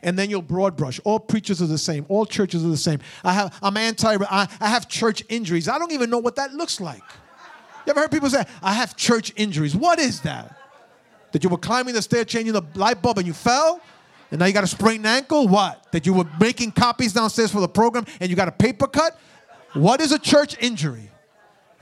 And 0.02 0.18
then 0.18 0.30
you'll 0.30 0.42
broad 0.42 0.76
brush. 0.76 1.00
All 1.04 1.20
preachers 1.20 1.62
are 1.62 1.68
the 1.68 1.78
same. 1.78 2.06
All 2.10 2.26
churches 2.26 2.66
are 2.66 2.70
the 2.70 2.78
same. 2.78 3.00
I 3.24 3.34
have, 3.34 3.58
I'm 3.62 3.78
anti, 3.78 4.16
I, 4.16 4.48
I 4.60 4.68
have 4.68 4.88
church 4.88 5.24
injuries. 5.30 5.68
I 5.68 5.78
don't 5.78 5.92
even 5.92 6.10
know 6.10 6.20
what 6.20 6.36
that 6.38 6.54
looks 6.54 6.80
like. 6.80 7.04
You 7.86 7.92
ever 7.92 8.02
heard 8.02 8.12
people 8.12 8.30
say, 8.30 8.44
I 8.62 8.74
have 8.74 8.96
church 8.96 9.34
injuries? 9.36 9.76
What 9.76 10.00
is 10.00 10.22
that? 10.22 10.56
That 11.32 11.44
you 11.44 11.50
were 11.50 11.58
climbing 11.58 11.94
the 11.94 12.02
stair, 12.02 12.26
changing 12.26 12.54
the 12.54 12.64
light 12.76 13.02
bulb, 13.02 13.18
and 13.18 13.28
you 13.28 13.34
fell? 13.34 13.82
And 14.32 14.40
now 14.40 14.46
you 14.46 14.54
got 14.54 14.64
a 14.64 14.68
sprained 14.68 15.06
ankle? 15.06 15.48
What? 15.48 15.92
That 15.92 16.06
you 16.06 16.14
were 16.14 16.26
making 16.40 16.74
copies 16.74 17.14
downstairs 17.14 17.52
for 17.52 17.62
the 17.62 17.68
program 17.68 18.06
and 18.20 18.30
you 18.30 18.36
got 18.36 18.48
a 18.48 18.52
paper 18.52 18.88
cut? 18.88 19.20
What 19.74 20.02
is 20.02 20.12
a 20.12 20.20
church 20.20 20.56
injury? 20.60 21.10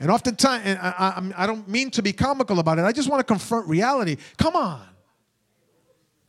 And 0.00 0.10
oftentimes, 0.10 0.62
and 0.64 0.78
I, 0.78 0.90
I, 0.90 1.44
I 1.44 1.46
don't 1.46 1.68
mean 1.68 1.90
to 1.90 2.02
be 2.02 2.12
comical 2.12 2.58
about 2.58 2.78
it, 2.78 2.82
I 2.82 2.92
just 2.92 3.08
want 3.08 3.20
to 3.20 3.24
confront 3.24 3.66
reality. 3.66 4.16
Come 4.36 4.54
on. 4.54 4.86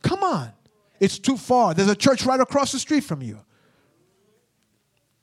Come 0.02 0.22
on. 0.22 0.50
It's 1.00 1.18
too 1.18 1.36
far. 1.38 1.72
There's 1.74 1.88
a 1.88 1.96
church 1.96 2.24
right 2.24 2.38
across 2.38 2.72
the 2.72 2.78
street 2.78 3.04
from 3.04 3.22
you. 3.22 3.40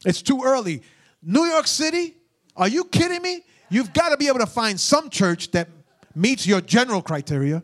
It's 0.04 0.22
too 0.22 0.42
early. 0.44 0.82
New 1.22 1.46
York 1.46 1.68
City? 1.68 2.16
Are 2.56 2.68
you 2.68 2.86
kidding 2.86 3.22
me? 3.22 3.44
You've 3.70 3.94
got 3.94 4.10
to 4.10 4.18
be 4.18 4.28
able 4.28 4.40
to 4.40 4.48
find 4.48 4.80
some 4.80 5.10
church 5.10 5.52
that 5.52 5.70
meets 6.16 6.48
your 6.48 6.62
general 6.62 7.02
criteria. 7.02 7.62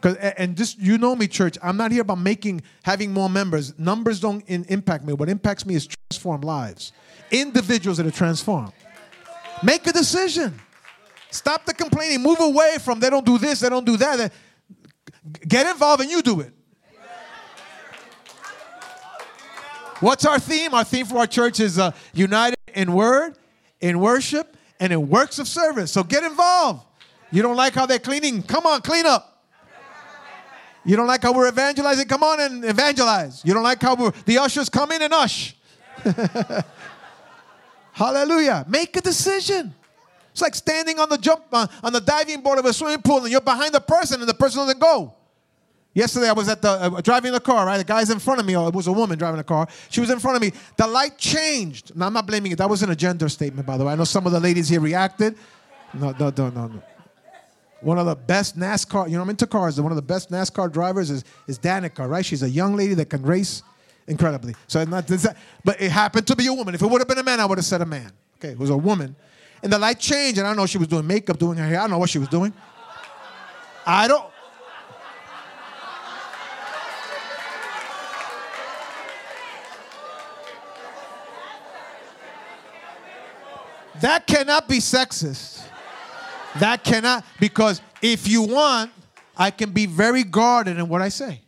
Cause, 0.00 0.16
and 0.16 0.56
just 0.56 0.78
you 0.78 0.98
know 0.98 1.16
me, 1.16 1.26
church. 1.26 1.58
I'm 1.62 1.76
not 1.76 1.90
here 1.90 2.02
about 2.02 2.18
making 2.18 2.62
having 2.82 3.12
more 3.12 3.28
members. 3.28 3.78
Numbers 3.78 4.20
don't 4.20 4.44
in, 4.46 4.64
impact 4.68 5.04
me. 5.04 5.12
What 5.12 5.28
impacts 5.28 5.66
me 5.66 5.74
is 5.74 5.88
transform 6.10 6.42
lives, 6.42 6.92
individuals 7.30 7.96
that 7.98 8.06
are 8.06 8.10
transformed. 8.10 8.72
Make 9.62 9.86
a 9.86 9.92
decision. 9.92 10.60
Stop 11.30 11.64
the 11.66 11.74
complaining. 11.74 12.22
Move 12.22 12.40
away 12.40 12.76
from 12.80 13.00
they 13.00 13.10
don't 13.10 13.26
do 13.26 13.36
this, 13.36 13.60
they 13.60 13.68
don't 13.68 13.84
do 13.84 13.96
that. 13.96 14.32
Get 15.46 15.66
involved 15.66 16.02
and 16.02 16.10
you 16.10 16.22
do 16.22 16.40
it. 16.40 16.52
What's 20.00 20.26
our 20.26 20.38
theme? 20.38 20.74
Our 20.74 20.84
theme 20.84 21.06
for 21.06 21.18
our 21.18 21.26
church 21.26 21.58
is 21.58 21.78
uh, 21.78 21.92
united 22.12 22.58
in 22.74 22.92
word, 22.92 23.38
in 23.80 23.98
worship, 23.98 24.56
and 24.78 24.92
in 24.92 25.08
works 25.08 25.38
of 25.38 25.48
service. 25.48 25.90
So 25.90 26.02
get 26.02 26.22
involved. 26.22 26.84
You 27.30 27.42
don't 27.42 27.56
like 27.56 27.74
how 27.74 27.86
they're 27.86 27.98
cleaning? 27.98 28.42
Come 28.42 28.66
on, 28.66 28.82
clean 28.82 29.06
up. 29.06 29.44
You 30.84 30.96
don't 30.96 31.08
like 31.08 31.22
how 31.22 31.32
we're 31.32 31.48
evangelizing? 31.48 32.06
Come 32.06 32.22
on 32.22 32.40
and 32.40 32.64
evangelize. 32.64 33.42
You 33.44 33.54
don't 33.54 33.64
like 33.64 33.82
how 33.82 33.96
we're 33.96 34.12
the 34.24 34.38
ushers 34.38 34.68
come 34.68 34.92
in 34.92 35.02
and 35.02 35.12
ush. 35.12 35.56
Hallelujah. 37.92 38.64
Make 38.68 38.96
a 38.96 39.00
decision. 39.00 39.74
It's 40.36 40.42
like 40.42 40.54
standing 40.54 40.98
on 40.98 41.08
the 41.08 41.16
jump 41.16 41.44
uh, 41.50 41.66
on 41.82 41.94
the 41.94 42.00
diving 42.00 42.42
board 42.42 42.58
of 42.58 42.66
a 42.66 42.72
swimming 42.74 43.00
pool 43.00 43.22
and 43.22 43.30
you're 43.30 43.40
behind 43.40 43.72
the 43.72 43.80
person 43.80 44.20
and 44.20 44.28
the 44.28 44.34
person 44.34 44.60
doesn't 44.60 44.78
go. 44.78 45.14
Yesterday 45.94 46.28
I 46.28 46.34
was 46.34 46.46
at 46.50 46.60
the 46.60 46.72
uh, 46.72 47.00
driving 47.00 47.32
the 47.32 47.40
car, 47.40 47.64
right? 47.64 47.78
The 47.78 47.84
guy's 47.84 48.10
in 48.10 48.18
front 48.18 48.38
of 48.38 48.44
me, 48.44 48.54
or 48.54 48.68
it 48.68 48.74
was 48.74 48.86
a 48.86 48.92
woman 48.92 49.18
driving 49.18 49.38
the 49.38 49.44
car. 49.44 49.66
She 49.88 49.98
was 49.98 50.10
in 50.10 50.18
front 50.18 50.36
of 50.36 50.42
me. 50.42 50.52
The 50.76 50.86
light 50.86 51.16
changed. 51.16 51.96
Now 51.96 52.08
I'm 52.08 52.12
not 52.12 52.26
blaming 52.26 52.52
it. 52.52 52.58
That 52.58 52.68
wasn't 52.68 52.92
a 52.92 52.96
gender 52.96 53.30
statement, 53.30 53.66
by 53.66 53.78
the 53.78 53.86
way. 53.86 53.94
I 53.94 53.96
know 53.96 54.04
some 54.04 54.26
of 54.26 54.32
the 54.32 54.38
ladies 54.38 54.68
here 54.68 54.78
reacted. 54.78 55.36
No, 55.94 56.10
no, 56.10 56.30
no, 56.36 56.50
no, 56.50 56.66
no. 56.66 56.82
One 57.80 57.98
of 57.98 58.04
the 58.04 58.16
best 58.16 58.58
NASCAR, 58.58 59.08
you 59.08 59.16
know, 59.16 59.22
I'm 59.22 59.30
into 59.30 59.46
cars. 59.46 59.80
One 59.80 59.90
of 59.90 59.96
the 59.96 60.02
best 60.02 60.30
NASCAR 60.30 60.70
drivers 60.70 61.08
is, 61.08 61.24
is 61.46 61.58
Danica, 61.58 62.06
right? 62.06 62.26
She's 62.26 62.42
a 62.42 62.50
young 62.50 62.76
lady 62.76 62.92
that 62.92 63.06
can 63.06 63.22
race 63.22 63.62
incredibly. 64.06 64.54
So, 64.66 64.84
not, 64.84 65.10
but 65.64 65.80
it 65.80 65.90
happened 65.90 66.26
to 66.26 66.36
be 66.36 66.46
a 66.46 66.52
woman. 66.52 66.74
If 66.74 66.82
it 66.82 66.90
would 66.90 67.00
have 67.00 67.08
been 67.08 67.16
a 67.16 67.24
man, 67.24 67.40
I 67.40 67.46
would 67.46 67.56
have 67.56 67.64
said 67.64 67.80
a 67.80 67.86
man. 67.86 68.12
Okay, 68.36 68.50
it 68.50 68.58
was 68.58 68.68
a 68.68 68.76
woman. 68.76 69.16
And 69.66 69.72
the 69.72 69.80
light 69.80 69.98
changed, 69.98 70.38
and 70.38 70.46
I 70.46 70.50
don't 70.50 70.58
know 70.58 70.62
if 70.62 70.70
she 70.70 70.78
was 70.78 70.86
doing 70.86 71.04
makeup, 71.04 71.38
doing 71.38 71.58
her 71.58 71.66
hair. 71.66 71.78
I 71.78 71.80
don't 71.80 71.90
know 71.90 71.98
what 71.98 72.08
she 72.08 72.20
was 72.20 72.28
doing. 72.28 72.52
I 73.84 74.06
don't. 74.06 74.24
That 84.02 84.28
cannot 84.28 84.68
be 84.68 84.76
sexist. 84.78 85.64
That 86.60 86.84
cannot, 86.84 87.24
because 87.40 87.80
if 88.00 88.28
you 88.28 88.42
want, 88.42 88.92
I 89.36 89.50
can 89.50 89.72
be 89.72 89.86
very 89.86 90.22
guarded 90.22 90.78
in 90.78 90.88
what 90.88 91.02
I 91.02 91.08
say. 91.08 91.40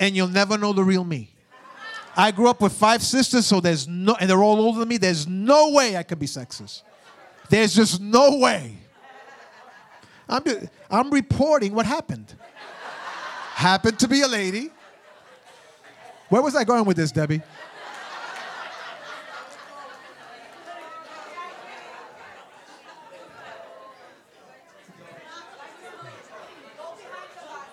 And 0.00 0.16
you'll 0.16 0.28
never 0.28 0.56
know 0.56 0.72
the 0.72 0.82
real 0.82 1.04
me. 1.04 1.28
I 2.16 2.30
grew 2.30 2.48
up 2.48 2.62
with 2.62 2.72
five 2.72 3.02
sisters, 3.02 3.44
so 3.44 3.60
there's 3.60 3.86
no, 3.86 4.16
and 4.18 4.30
they're 4.30 4.42
all 4.42 4.60
older 4.60 4.78
than 4.78 4.88
me. 4.88 4.96
There's 4.96 5.26
no 5.26 5.72
way 5.72 5.98
I 5.98 6.04
could 6.04 6.18
be 6.18 6.24
sexist. 6.24 6.80
There's 7.48 7.74
just 7.74 8.00
no 8.00 8.38
way. 8.38 8.78
I'm, 10.28 10.42
I'm 10.90 11.10
reporting 11.10 11.74
what 11.74 11.86
happened. 11.86 12.34
happened 13.54 13.98
to 14.00 14.08
be 14.08 14.22
a 14.22 14.28
lady. 14.28 14.70
Where 16.28 16.42
was 16.42 16.56
I 16.56 16.64
going 16.64 16.84
with 16.84 16.96
this, 16.96 17.12
Debbie? 17.12 17.42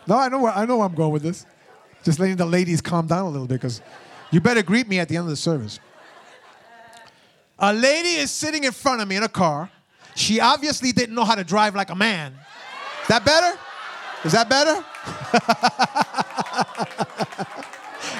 No, 0.08 0.18
I 0.18 0.28
know 0.28 0.40
where 0.40 0.52
I 0.52 0.66
know 0.66 0.78
where 0.78 0.88
I'm 0.88 0.96
going 0.96 1.14
with 1.14 1.24
this. 1.24 1.46
Just 2.04 2.20
letting 2.20 2.36
the 2.36 2.46
ladies 2.46 2.82
calm 2.82 3.08
down 3.08 3.28
a 3.28 3.30
little 3.30 3.48
bit 3.48 3.62
because 3.62 3.82
you 4.30 4.42
better 4.42 4.62
greet 4.62 4.88
me 4.88 5.00
at 5.00 5.08
the 5.08 5.16
end 5.16 5.24
of 5.24 5.30
the 5.30 5.36
service. 5.36 5.80
A 7.62 7.72
lady 7.72 8.16
is 8.16 8.32
sitting 8.32 8.64
in 8.64 8.72
front 8.72 9.02
of 9.02 9.08
me 9.08 9.16
in 9.16 9.24
a 9.24 9.30
car. 9.30 9.70
She 10.16 10.40
obviously 10.40 10.92
didn't 10.92 11.14
know 11.14 11.24
how 11.24 11.36
to 11.36 11.44
drive 11.44 11.76
like 11.76 11.92
a 11.92 11.96
man. 11.96 12.34
Is 13.04 13.08
that 13.08 13.24
better? 13.24 13.60
Is 14.26 14.32
that 14.32 14.50
better? 14.50 14.84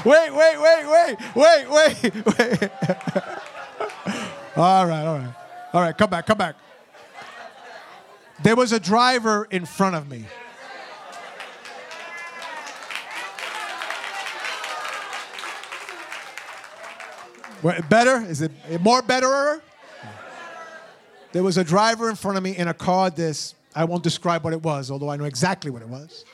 wait, 0.10 0.32
wait, 0.32 0.62
wait, 0.62 0.86
wait, 0.88 1.18
wait, 1.36 1.70
wait, 1.70 2.14
wait. 2.26 2.72
all 4.56 4.86
right, 4.86 5.06
all 5.06 5.18
right. 5.18 5.34
All 5.74 5.82
right, 5.82 5.98
come 5.98 6.10
back, 6.10 6.28
come 6.28 6.38
back. 6.38 6.56
There 8.44 8.56
was 8.56 8.72
a 8.72 8.80
driver 8.80 9.48
in 9.50 9.66
front 9.66 9.96
of 9.96 10.08
me. 10.08 10.26
Better? 17.90 18.18
Is 18.28 18.42
it 18.42 18.52
more 18.82 19.02
betterer? 19.02 19.62
There 21.32 21.44
was 21.44 21.58
a 21.58 21.64
driver 21.64 22.10
in 22.10 22.16
front 22.16 22.38
of 22.38 22.44
me 22.44 22.58
in 22.58 22.68
a 22.68 22.74
car 22.74 23.10
this, 23.10 23.56
I 23.74 23.86
won't 23.86 24.04
describe 24.04 24.44
what 24.44 24.54
it 24.54 24.62
was, 24.62 24.92
although 24.92 25.10
I 25.10 25.16
know 25.16 25.24
exactly 25.24 25.72
what 25.72 25.82
it 25.82 25.88
was. 25.88 26.26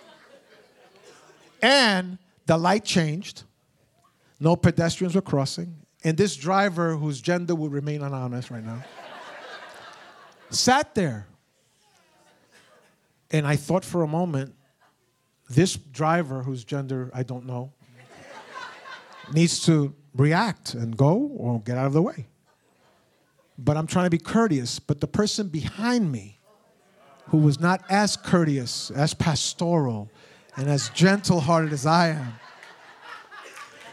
And 1.62 2.18
the 2.46 2.58
light 2.58 2.84
changed. 2.84 3.44
No 4.40 4.56
pedestrians 4.56 5.16
were 5.16 5.22
crossing. 5.22 5.76
And 6.04 6.18
this 6.18 6.36
driver, 6.36 6.96
whose 6.96 7.22
gender 7.22 7.56
will 7.56 7.70
remain 7.70 8.02
anonymous 8.02 8.50
right 8.50 8.64
now, 8.64 8.84
sat 10.50 10.96
there. 10.96 11.28
And 13.32 13.46
I 13.46 13.56
thought 13.56 13.84
for 13.84 14.04
a 14.04 14.08
moment, 14.08 14.56
this 15.50 15.76
driver, 15.76 16.44
whose 16.44 16.64
gender 16.64 17.12
I 17.14 17.24
don't 17.24 17.46
know, 17.46 17.74
needs 19.34 19.66
to 19.66 19.94
react 20.18 20.74
and 20.74 20.98
go 20.98 21.16
or 21.38 21.62
get 21.62 21.78
out 21.78 21.88
of 21.88 21.94
the 21.94 22.02
way. 22.02 22.28
But 23.58 23.78
I'm 23.78 23.88
trying 23.88 24.06
to 24.06 24.10
be 24.10 24.18
courteous. 24.18 24.80
But 24.80 25.02
the 25.02 25.08
person 25.08 25.48
behind 25.48 26.12
me, 26.12 26.40
who 27.28 27.38
was 27.38 27.60
not 27.60 27.84
as 27.90 28.16
courteous, 28.16 28.92
as 28.92 29.14
pastoral, 29.14 30.10
and 30.56 30.70
as 30.70 30.90
gentle 30.90 31.40
hearted 31.40 31.74
as 31.74 31.86
I 31.86 32.10
am, 32.10 32.34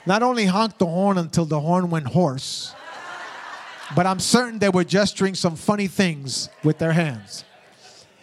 not 0.07 0.22
only 0.22 0.47
honked 0.47 0.79
the 0.79 0.87
horn 0.87 1.18
until 1.18 1.45
the 1.45 1.61
horn 1.61 1.91
went 1.91 2.07
hoarse, 2.07 2.75
but 3.97 4.07
I'm 4.07 4.20
certain 4.20 4.59
they 4.59 4.68
were 4.68 4.85
gesturing 4.85 5.35
some 5.35 5.57
funny 5.57 5.87
things 5.87 6.49
with 6.62 6.79
their 6.79 6.93
hands. 6.93 7.45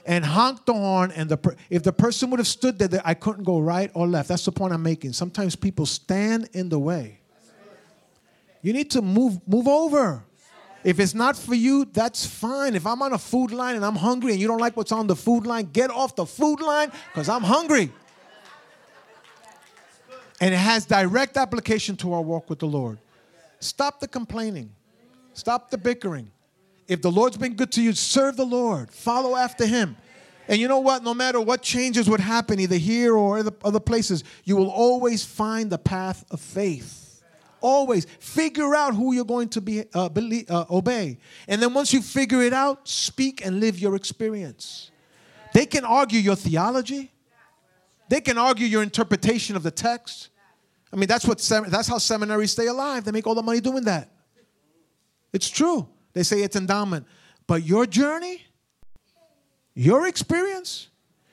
And 0.05 0.25
honked 0.25 0.65
the 0.65 0.73
horn, 0.73 1.11
and 1.11 1.29
the 1.29 1.37
per- 1.37 1.55
if 1.69 1.83
the 1.83 1.93
person 1.93 2.31
would 2.31 2.39
have 2.39 2.47
stood 2.47 2.79
there, 2.79 3.01
I 3.05 3.13
couldn't 3.13 3.43
go 3.43 3.59
right 3.59 3.91
or 3.93 4.07
left. 4.07 4.29
That's 4.29 4.45
the 4.45 4.51
point 4.51 4.73
I'm 4.73 4.81
making. 4.81 5.13
Sometimes 5.13 5.55
people 5.55 5.85
stand 5.85 6.49
in 6.53 6.69
the 6.69 6.79
way 6.79 7.20
you 8.61 8.73
need 8.73 8.91
to 8.91 9.01
move 9.01 9.39
move 9.47 9.67
over. 9.67 10.23
If 10.83 10.99
it's 10.99 11.13
not 11.13 11.37
for 11.37 11.53
you, 11.53 11.85
that's 11.85 12.25
fine. 12.25 12.75
If 12.75 12.87
I'm 12.87 13.01
on 13.03 13.13
a 13.13 13.17
food 13.17 13.51
line 13.51 13.75
and 13.75 13.85
I'm 13.85 13.95
hungry 13.95 14.31
and 14.31 14.41
you 14.41 14.47
don't 14.47 14.59
like 14.59 14.75
what's 14.75 14.91
on 14.91 15.05
the 15.05 15.15
food 15.15 15.45
line, 15.45 15.69
get 15.71 15.91
off 15.91 16.15
the 16.15 16.25
food 16.25 16.59
line 16.59 16.91
because 17.13 17.29
I'm 17.29 17.43
hungry. 17.43 17.91
And 20.39 20.55
it 20.55 20.57
has 20.57 20.87
direct 20.87 21.37
application 21.37 21.95
to 21.97 22.13
our 22.13 22.21
walk 22.21 22.49
with 22.49 22.57
the 22.57 22.65
Lord. 22.65 22.97
Stop 23.59 23.99
the 23.99 24.07
complaining, 24.07 24.71
stop 25.33 25.69
the 25.69 25.77
bickering. 25.77 26.31
If 26.87 27.03
the 27.03 27.11
Lord's 27.11 27.37
been 27.37 27.53
good 27.53 27.71
to 27.73 27.81
you, 27.81 27.93
serve 27.93 28.35
the 28.35 28.45
Lord, 28.45 28.91
follow 28.91 29.35
after 29.35 29.67
Him. 29.67 29.95
And 30.47 30.59
you 30.59 30.67
know 30.67 30.79
what? 30.79 31.03
No 31.03 31.13
matter 31.13 31.39
what 31.39 31.61
changes 31.61 32.09
would 32.09 32.19
happen, 32.19 32.59
either 32.59 32.75
here 32.75 33.15
or 33.15 33.37
other, 33.63 33.79
places, 33.79 34.23
you 34.43 34.57
will 34.57 34.69
always 34.69 35.23
find 35.23 35.69
the 35.69 35.77
path 35.77 36.25
of 36.31 36.41
faith. 36.41 37.00
Always 37.61 38.05
figure 38.19 38.75
out 38.75 38.95
who 38.95 39.13
you're 39.13 39.23
going 39.23 39.49
to 39.49 39.61
be 39.61 39.83
uh, 39.93 40.09
believe, 40.09 40.49
uh, 40.49 40.65
obey, 40.69 41.19
and 41.47 41.61
then 41.61 41.73
once 41.73 41.93
you 41.93 42.01
figure 42.01 42.41
it 42.41 42.53
out, 42.53 42.87
speak 42.87 43.45
and 43.45 43.59
live 43.59 43.79
your 43.79 43.95
experience. 43.95 44.91
They 45.53 45.65
can 45.65 45.85
argue 45.85 46.19
your 46.19 46.35
theology. 46.35 47.11
They 48.09 48.19
can 48.19 48.37
argue 48.37 48.65
your 48.65 48.83
interpretation 48.83 49.55
of 49.55 49.63
the 49.63 49.71
text. 49.71 50.29
I 50.91 50.95
mean, 50.95 51.07
that's 51.07 51.25
what 51.25 51.39
sem- 51.39 51.69
that's 51.69 51.87
how 51.87 51.97
seminaries 51.97 52.51
stay 52.51 52.67
alive. 52.67 53.03
They 53.03 53.11
make 53.11 53.27
all 53.27 53.35
the 53.35 53.43
money 53.43 53.61
doing 53.61 53.85
that. 53.85 54.09
It's 55.31 55.49
true. 55.49 55.87
They 56.13 56.23
say 56.23 56.41
it's 56.41 56.55
endowment. 56.55 57.05
But 57.47 57.63
your 57.63 57.85
journey, 57.85 58.43
your 59.73 60.07
experience, 60.07 60.89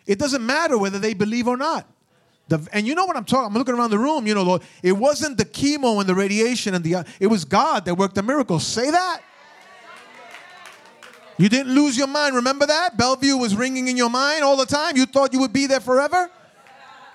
it 0.07 0.19
doesn't 0.19 0.45
matter 0.45 0.79
whether 0.79 0.99
they 0.99 1.15
believe 1.15 1.49
or 1.49 1.57
not. 1.57 1.87
The, 2.49 2.67
and 2.73 2.87
you 2.87 2.95
know 2.95 3.05
what 3.05 3.17
I'm 3.17 3.25
talking. 3.25 3.47
I'm 3.47 3.55
looking 3.55 3.75
around 3.75 3.91
the 3.91 3.99
room. 3.99 4.27
You 4.27 4.35
know, 4.35 4.43
Lord, 4.43 4.63
it 4.83 4.93
wasn't 4.93 5.37
the 5.37 5.45
chemo 5.45 6.01
and 6.01 6.09
the 6.09 6.15
radiation 6.15 6.75
and 6.75 6.83
the. 6.83 7.07
It 7.21 7.27
was 7.27 7.45
God 7.45 7.85
that 7.85 7.95
worked 7.95 8.15
the 8.15 8.23
miracles. 8.23 8.67
Say 8.67 8.91
that. 8.91 9.21
You 11.37 11.49
didn't 11.49 11.73
lose 11.73 11.97
your 11.97 12.09
mind. 12.09 12.35
Remember 12.35 12.67
that? 12.67 12.97
Bellevue 12.97 13.37
was 13.37 13.55
ringing 13.55 13.87
in 13.87 13.97
your 13.97 14.11
mind 14.11 14.43
all 14.43 14.57
the 14.57 14.67
time. 14.67 14.97
You 14.97 15.07
thought 15.07 15.33
you 15.33 15.39
would 15.41 15.53
be 15.53 15.67
there 15.67 15.81
forever? 15.81 16.31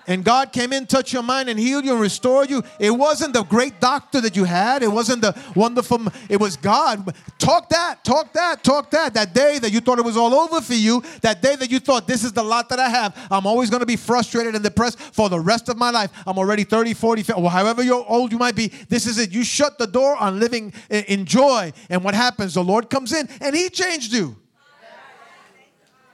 And 0.08 0.24
God 0.24 0.52
came 0.52 0.74
in, 0.74 0.86
touched 0.86 1.14
your 1.14 1.24
mind, 1.24 1.50
and 1.50 1.60
healed 1.60 1.86
you 1.86 1.94
and 1.94 2.02
restored 2.02 2.50
you. 2.50 2.64
It 2.80 2.92
wasn't 2.92 3.34
the 3.34 3.44
great 3.44 3.80
doctor 3.80 4.22
that 4.22 4.36
you 4.36 4.44
had. 4.44 4.84
It 4.84 4.92
wasn't 4.92 5.22
the 5.22 5.38
wonderful. 5.56 6.02
It 6.30 6.40
was 6.40 6.58
God. 6.58 7.16
Talk 7.38 7.70
that. 7.70 8.04
Talk 8.04 8.34
that. 8.34 8.64
Talk 8.64 8.92
that. 8.92 9.14
That 9.14 9.34
day 9.34 9.60
that 9.60 9.72
you 9.72 9.80
thought 9.80 10.00
it 10.00 10.06
was 10.06 10.18
all 10.18 10.34
over 10.34 10.62
for 10.62 10.74
you. 10.74 11.04
That 11.22 11.42
day 11.42 11.56
that 11.56 11.72
you 11.72 11.80
thought 11.80 12.08
this 12.08 12.24
is 12.24 12.34
the 12.34 12.44
lot 12.44 12.70
that 12.70 12.80
I 12.80 12.90
have. 12.90 13.16
I'm 13.32 13.46
always 13.46 13.70
going 13.70 13.82
to 13.82 13.86
be 13.86 13.96
frustrated 13.96 14.56
and 14.56 14.64
depressed 14.64 15.00
for 15.00 15.30
the 15.30 15.40
rest 15.40 15.70
of 15.70 15.78
my 15.78 15.90
life. 15.90 16.12
I'm 16.26 16.38
already 16.38 16.64
30, 16.64 16.94
40, 16.94 17.24
50, 17.24 17.42
or 17.42 17.50
however 17.50 17.84
old 17.92 18.32
you 18.32 18.38
might 18.38 18.56
be. 18.56 18.68
This 18.90 19.06
is 19.06 19.18
it. 19.18 19.32
You 19.32 19.44
shut 19.44 19.78
the 19.78 19.88
door 19.88 20.16
on 20.18 20.40
living 20.40 20.74
eh, 20.90 21.04
in 21.08 21.26
joy, 21.26 21.72
and 21.90 22.04
what 22.04 22.14
happens? 22.14 22.54
The 22.54 22.64
Lord 22.64 22.90
comes 22.90 23.14
in 23.14 23.28
and 23.42 23.56
He 23.56 23.70
changed 23.70 24.14
you. 24.14 24.36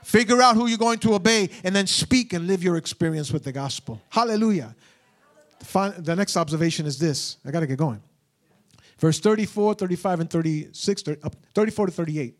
Figure 0.02 0.40
out 0.40 0.56
who 0.56 0.66
you're 0.66 0.78
going 0.78 0.98
to 1.00 1.14
obey 1.14 1.50
and 1.62 1.76
then 1.76 1.86
speak 1.86 2.32
and 2.32 2.46
live 2.46 2.62
your 2.62 2.76
experience 2.76 3.32
with 3.32 3.44
the 3.44 3.52
gospel. 3.52 4.00
Hallelujah. 4.08 4.74
The 5.72 6.14
next 6.16 6.36
observation 6.36 6.86
is 6.86 6.98
this. 6.98 7.36
I 7.44 7.50
got 7.50 7.60
to 7.60 7.66
get 7.66 7.78
going. 7.78 8.02
Verse 8.98 9.20
34, 9.20 9.74
35, 9.74 10.20
and 10.20 10.30
36, 10.30 11.02
34 11.54 11.86
to 11.86 11.92
38. 11.92 12.39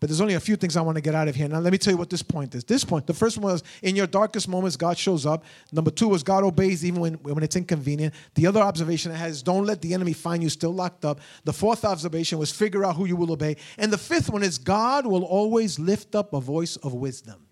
But 0.00 0.08
there's 0.08 0.20
only 0.20 0.34
a 0.34 0.40
few 0.40 0.54
things 0.54 0.76
I 0.76 0.80
want 0.80 0.96
to 0.96 1.00
get 1.00 1.14
out 1.14 1.26
of 1.26 1.34
here. 1.34 1.48
Now, 1.48 1.58
let 1.58 1.72
me 1.72 1.78
tell 1.78 1.92
you 1.92 1.96
what 1.96 2.08
this 2.08 2.22
point 2.22 2.54
is. 2.54 2.62
This 2.62 2.84
point, 2.84 3.06
the 3.06 3.14
first 3.14 3.36
one 3.36 3.52
was 3.52 3.64
in 3.82 3.96
your 3.96 4.06
darkest 4.06 4.48
moments, 4.48 4.76
God 4.76 4.96
shows 4.96 5.26
up. 5.26 5.44
Number 5.72 5.90
two 5.90 6.08
was 6.08 6.22
God 6.22 6.44
obeys 6.44 6.84
even 6.84 7.00
when, 7.00 7.14
when 7.14 7.42
it's 7.42 7.56
inconvenient. 7.56 8.14
The 8.34 8.46
other 8.46 8.60
observation 8.60 9.10
it 9.10 9.16
has 9.16 9.42
don't 9.42 9.64
let 9.64 9.82
the 9.82 9.94
enemy 9.94 10.12
find 10.12 10.42
you 10.42 10.50
still 10.50 10.72
locked 10.72 11.04
up. 11.04 11.20
The 11.44 11.52
fourth 11.52 11.84
observation 11.84 12.38
was 12.38 12.52
figure 12.52 12.84
out 12.84 12.94
who 12.94 13.06
you 13.06 13.16
will 13.16 13.32
obey. 13.32 13.56
And 13.76 13.92
the 13.92 13.98
fifth 13.98 14.30
one 14.30 14.44
is 14.44 14.56
God 14.56 15.04
will 15.04 15.24
always 15.24 15.78
lift 15.80 16.14
up 16.14 16.32
a 16.32 16.40
voice 16.40 16.76
of 16.76 16.94
wisdom. 16.94 17.46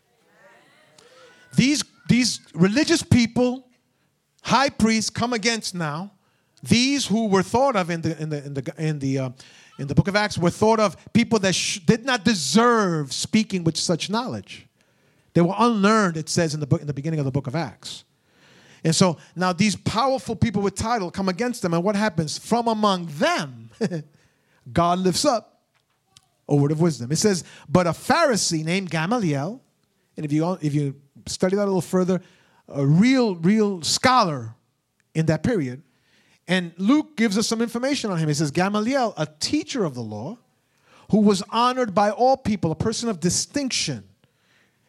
These, 1.56 1.82
these 2.08 2.40
religious 2.54 3.02
people, 3.02 3.66
high 4.42 4.68
priests, 4.68 5.10
come 5.10 5.32
against 5.32 5.74
now. 5.74 6.12
These 6.62 7.06
who 7.06 7.26
were 7.28 7.42
thought 7.42 7.76
of 7.76 7.90
in 7.90 8.02
the, 8.02 8.20
in 8.20 8.28
the, 8.28 8.44
in 8.44 8.54
the, 8.54 8.74
in 8.78 8.98
the 8.98 9.18
uh, 9.18 9.30
in 9.78 9.86
the 9.86 9.94
book 9.94 10.08
of 10.08 10.16
Acts 10.16 10.38
were 10.38 10.50
thought 10.50 10.80
of 10.80 10.96
people 11.12 11.38
that 11.40 11.54
sh- 11.54 11.80
did 11.80 12.04
not 12.04 12.24
deserve 12.24 13.12
speaking 13.12 13.64
with 13.64 13.76
such 13.76 14.08
knowledge. 14.08 14.66
They 15.34 15.42
were 15.42 15.54
unlearned, 15.58 16.16
it 16.16 16.28
says 16.28 16.54
in 16.54 16.60
the, 16.60 16.66
book, 16.66 16.80
in 16.80 16.86
the 16.86 16.94
beginning 16.94 17.18
of 17.18 17.24
the 17.26 17.30
book 17.30 17.46
of 17.46 17.54
Acts. 17.54 18.04
And 18.84 18.94
so 18.94 19.18
now 19.34 19.52
these 19.52 19.76
powerful 19.76 20.36
people 20.36 20.62
with 20.62 20.74
title 20.74 21.10
come 21.10 21.28
against 21.28 21.62
them, 21.62 21.74
and 21.74 21.82
what 21.82 21.96
happens? 21.96 22.38
From 22.38 22.68
among 22.68 23.06
them, 23.06 23.70
God 24.72 25.00
lifts 25.00 25.24
up 25.24 25.60
a 26.48 26.56
word 26.56 26.70
of 26.70 26.80
wisdom. 26.80 27.12
It 27.12 27.16
says, 27.16 27.44
but 27.68 27.86
a 27.86 27.90
Pharisee 27.90 28.64
named 28.64 28.90
Gamaliel, 28.90 29.60
and 30.16 30.24
if 30.24 30.32
you 30.32 30.58
if 30.62 30.74
you 30.74 30.94
study 31.26 31.56
that 31.56 31.64
a 31.64 31.66
little 31.66 31.80
further, 31.80 32.22
a 32.68 32.86
real, 32.86 33.34
real 33.36 33.82
scholar 33.82 34.54
in 35.14 35.26
that 35.26 35.42
period, 35.42 35.82
and 36.48 36.72
Luke 36.76 37.16
gives 37.16 37.36
us 37.36 37.46
some 37.46 37.60
information 37.60 38.10
on 38.10 38.18
him. 38.18 38.28
He 38.28 38.34
says, 38.34 38.50
Gamaliel, 38.50 39.14
a 39.16 39.26
teacher 39.40 39.84
of 39.84 39.94
the 39.94 40.02
law, 40.02 40.38
who 41.10 41.20
was 41.20 41.42
honored 41.50 41.94
by 41.94 42.10
all 42.10 42.36
people, 42.36 42.70
a 42.70 42.76
person 42.76 43.08
of 43.08 43.20
distinction. 43.20 44.04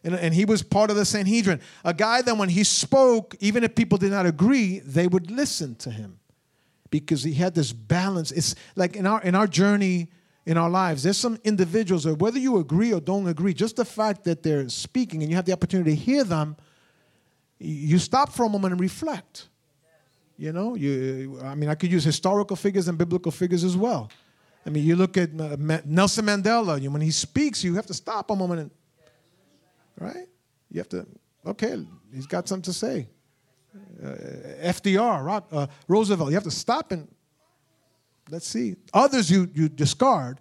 And, 0.04 0.14
and, 0.14 0.32
he 0.32 0.44
was 0.44 0.62
part 0.62 0.90
of 0.90 0.96
the 0.96 1.04
Sanhedrin. 1.04 1.60
A 1.84 1.92
guy 1.92 2.22
that 2.22 2.36
when 2.36 2.48
he 2.48 2.62
spoke, 2.62 3.34
even 3.40 3.64
if 3.64 3.74
people 3.74 3.98
did 3.98 4.12
not 4.12 4.26
agree, 4.26 4.78
they 4.78 5.08
would 5.08 5.30
listen 5.30 5.74
to 5.76 5.90
him 5.90 6.20
because 6.90 7.24
he 7.24 7.34
had 7.34 7.54
this 7.54 7.72
balance. 7.72 8.30
It's 8.30 8.54
like 8.76 8.94
in 8.94 9.06
our, 9.06 9.20
in 9.22 9.34
our 9.34 9.46
journey 9.46 10.08
in 10.46 10.56
our 10.56 10.70
lives, 10.70 11.02
there's 11.02 11.18
some 11.18 11.38
individuals 11.44 12.04
that 12.04 12.14
whether 12.14 12.38
you 12.38 12.56
agree 12.56 12.94
or 12.94 13.00
don't 13.00 13.26
agree, 13.26 13.52
just 13.52 13.76
the 13.76 13.84
fact 13.84 14.24
that 14.24 14.42
they're 14.42 14.66
speaking 14.70 15.22
and 15.22 15.30
you 15.30 15.36
have 15.36 15.44
the 15.44 15.52
opportunity 15.52 15.90
to 15.90 15.96
hear 15.96 16.24
them, 16.24 16.56
you 17.58 17.98
stop 17.98 18.32
for 18.32 18.46
a 18.46 18.48
moment 18.48 18.72
and 18.72 18.80
reflect. 18.80 19.48
You 20.38 20.52
know, 20.52 20.76
you, 20.76 21.40
I 21.42 21.56
mean, 21.56 21.68
I 21.68 21.74
could 21.74 21.90
use 21.90 22.04
historical 22.04 22.54
figures 22.54 22.86
and 22.86 22.96
biblical 22.96 23.32
figures 23.32 23.64
as 23.64 23.76
well. 23.76 24.08
I 24.64 24.70
mean, 24.70 24.84
you 24.84 24.94
look 24.94 25.16
at 25.16 25.32
Nelson 25.32 26.26
Mandela, 26.26 26.80
when 26.88 27.02
he 27.02 27.10
speaks, 27.10 27.64
you 27.64 27.74
have 27.74 27.86
to 27.86 27.94
stop 27.94 28.30
a 28.30 28.36
moment, 28.36 28.60
and, 28.60 28.70
right? 29.98 30.28
You 30.70 30.78
have 30.78 30.88
to, 30.90 31.06
okay, 31.44 31.84
he's 32.14 32.26
got 32.26 32.46
something 32.46 32.62
to 32.62 32.72
say. 32.72 33.08
Uh, 34.02 34.14
FDR, 34.62 35.24
Rock, 35.24 35.48
uh, 35.50 35.66
Roosevelt, 35.88 36.28
you 36.30 36.34
have 36.34 36.44
to 36.44 36.52
stop 36.52 36.92
and 36.92 37.08
let's 38.30 38.46
see. 38.46 38.76
Others 38.94 39.30
you, 39.30 39.50
you 39.54 39.68
discard, 39.68 40.40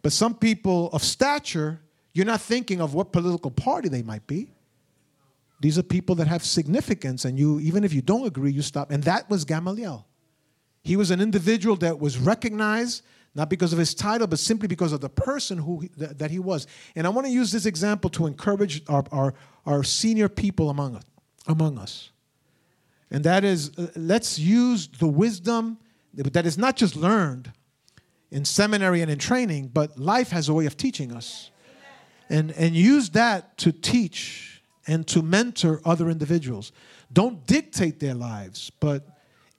but 0.00 0.12
some 0.12 0.34
people 0.34 0.88
of 0.92 1.02
stature, 1.02 1.80
you're 2.14 2.26
not 2.26 2.40
thinking 2.40 2.80
of 2.80 2.94
what 2.94 3.12
political 3.12 3.50
party 3.50 3.88
they 3.88 4.02
might 4.02 4.26
be. 4.26 4.50
These 5.60 5.78
are 5.78 5.82
people 5.82 6.14
that 6.16 6.28
have 6.28 6.44
significance, 6.44 7.24
and 7.24 7.38
you, 7.38 7.58
even 7.60 7.82
if 7.84 7.92
you 7.92 8.02
don't 8.02 8.26
agree, 8.26 8.52
you 8.52 8.62
stop. 8.62 8.90
And 8.90 9.02
that 9.04 9.28
was 9.28 9.44
Gamaliel. 9.44 10.06
He 10.82 10.96
was 10.96 11.10
an 11.10 11.20
individual 11.20 11.76
that 11.76 11.98
was 11.98 12.18
recognized 12.18 13.02
not 13.34 13.50
because 13.50 13.72
of 13.72 13.78
his 13.78 13.94
title, 13.94 14.26
but 14.26 14.38
simply 14.38 14.68
because 14.68 14.92
of 14.92 15.00
the 15.00 15.08
person 15.08 15.58
who 15.58 15.88
that 15.96 16.30
he 16.30 16.38
was. 16.38 16.66
And 16.96 17.06
I 17.06 17.10
want 17.10 17.26
to 17.26 17.32
use 17.32 17.52
this 17.52 17.66
example 17.66 18.10
to 18.10 18.26
encourage 18.26 18.82
our, 18.88 19.04
our, 19.12 19.34
our 19.66 19.84
senior 19.84 20.28
people 20.28 20.70
among 20.70 20.96
us, 20.96 21.04
among 21.46 21.78
us. 21.78 22.10
And 23.10 23.22
that 23.24 23.44
is, 23.44 23.76
uh, 23.78 23.88
let's 23.96 24.38
use 24.38 24.88
the 24.88 25.06
wisdom 25.06 25.78
that 26.14 26.46
is 26.46 26.58
not 26.58 26.76
just 26.76 26.96
learned 26.96 27.52
in 28.30 28.44
seminary 28.44 29.02
and 29.02 29.10
in 29.10 29.18
training, 29.18 29.68
but 29.68 29.98
life 29.98 30.30
has 30.30 30.48
a 30.48 30.54
way 30.54 30.66
of 30.66 30.76
teaching 30.76 31.12
us. 31.12 31.50
And, 32.28 32.50
and 32.52 32.74
use 32.74 33.10
that 33.10 33.56
to 33.58 33.72
teach 33.72 34.57
and 34.88 35.06
to 35.06 35.22
mentor 35.22 35.80
other 35.84 36.08
individuals. 36.10 36.72
Don't 37.12 37.46
dictate 37.46 38.00
their 38.00 38.14
lives, 38.14 38.72
but 38.80 39.06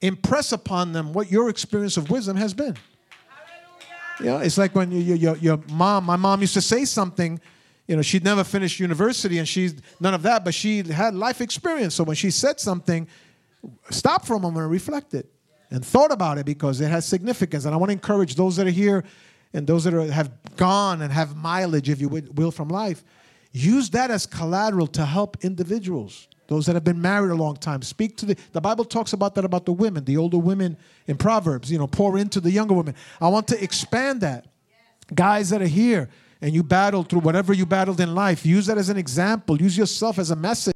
impress 0.02 0.52
upon 0.52 0.92
them 0.92 1.12
what 1.12 1.30
your 1.30 1.48
experience 1.48 1.96
of 1.96 2.10
wisdom 2.10 2.36
has 2.36 2.52
been. 2.52 2.76
You 4.18 4.26
know, 4.26 4.38
it's 4.38 4.58
like 4.58 4.74
when 4.74 4.90
you, 4.90 5.14
your, 5.14 5.36
your 5.36 5.60
mom, 5.70 6.04
my 6.04 6.16
mom 6.16 6.42
used 6.42 6.52
to 6.54 6.60
say 6.60 6.84
something, 6.84 7.40
you 7.86 7.96
know, 7.96 8.02
she'd 8.02 8.24
never 8.24 8.44
finished 8.44 8.78
university 8.78 9.38
and 9.38 9.48
she's 9.48 9.76
none 9.98 10.12
of 10.12 10.22
that, 10.22 10.44
but 10.44 10.52
she 10.52 10.82
had 10.82 11.14
life 11.14 11.40
experience. 11.40 11.94
So 11.94 12.04
when 12.04 12.16
she 12.16 12.30
said 12.30 12.60
something, 12.60 13.08
stop 13.90 14.26
for 14.26 14.34
a 14.34 14.38
moment 14.38 14.64
and 14.64 14.70
reflect 14.70 15.14
it 15.14 15.30
and 15.70 15.84
thought 15.84 16.12
about 16.12 16.38
it 16.38 16.44
because 16.44 16.80
it 16.80 16.88
has 16.88 17.06
significance. 17.06 17.64
And 17.64 17.74
I 17.74 17.78
want 17.78 17.88
to 17.88 17.94
encourage 17.94 18.34
those 18.34 18.56
that 18.56 18.66
are 18.66 18.70
here 18.70 19.04
and 19.54 19.66
those 19.66 19.84
that 19.84 19.94
are, 19.94 20.10
have 20.10 20.30
gone 20.56 21.02
and 21.02 21.12
have 21.12 21.36
mileage, 21.36 21.88
if 21.88 22.00
you 22.00 22.08
will, 22.08 22.50
from 22.50 22.68
life 22.68 23.04
Use 23.52 23.90
that 23.90 24.10
as 24.10 24.26
collateral 24.26 24.86
to 24.88 25.04
help 25.04 25.36
individuals, 25.42 26.28
those 26.46 26.66
that 26.66 26.74
have 26.74 26.84
been 26.84 27.00
married 27.00 27.30
a 27.30 27.34
long 27.34 27.56
time. 27.56 27.82
Speak 27.82 28.16
to 28.18 28.26
the, 28.26 28.36
the 28.52 28.60
Bible 28.60 28.84
talks 28.84 29.12
about 29.12 29.34
that 29.34 29.44
about 29.44 29.66
the 29.66 29.72
women, 29.72 30.04
the 30.04 30.16
older 30.16 30.38
women 30.38 30.76
in 31.06 31.16
Proverbs, 31.16 31.70
you 31.70 31.78
know, 31.78 31.86
pour 31.86 32.16
into 32.18 32.40
the 32.40 32.50
younger 32.50 32.74
women. 32.74 32.94
I 33.20 33.28
want 33.28 33.48
to 33.48 33.62
expand 33.62 34.20
that. 34.20 34.46
Guys 35.12 35.50
that 35.50 35.60
are 35.60 35.66
here 35.66 36.08
and 36.40 36.54
you 36.54 36.62
battled 36.62 37.08
through 37.08 37.20
whatever 37.20 37.52
you 37.52 37.66
battled 37.66 38.00
in 38.00 38.14
life, 38.14 38.46
use 38.46 38.66
that 38.66 38.78
as 38.78 38.88
an 38.88 38.96
example. 38.96 39.60
Use 39.60 39.76
yourself 39.76 40.20
as 40.20 40.30
a 40.30 40.36
message 40.36 40.74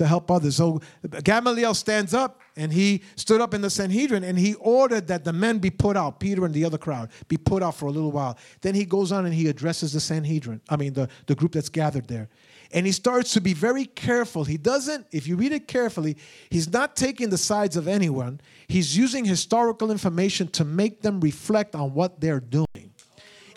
to 0.00 0.06
help 0.06 0.30
others. 0.30 0.56
So 0.56 0.80
Gamaliel 1.22 1.74
stands 1.74 2.14
up 2.14 2.40
and 2.56 2.72
he 2.72 3.02
stood 3.16 3.42
up 3.42 3.52
in 3.52 3.60
the 3.60 3.68
Sanhedrin 3.68 4.24
and 4.24 4.38
he 4.38 4.54
ordered 4.54 5.08
that 5.08 5.24
the 5.24 5.32
men 5.32 5.58
be 5.58 5.68
put 5.68 5.94
out, 5.94 6.20
Peter 6.20 6.46
and 6.46 6.54
the 6.54 6.64
other 6.64 6.78
crowd, 6.78 7.10
be 7.28 7.36
put 7.36 7.62
out 7.62 7.74
for 7.74 7.84
a 7.84 7.90
little 7.90 8.10
while. 8.10 8.38
Then 8.62 8.74
he 8.74 8.86
goes 8.86 9.12
on 9.12 9.26
and 9.26 9.34
he 9.34 9.48
addresses 9.48 9.92
the 9.92 10.00
Sanhedrin, 10.00 10.62
I 10.70 10.76
mean, 10.76 10.94
the, 10.94 11.10
the 11.26 11.34
group 11.34 11.52
that's 11.52 11.68
gathered 11.68 12.08
there. 12.08 12.30
And 12.72 12.86
he 12.86 12.92
starts 12.92 13.34
to 13.34 13.42
be 13.42 13.52
very 13.52 13.84
careful. 13.84 14.44
He 14.44 14.56
doesn't, 14.56 15.06
if 15.12 15.26
you 15.26 15.36
read 15.36 15.52
it 15.52 15.68
carefully, 15.68 16.16
he's 16.48 16.72
not 16.72 16.96
taking 16.96 17.28
the 17.28 17.36
sides 17.36 17.76
of 17.76 17.86
anyone. 17.86 18.40
He's 18.68 18.96
using 18.96 19.26
historical 19.26 19.90
information 19.90 20.48
to 20.52 20.64
make 20.64 21.02
them 21.02 21.20
reflect 21.20 21.74
on 21.74 21.92
what 21.92 22.22
they're 22.22 22.40
doing. 22.40 22.94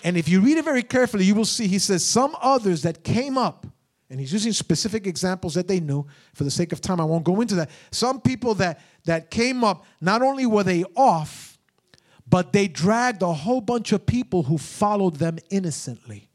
And 0.04 0.18
if 0.18 0.28
you 0.28 0.42
read 0.42 0.58
it 0.58 0.66
very 0.66 0.84
carefully, 0.84 1.24
you 1.24 1.36
will 1.36 1.46
see 1.46 1.68
he 1.68 1.80
says, 1.80 2.04
Some 2.04 2.36
others 2.42 2.82
that 2.82 3.06
came 3.06 3.38
up 3.38 3.66
and 4.10 4.20
he's 4.20 4.32
using 4.32 4.52
specific 4.52 5.08
examples 5.08 5.54
that 5.56 5.68
they 5.68 5.80
knew. 5.80 6.06
For 6.34 6.44
the 6.44 6.52
sake 6.52 6.72
of 6.72 6.82
time, 6.82 7.00
I 7.00 7.06
won't 7.06 7.24
go 7.24 7.42
into 7.42 7.56
that. 7.56 7.70
Some 7.92 8.22
people 8.22 8.54
that, 8.56 8.82
that 9.06 9.32
came 9.32 9.64
up, 9.64 9.86
not 10.02 10.22
only 10.22 10.46
were 10.46 10.64
they 10.64 10.84
off, 10.96 11.58
but 12.28 12.54
they 12.54 12.68
dragged 12.68 13.22
a 13.22 13.34
whole 13.34 13.62
bunch 13.62 13.92
of 13.92 14.06
people 14.06 14.44
who 14.44 14.58
followed 14.58 15.16
them 15.16 15.40
innocently. 15.50 16.30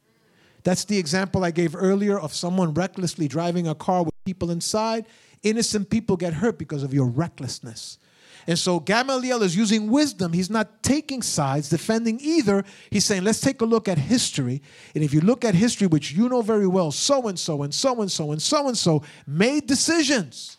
That's 0.64 0.84
the 0.84 0.98
example 0.98 1.44
I 1.44 1.50
gave 1.50 1.74
earlier 1.76 2.18
of 2.18 2.34
someone 2.34 2.74
recklessly 2.74 3.28
driving 3.28 3.68
a 3.68 3.74
car 3.74 4.02
with 4.02 4.14
people 4.24 4.50
inside. 4.50 5.06
Innocent 5.42 5.88
people 5.88 6.16
get 6.16 6.34
hurt 6.34 6.58
because 6.58 6.82
of 6.82 6.92
your 6.92 7.06
recklessness. 7.06 7.98
And 8.47 8.59
so 8.59 8.80
Gamaliel 8.80 9.43
is 9.43 9.57
using 9.57 9.91
wisdom. 9.91 10.32
He's 10.32 10.51
not 10.51 10.82
taking 10.82 11.22
sides, 11.22 11.68
defending 11.68 12.18
either. 12.20 12.64
He's 12.91 13.05
saying, 13.05 13.24
let's 13.24 13.41
take 13.41 13.61
a 13.61 13.64
look 13.64 13.89
at 13.89 13.99
history. 13.99 14.62
And 14.95 15.05
if 15.05 15.12
you 15.12 15.20
look 15.20 15.45
at 15.45 15.55
history, 15.55 15.86
which 15.86 16.12
you 16.12 16.28
know 16.28 16.43
very 16.43 16.66
well, 16.66 16.91
so 16.91 17.28
and 17.28 17.39
so 17.39 17.62
and 17.62 17.74
so 17.74 18.01
and 18.01 18.11
so 18.11 18.32
and 18.32 18.41
so 18.41 18.68
and 18.68 18.78
so 18.78 19.03
made 19.26 19.66
decisions. 19.66 20.57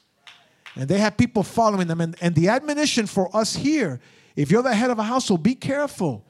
And 0.76 0.88
they 0.88 1.00
have 1.00 1.18
people 1.18 1.44
following 1.44 1.88
them. 1.88 2.02
And, 2.02 2.16
and 2.22 2.36
the 2.36 2.50
admonition 2.50 3.08
for 3.08 3.36
us 3.36 3.56
here 3.56 4.00
if 4.40 4.52
you're 4.52 4.64
the 4.64 4.74
head 4.74 4.90
of 4.90 4.98
a 5.00 5.04
household, 5.04 5.44
be 5.44 5.54
careful. 5.54 6.24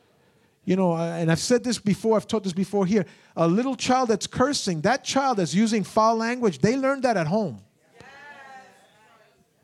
You 0.66 0.76
know, 0.76 0.93
uh, 0.93 1.18
and 1.18 1.32
I've 1.32 1.39
said 1.39 1.64
this 1.64 1.78
before, 1.78 2.16
I've 2.16 2.26
taught 2.26 2.43
this 2.43 2.54
before 2.54 2.88
here. 2.88 3.06
A 3.36 3.47
little 3.47 3.76
child 3.76 4.10
that's 4.10 4.26
cursing, 4.26 4.82
that 4.82 5.04
child 5.04 5.38
that's 5.38 5.54
using 5.54 5.84
foul 5.84 6.16
language, 6.16 6.58
they 6.58 6.76
learned 6.76 7.04
that 7.04 7.18
at 7.18 7.28
home. 7.28 7.60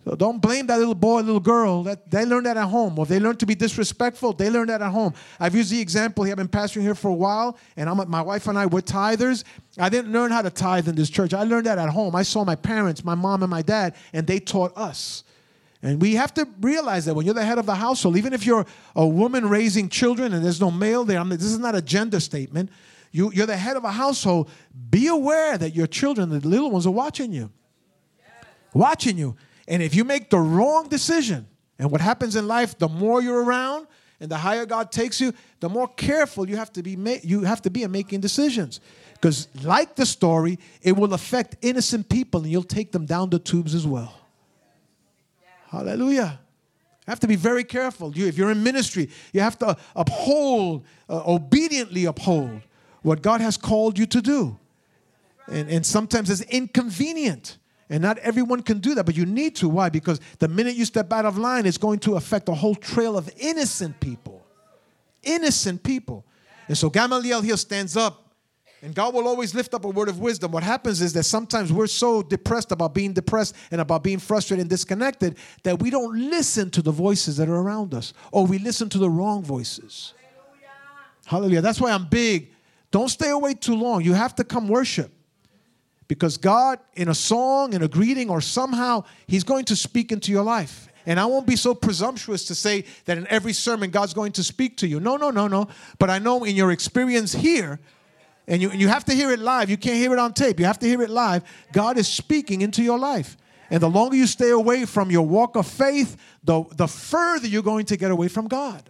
So 0.06 0.16
don't 0.16 0.40
blame 0.40 0.68
that 0.68 0.78
little 0.78 0.94
boy, 0.94 1.22
little 1.22 1.40
girl. 1.40 1.82
That 1.82 2.12
they 2.12 2.26
learned 2.26 2.46
that 2.46 2.58
at 2.58 2.68
home. 2.68 2.98
Or 3.00 3.04
if 3.04 3.10
they 3.10 3.20
learn 3.20 3.38
to 3.38 3.46
be 3.48 3.56
disrespectful, 3.56 4.34
they 4.34 4.52
learned 4.52 4.70
that 4.70 4.84
at 4.84 4.92
home. 4.92 5.16
I've 5.40 5.56
used 5.56 5.72
the 5.72 5.82
example 5.82 6.24
here. 6.24 6.34
I've 6.34 6.38
been 6.38 6.48
pastoring 6.48 6.84
here 6.84 6.94
for 6.94 7.10
a 7.10 7.14
while, 7.16 7.58
and 7.76 7.90
I'm 7.90 8.10
my 8.10 8.22
wife 8.22 8.48
and 8.48 8.58
I 8.58 8.68
were 8.68 8.82
tithers. 8.82 9.44
I 9.80 9.90
didn't 9.90 10.12
learn 10.12 10.30
how 10.30 10.44
to 10.44 10.52
tithe 10.52 10.88
in 10.88 10.94
this 10.94 11.10
church. 11.10 11.34
I 11.34 11.44
learned 11.44 11.66
that 11.66 11.80
at 11.80 11.90
home. 11.90 12.16
I 12.16 12.22
saw 12.22 12.46
my 12.46 12.56
parents, 12.56 13.04
my 13.04 13.16
mom 13.16 13.42
and 13.42 13.50
my 13.50 13.64
dad, 13.64 13.96
and 14.14 14.28
they 14.28 14.40
taught 14.40 14.78
us. 14.78 15.24
And 15.82 16.00
we 16.00 16.14
have 16.16 16.34
to 16.36 16.48
realize 16.62 17.06
that 17.06 17.16
when 17.16 17.26
you're 17.26 17.34
the 17.34 17.46
head 17.46 17.58
of 17.58 17.66
the 17.66 17.76
household, 17.76 18.16
even 18.16 18.32
if 18.32 18.46
you're 18.46 18.66
a 18.96 19.08
woman 19.08 19.50
raising 19.50 19.90
children 19.90 20.34
and 20.34 20.46
there's 20.46 20.62
no 20.62 20.70
male 20.70 21.04
there, 21.04 21.20
I 21.20 21.24
this 21.24 21.44
is 21.44 21.58
not 21.58 21.74
a 21.74 21.82
gender 21.82 22.20
statement. 22.20 22.70
You, 23.12 23.32
you're 23.34 23.48
the 23.48 23.58
head 23.58 23.76
of 23.76 23.84
a 23.84 23.92
household. 23.92 24.52
Be 24.92 25.08
aware 25.08 25.58
that 25.58 25.74
your 25.76 25.88
children, 25.88 26.30
the 26.30 26.48
little 26.48 26.70
ones, 26.70 26.86
are 26.86 26.92
watching 26.92 27.32
you. 27.32 27.52
Watching 28.74 29.18
you. 29.18 29.36
And 29.68 29.82
if 29.82 29.96
you 29.96 30.04
make 30.04 30.30
the 30.30 30.40
wrong 30.40 30.88
decision, 30.88 31.48
and 31.78 31.92
what 31.92 32.02
happens 32.02 32.36
in 32.36 32.48
life, 32.48 32.78
the 32.78 32.88
more 32.88 33.22
you're 33.22 33.44
around 33.44 33.88
and 34.20 34.32
the 34.32 34.38
higher 34.38 34.66
God 34.66 34.92
takes 34.92 35.20
you, 35.20 35.34
the 35.60 35.70
more 35.70 35.88
careful 35.88 36.50
you 36.50 36.56
have 36.56 36.72
to 36.74 36.84
be 36.84 36.96
ma- 36.96 37.18
you 37.24 37.42
have 37.42 37.62
to 37.64 37.70
be 37.70 37.84
in 37.84 37.92
making 37.92 38.22
decisions. 38.22 38.80
Because 39.14 39.48
like 39.64 39.96
the 39.96 40.06
story, 40.06 40.60
it 40.82 40.94
will 40.96 41.14
affect 41.14 41.58
innocent 41.62 42.08
people 42.10 42.42
and 42.42 42.52
you'll 42.52 42.64
take 42.64 42.92
them 42.92 43.06
down 43.06 43.30
the 43.30 43.40
tubes 43.40 43.74
as 43.74 43.86
well. 43.86 44.14
Hallelujah. 45.68 46.40
You 47.06 47.12
have 47.12 47.20
to 47.22 47.28
be 47.28 47.36
very 47.36 47.64
careful. 47.64 48.16
You, 48.16 48.28
if 48.28 48.38
you're 48.38 48.52
in 48.52 48.64
ministry, 48.64 49.10
you 49.34 49.42
have 49.42 49.58
to 49.60 49.78
uphold, 49.96 50.86
uh, 51.10 51.24
obediently 51.26 52.06
uphold 52.06 52.62
what 53.02 53.22
God 53.22 53.42
has 53.42 53.58
called 53.58 54.00
you 54.00 54.06
to 54.08 54.22
do. 54.22 54.58
And, 55.48 55.70
and 55.70 55.86
sometimes 55.86 56.30
it's 56.30 56.42
inconvenient. 56.42 57.58
And 57.90 58.02
not 58.02 58.18
everyone 58.20 58.64
can 58.64 58.80
do 58.80 58.96
that, 58.96 59.06
but 59.06 59.16
you 59.16 59.26
need 59.26 59.56
to. 59.58 59.70
Why? 59.70 59.90
Because 59.90 60.20
the 60.40 60.48
minute 60.48 60.76
you 60.76 60.86
step 60.86 61.14
out 61.14 61.26
of 61.26 61.38
line, 61.38 61.66
it's 61.66 61.78
going 61.78 62.00
to 62.00 62.16
affect 62.16 62.50
a 62.50 62.54
whole 62.54 62.76
trail 62.76 63.16
of 63.18 63.30
innocent 63.38 64.00
people. 64.00 64.46
Innocent 65.22 65.84
people. 65.84 66.26
And 66.68 66.78
so 66.78 66.90
Gamaliel 66.90 67.42
here 67.42 67.58
stands 67.58 67.96
up, 67.96 68.34
and 68.82 68.96
God 68.96 69.14
will 69.14 69.28
always 69.28 69.54
lift 69.54 69.76
up 69.76 69.86
a 69.86 69.90
word 69.90 70.10
of 70.10 70.20
wisdom. 70.20 70.52
What 70.52 70.64
happens 70.64 71.00
is 71.00 71.14
that 71.14 71.24
sometimes 71.24 71.72
we're 71.72 71.86
so 71.86 72.24
depressed 72.24 72.72
about 72.72 72.96
being 72.96 73.14
depressed 73.14 73.56
and 73.70 73.80
about 73.80 74.04
being 74.04 74.18
frustrated 74.18 74.62
and 74.62 74.70
disconnected 74.70 75.38
that 75.62 75.80
we 75.80 75.92
don't 75.92 76.30
listen 76.30 76.72
to 76.72 76.82
the 76.82 76.92
voices 76.92 77.38
that 77.38 77.50
are 77.50 77.56
around 77.56 77.94
us, 77.94 78.14
or 78.32 78.48
we 78.48 78.58
listen 78.58 78.90
to 78.90 78.98
the 78.98 79.10
wrong 79.10 79.44
voices. 79.44 80.16
Hallelujah. 80.18 80.70
Hallelujah. 81.26 81.62
That's 81.62 81.80
why 81.80 81.92
I'm 81.92 82.06
big. 82.06 82.52
Don't 82.90 83.10
stay 83.10 83.30
away 83.30 83.54
too 83.54 83.76
long. 83.76 84.04
You 84.04 84.14
have 84.14 84.34
to 84.36 84.44
come 84.44 84.68
worship. 84.68 85.12
Because 86.08 86.38
God, 86.38 86.80
in 86.94 87.10
a 87.10 87.16
song, 87.16 87.74
in 87.74 87.82
a 87.82 87.88
greeting, 87.88 88.30
or 88.30 88.42
somehow, 88.42 89.04
He's 89.28 89.44
going 89.44 89.66
to 89.66 89.76
speak 89.76 90.12
into 90.12 90.32
your 90.32 90.44
life. 90.44 90.88
And 91.06 91.20
I 91.20 91.26
won't 91.26 91.46
be 91.46 91.56
so 91.56 91.76
presumptuous 91.76 92.46
to 92.46 92.56
say 92.56 92.86
that 93.06 93.18
in 93.18 93.28
every 93.28 93.54
sermon 93.54 93.92
God's 93.92 94.14
going 94.14 94.32
to 94.34 94.44
speak 94.44 94.78
to 94.78 94.88
you. 94.88 95.00
No, 95.00 95.18
no, 95.18 95.30
no, 95.30 95.48
no. 95.48 95.68
But 96.00 96.10
I 96.10 96.20
know 96.20 96.44
in 96.44 96.56
your 96.56 96.72
experience 96.72 97.34
here, 97.34 97.80
and 98.48 98.62
you, 98.62 98.70
and 98.70 98.80
you 98.80 98.88
have 98.88 99.06
to 99.06 99.14
hear 99.14 99.32
it 99.32 99.40
live, 99.40 99.70
you 99.70 99.78
can't 99.78 99.98
hear 99.98 100.14
it 100.14 100.20
on 100.20 100.34
tape, 100.34 100.60
you 100.60 100.66
have 100.66 100.80
to 100.80 100.88
hear 100.88 101.02
it 101.02 101.10
live. 101.10 101.44
God 101.72 101.98
is 101.98 102.08
speaking 102.08 102.62
into 102.62 102.84
your 102.84 103.00
life. 103.00 103.38
And 103.70 103.82
the 103.82 103.90
longer 103.90 104.16
you 104.16 104.28
stay 104.28 104.52
away 104.52 104.86
from 104.86 105.10
your 105.10 105.26
walk 105.26 105.56
of 105.56 105.66
faith, 105.66 106.18
the, 106.44 106.64
the 106.76 106.88
further 106.88 107.48
you're 107.48 107.64
going 107.64 107.86
to 107.88 107.98
get 107.98 108.12
away 108.12 108.28
from 108.28 108.48
God. 108.48 108.90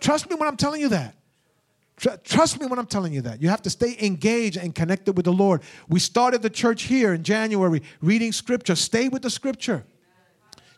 Trust 0.00 0.28
me 0.28 0.36
when 0.36 0.48
I'm 0.48 0.56
telling 0.56 0.80
you 0.80 0.88
that. 0.88 1.14
Trust 1.98 2.60
me 2.60 2.66
when 2.66 2.78
I'm 2.78 2.86
telling 2.86 3.12
you 3.12 3.22
that. 3.22 3.42
You 3.42 3.48
have 3.48 3.62
to 3.62 3.70
stay 3.70 3.96
engaged 4.00 4.56
and 4.56 4.74
connected 4.74 5.16
with 5.16 5.24
the 5.24 5.32
Lord. 5.32 5.62
We 5.88 5.98
started 5.98 6.42
the 6.42 6.50
church 6.50 6.84
here 6.84 7.12
in 7.12 7.24
January 7.24 7.82
reading 8.00 8.32
scripture. 8.32 8.76
Stay 8.76 9.08
with 9.08 9.22
the 9.22 9.30
scripture. 9.30 9.84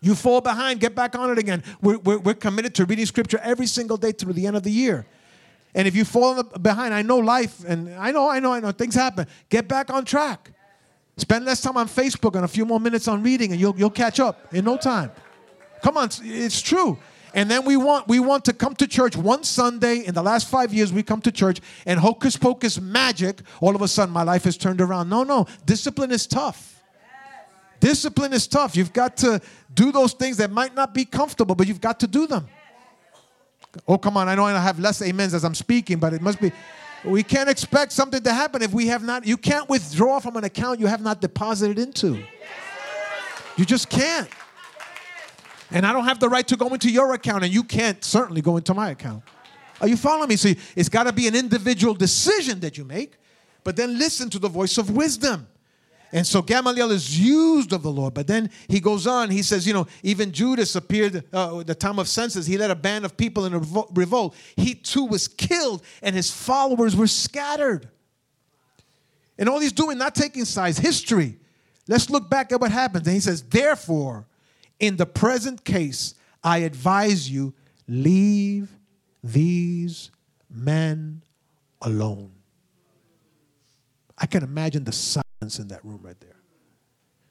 You 0.01 0.15
fall 0.15 0.41
behind, 0.41 0.81
get 0.81 0.95
back 0.95 1.15
on 1.15 1.31
it 1.31 1.39
again. 1.39 1.63
We're, 1.83 1.99
we're, 1.99 2.19
we're, 2.19 2.35
committed 2.35 2.75
to 2.77 2.87
reading 2.87 3.05
scripture 3.05 3.39
every 3.43 3.67
single 3.67 3.99
day 3.99 4.13
through 4.13 4.33
the 4.33 4.47
end 4.47 4.57
of 4.57 4.63
the 4.63 4.71
year. 4.71 5.05
And 5.75 5.87
if 5.87 5.95
you 5.95 6.07
fall 6.07 6.43
behind, 6.43 6.95
I 6.95 7.03
know 7.03 7.19
life, 7.19 7.63
and 7.67 7.95
I 7.95 8.11
know, 8.11 8.29
I 8.29 8.41
know, 8.41 8.55
I 8.55 8.61
know, 8.61 8.73
things 8.73 8.95
happen. 8.95 9.27
Get 9.51 9.69
back 9.69 9.91
on 9.91 10.07
track. 10.07 10.51
Spend 11.19 11.45
less 11.45 11.61
time 11.61 11.77
on 11.77 11.87
Facebook 11.87 12.35
and 12.35 12.47
a 12.47 12.49
few 12.49 12.65
more 12.65 12.81
minutes 12.81 13.07
on 13.09 13.23
reading, 13.23 13.53
and 13.53 13.61
you'll, 13.61 13.77
you'll 13.77 13.91
catch 13.91 14.21
up 14.21 14.55
in 14.55 14.65
no 14.65 14.79
time. 14.79 15.11
Come 15.83 15.99
on, 15.99 16.09
it's 16.23 16.63
true. 16.63 16.99
And 17.35 17.51
then 17.51 17.65
we 17.65 17.77
want 17.77 18.09
we 18.09 18.19
want 18.19 18.45
to 18.47 18.53
come 18.53 18.75
to 18.77 18.87
church 18.87 19.17
one 19.17 19.45
Sunday. 19.45 20.05
In 20.05 20.15
the 20.15 20.23
last 20.23 20.49
five 20.49 20.75
years, 20.75 20.93
we 20.93 21.03
come 21.03 21.21
to 21.23 21.33
church 21.33 21.61
and 21.87 22.01
hocus 22.01 22.37
pocus 22.37 22.81
magic. 22.81 23.41
All 23.61 23.75
of 23.75 23.83
a 23.83 23.89
sudden, 23.89 24.13
my 24.13 24.23
life 24.23 24.45
has 24.45 24.57
turned 24.57 24.81
around. 24.81 25.09
No, 25.09 25.23
no, 25.23 25.47
discipline 25.65 26.11
is 26.11 26.27
tough. 26.27 26.83
Discipline 27.79 28.33
is 28.33 28.47
tough. 28.47 28.77
You've 28.77 28.93
got 28.93 29.17
to 29.19 29.41
do 29.73 29.91
those 29.91 30.13
things 30.13 30.37
that 30.37 30.51
might 30.51 30.75
not 30.75 30.93
be 30.93 31.05
comfortable, 31.05 31.55
but 31.55 31.67
you've 31.67 31.81
got 31.81 32.01
to 32.01 32.07
do 32.07 32.27
them. 32.27 32.47
Oh, 33.89 33.97
come 33.97 34.17
on. 34.17 34.29
I 34.29 34.35
know 34.35 34.45
I 34.45 34.61
have 34.61 34.79
less 34.79 35.01
amens 35.01 35.33
as 35.33 35.45
I'm 35.45 35.55
speaking, 35.55 35.99
but 35.99 36.13
it 36.13 36.21
must 36.21 36.41
be. 36.41 36.53
We 37.05 37.23
can't 37.23 37.49
expect 37.49 37.93
something 37.93 38.23
to 38.23 38.35
happen 38.35 38.61
if 38.61 38.75
we 38.75 38.89
have 38.89 39.03
not. 39.03 39.27
You 39.27 39.39
can't 39.39 39.69
withdraw 39.71 40.19
from 40.19 40.37
an 40.37 40.45
account 40.45 40.81
you 40.81 40.87
have 40.87 41.01
not 41.01 41.23
deposited 41.23 41.79
into. 41.79 42.23
You 43.57 43.65
just 43.65 43.89
can't. 43.89 44.29
And 45.71 45.87
I 45.87 45.93
don't 45.93 46.05
have 46.05 46.19
the 46.19 46.29
right 46.29 46.47
to 46.49 46.57
go 46.57 46.69
into 46.69 46.91
your 46.91 47.13
account, 47.15 47.45
and 47.45 47.53
you 47.53 47.63
can't 47.63 48.03
certainly 48.05 48.43
go 48.43 48.57
into 48.57 48.75
my 48.75 48.91
account. 48.91 49.23
Are 49.81 49.89
you 49.89 49.97
following 49.97 50.29
me? 50.29 50.37
See, 50.37 50.57
it's 50.77 50.89
got 50.89 51.05
to 51.05 51.13
be 51.13 51.29
an 51.29 51.35
individual 51.35 51.95
decision 51.95 52.61
that 52.61 52.77
you 52.77 52.85
make, 52.85 53.15
but 53.65 53.77
then 53.77 53.99
listen 53.99 54.29
to 54.31 54.39
the 54.39 54.49
voice 54.49 54.79
of 54.79 54.91
wisdom. 54.91 55.47
And 56.13 56.27
so 56.27 56.43
Gamaliel 56.43 56.91
is 56.91 57.19
used 57.19 57.73
of 57.73 57.83
the 57.83 57.91
Lord. 57.91 58.15
But 58.15 58.27
then 58.27 58.51
he 58.67 58.81
goes 58.81 59.07
on, 59.07 59.31
he 59.31 59.43
says, 59.43 59.65
you 59.65 59.73
know, 59.73 59.87
even 60.03 60.33
Judas 60.33 60.75
appeared 60.75 61.23
uh, 61.33 61.63
the 61.63 61.75
time 61.75 62.01
of 62.01 62.09
census. 62.09 62.47
He 62.47 62.59
led 62.59 62.71
a 62.71 62.75
band 62.75 63.05
of 63.05 63.17
people 63.17 63.47
in 63.47 63.55
a 63.55 63.61
revolt. 63.95 64.35
He 64.57 64.75
too 64.75 65.05
was 65.05 65.29
killed, 65.29 65.85
and 66.03 66.17
his 66.17 66.31
followers 66.31 66.97
were 66.97 67.07
scattered. 67.07 67.89
And 69.39 69.49
all 69.49 69.61
he's 69.61 69.73
doing, 69.73 69.99
not 69.99 70.17
taking 70.17 70.45
sides, 70.45 70.79
history. 70.79 71.39
Let's 71.87 72.11
look 72.11 72.29
back 72.29 72.51
at 72.53 72.61
what 72.61 72.73
happens. 72.73 73.07
And 73.07 73.15
he 73.15 73.21
says, 73.21 73.43
therefore, 73.43 74.27
in 74.81 74.97
the 74.97 75.07
present 75.07 75.65
case, 75.65 76.15
I 76.43 76.59
advise 76.59 77.31
you 77.31 77.55
leave 77.87 78.75
these 79.23 80.11
men 80.51 81.23
alone. 81.83 82.33
I 84.17 84.27
can 84.27 84.43
imagine 84.43 84.85
the 84.85 84.93
silence 84.93 85.59
in 85.59 85.69
that 85.69 85.85
room 85.85 86.01
right 86.03 86.19
there. 86.21 86.37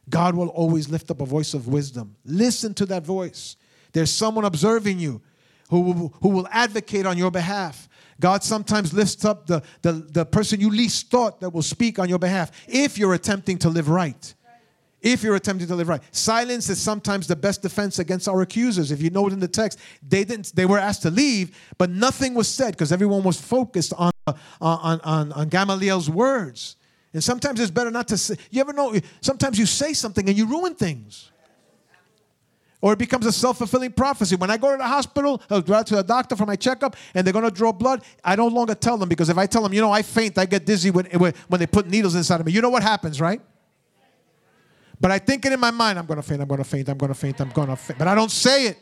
God 0.10 0.36
will 0.36 0.48
always 0.50 0.90
lift 0.90 1.12
up 1.12 1.22
a 1.22 1.26
voice 1.26 1.54
of 1.54 1.68
wisdom. 1.68 2.16
Listen 2.26 2.74
to 2.76 2.86
that 2.88 3.04
voice. 3.04 3.58
There's 3.94 4.12
someone 4.12 4.46
observing 4.46 5.00
you 5.00 5.22
who 5.70 5.82
will, 5.82 6.14
who 6.22 6.30
will 6.30 6.48
advocate 6.52 7.06
on 7.06 7.18
your 7.18 7.30
behalf. 7.30 7.88
God 8.20 8.44
sometimes 8.44 8.92
lifts 8.92 9.24
up 9.24 9.46
the, 9.46 9.62
the, 9.82 9.94
the 9.94 10.26
person 10.26 10.60
you 10.60 10.70
least 10.70 11.10
thought 11.10 11.40
that 11.42 11.52
will 11.52 11.62
speak 11.62 12.00
on 12.00 12.10
your 12.10 12.20
behalf 12.20 12.52
if 12.68 12.98
you're 12.98 13.14
attempting 13.14 13.58
to 13.60 13.70
live 13.70 13.88
right 13.88 14.34
if 15.02 15.24
you're 15.24 15.36
attempting 15.36 15.68
to 15.68 15.76
live 15.76 15.88
right. 15.88 16.02
Silence 16.12 16.70
is 16.70 16.80
sometimes 16.80 17.28
the 17.28 17.36
best 17.36 17.62
defense 17.62 18.00
against 18.00 18.28
our 18.28 18.42
accusers. 18.42 18.92
If 18.92 19.02
you 19.02 19.10
note 19.10 19.32
in 19.32 19.40
the 19.40 19.48
text, 19.48 19.80
they 20.08 20.24
didn't 20.24 20.56
they 20.56 20.66
were 20.66 20.80
asked 20.80 21.04
to 21.04 21.12
leave, 21.12 21.58
but 21.78 21.90
nothing 21.90 22.34
was 22.34 22.48
said 22.48 22.72
because 22.72 22.92
everyone 22.92 23.24
was 23.24 23.40
focused 23.40 23.94
on, 23.98 24.12
on, 24.62 25.00
on, 25.02 25.32
on 25.32 25.50
Gamaliel's 25.50 26.10
words. 26.10 26.76
And 27.14 27.24
sometimes 27.24 27.60
it's 27.60 27.72
better 27.72 27.92
not 27.92 28.08
to 28.10 28.18
say. 28.18 28.36
You 28.52 28.62
ever 28.62 28.74
know, 28.74 28.96
sometimes 29.22 29.58
you 29.58 29.66
say 29.66 29.94
something 29.94 30.28
and 30.28 30.38
you 30.38 30.46
ruin 30.46 30.76
things. 30.76 31.32
Or 32.82 32.94
it 32.94 33.00
becomes 33.00 33.26
a 33.26 33.32
self 33.32 33.58
fulfilling 33.58 33.92
prophecy. 33.92 34.36
When 34.38 34.50
I 34.50 34.58
go 34.58 34.72
to 34.72 34.78
the 34.78 34.88
hospital, 34.88 35.42
I'll 35.50 35.62
go 35.62 35.74
out 35.74 35.88
to 35.88 35.96
the 35.98 36.04
doctor 36.04 36.38
for 36.38 36.46
my 36.46 36.56
checkup, 36.56 36.96
and 37.14 37.26
they're 37.26 37.34
going 37.34 37.44
to 37.44 37.52
draw 37.52 37.74
blood. 37.74 38.04
I 38.24 38.38
no 38.38 38.48
longer 38.48 38.74
tell 38.74 38.98
them 38.98 39.10
because 39.10 39.28
if 39.28 39.38
I 39.38 39.48
tell 39.48 39.64
them, 39.64 39.74
you 39.74 39.82
know, 39.82 39.92
I 39.92 40.02
faint, 40.02 40.38
I 40.38 40.46
get 40.46 40.66
dizzy 40.66 40.90
when, 40.92 41.06
when 41.06 41.60
they 41.60 41.68
put 41.68 41.90
needles 41.90 42.16
inside 42.16 42.40
of 42.40 42.46
me. 42.46 42.54
You 42.54 42.62
know 42.62 42.70
what 42.70 42.84
happens, 42.84 43.20
right? 43.20 43.42
But 45.00 45.12
I 45.12 45.20
think 45.20 45.46
it 45.46 45.54
in 45.54 45.60
my 45.60 45.72
mind, 45.72 45.98
I'm 45.98 46.06
going 46.06 46.18
to 46.22 46.28
faint, 46.28 46.42
I'm 46.42 46.48
going 46.48 46.58
to 46.58 46.64
faint, 46.64 46.90
I'm 46.90 46.98
going 46.98 47.14
to 47.14 47.18
faint, 47.18 47.40
I'm 47.40 47.50
going 47.50 47.70
to 47.70 47.76
faint. 47.76 47.98
But 47.98 48.08
I 48.08 48.16
don't 48.16 48.32
say 48.32 48.68
it. 48.68 48.78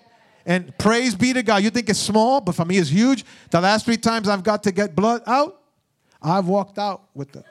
And 0.45 0.75
praise 0.77 1.13
be 1.13 1.33
to 1.33 1.43
God. 1.43 1.61
You 1.61 1.69
think 1.69 1.89
it's 1.89 1.99
small, 1.99 2.39
but 2.41 2.55
for 2.55 2.65
me 2.65 2.77
it's 2.77 2.89
huge. 2.89 3.25
The 3.51 3.59
last 3.59 3.85
three 3.85 3.97
times 3.97 4.29
I've 4.29 4.43
got 4.43 4.63
to 4.63 4.71
get 4.71 4.95
blood 4.95 5.21
out, 5.27 5.61
I've 6.21 6.47
walked 6.47 6.79
out 6.79 7.03
with 7.13 7.31
the. 7.31 7.43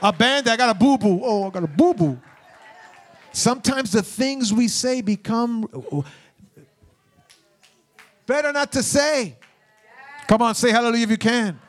A 0.00 0.12
band 0.12 0.48
I 0.48 0.56
got 0.56 0.70
a 0.70 0.74
boo 0.74 0.98
boo. 0.98 1.20
Oh, 1.22 1.46
I 1.46 1.50
got 1.50 1.62
a 1.62 1.68
boo 1.68 1.94
boo. 1.94 2.20
Sometimes 3.30 3.92
the 3.92 4.02
things 4.02 4.52
we 4.52 4.68
say 4.68 5.00
become 5.00 5.68
better 8.26 8.52
not 8.52 8.72
to 8.72 8.82
say. 8.82 9.36
Come 10.26 10.42
on, 10.42 10.54
say 10.54 10.70
hallelujah 10.70 11.04
if 11.04 11.10
you 11.10 11.18
can. 11.18 11.60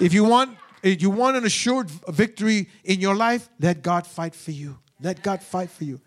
If 0.00 0.12
you 0.12 0.24
want, 0.24 0.58
Eh, 0.84 0.96
you 1.00 1.10
want 1.10 1.36
an 1.36 1.44
assured 1.44 1.90
victory 1.90 2.68
in 2.84 3.00
your 3.00 3.16
life, 3.16 3.48
let 3.58 3.82
God 3.82 4.06
fight 4.06 4.34
for 4.34 4.50
you. 4.50 4.78
Let 5.00 5.22
God 5.22 5.42
fight 5.42 5.70
for 5.70 5.84
you. 5.84 6.00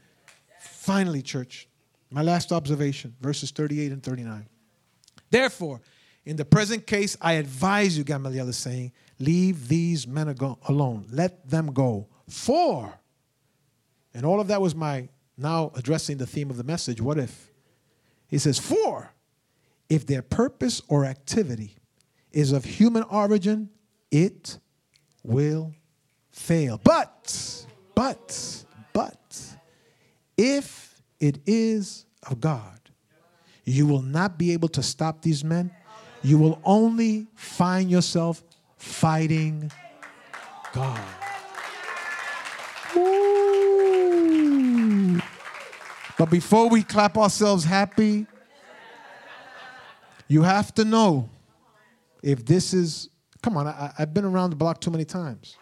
Finally, 0.59 1.23
church, 1.23 1.67
my 2.11 2.21
last 2.21 2.51
observation, 2.51 3.15
verses 3.19 3.51
38 3.51 3.91
and 3.91 4.03
39. 4.03 4.47
Therefore, 5.29 5.81
in 6.25 6.35
the 6.35 6.45
present 6.45 6.85
case, 6.85 7.17
I 7.19 7.33
advise 7.33 7.97
you, 7.97 8.03
Gamaliel 8.03 8.47
is 8.47 8.57
saying, 8.57 8.93
leave 9.19 9.67
these 9.67 10.07
men 10.07 10.33
alone. 10.67 11.05
Let 11.09 11.49
them 11.49 11.73
go. 11.73 12.07
For, 12.29 12.99
and 14.13 14.25
all 14.25 14.39
of 14.39 14.47
that 14.47 14.61
was 14.61 14.75
my 14.75 15.09
now 15.37 15.71
addressing 15.75 16.17
the 16.17 16.27
theme 16.27 16.49
of 16.49 16.57
the 16.57 16.63
message. 16.63 17.01
What 17.01 17.17
if? 17.17 17.51
He 18.27 18.37
says, 18.37 18.59
for 18.59 19.13
if 19.89 20.05
their 20.05 20.21
purpose 20.21 20.81
or 20.87 21.05
activity 21.05 21.77
is 22.31 22.51
of 22.51 22.65
human 22.65 23.03
origin, 23.03 23.69
it 24.11 24.59
will 25.27 25.73
fail. 26.31 26.79
But, 26.83 27.65
but, 27.93 28.65
but, 28.93 29.55
if 30.35 30.99
it 31.19 31.39
is 31.45 32.05
of 32.27 32.41
God, 32.41 32.79
you 33.63 33.85
will 33.85 34.01
not 34.01 34.39
be 34.39 34.53
able 34.53 34.69
to 34.69 34.81
stop 34.81 35.21
these 35.21 35.43
men 35.43 35.71
you 36.23 36.37
will 36.37 36.59
only 36.63 37.27
find 37.35 37.89
yourself 37.89 38.43
fighting 38.77 39.71
God. 40.73 40.99
But 46.17 46.29
before 46.31 46.67
we 46.69 46.83
clap 46.83 47.17
ourselves 47.17 47.63
happy, 47.63 48.25
you 50.27 50.41
have 50.41 50.73
to 50.75 50.83
know 50.83 51.29
if 52.23 52.45
this 52.45 52.73
is, 52.73 53.09
come 53.41 53.57
on, 53.57 53.67
I, 53.67 53.93
have 53.97 54.13
been 54.13 54.25
around 54.25 54.51
the 54.51 54.55
block 54.55 54.81
too 54.81 54.91
many 54.91 55.05
times. 55.05 55.57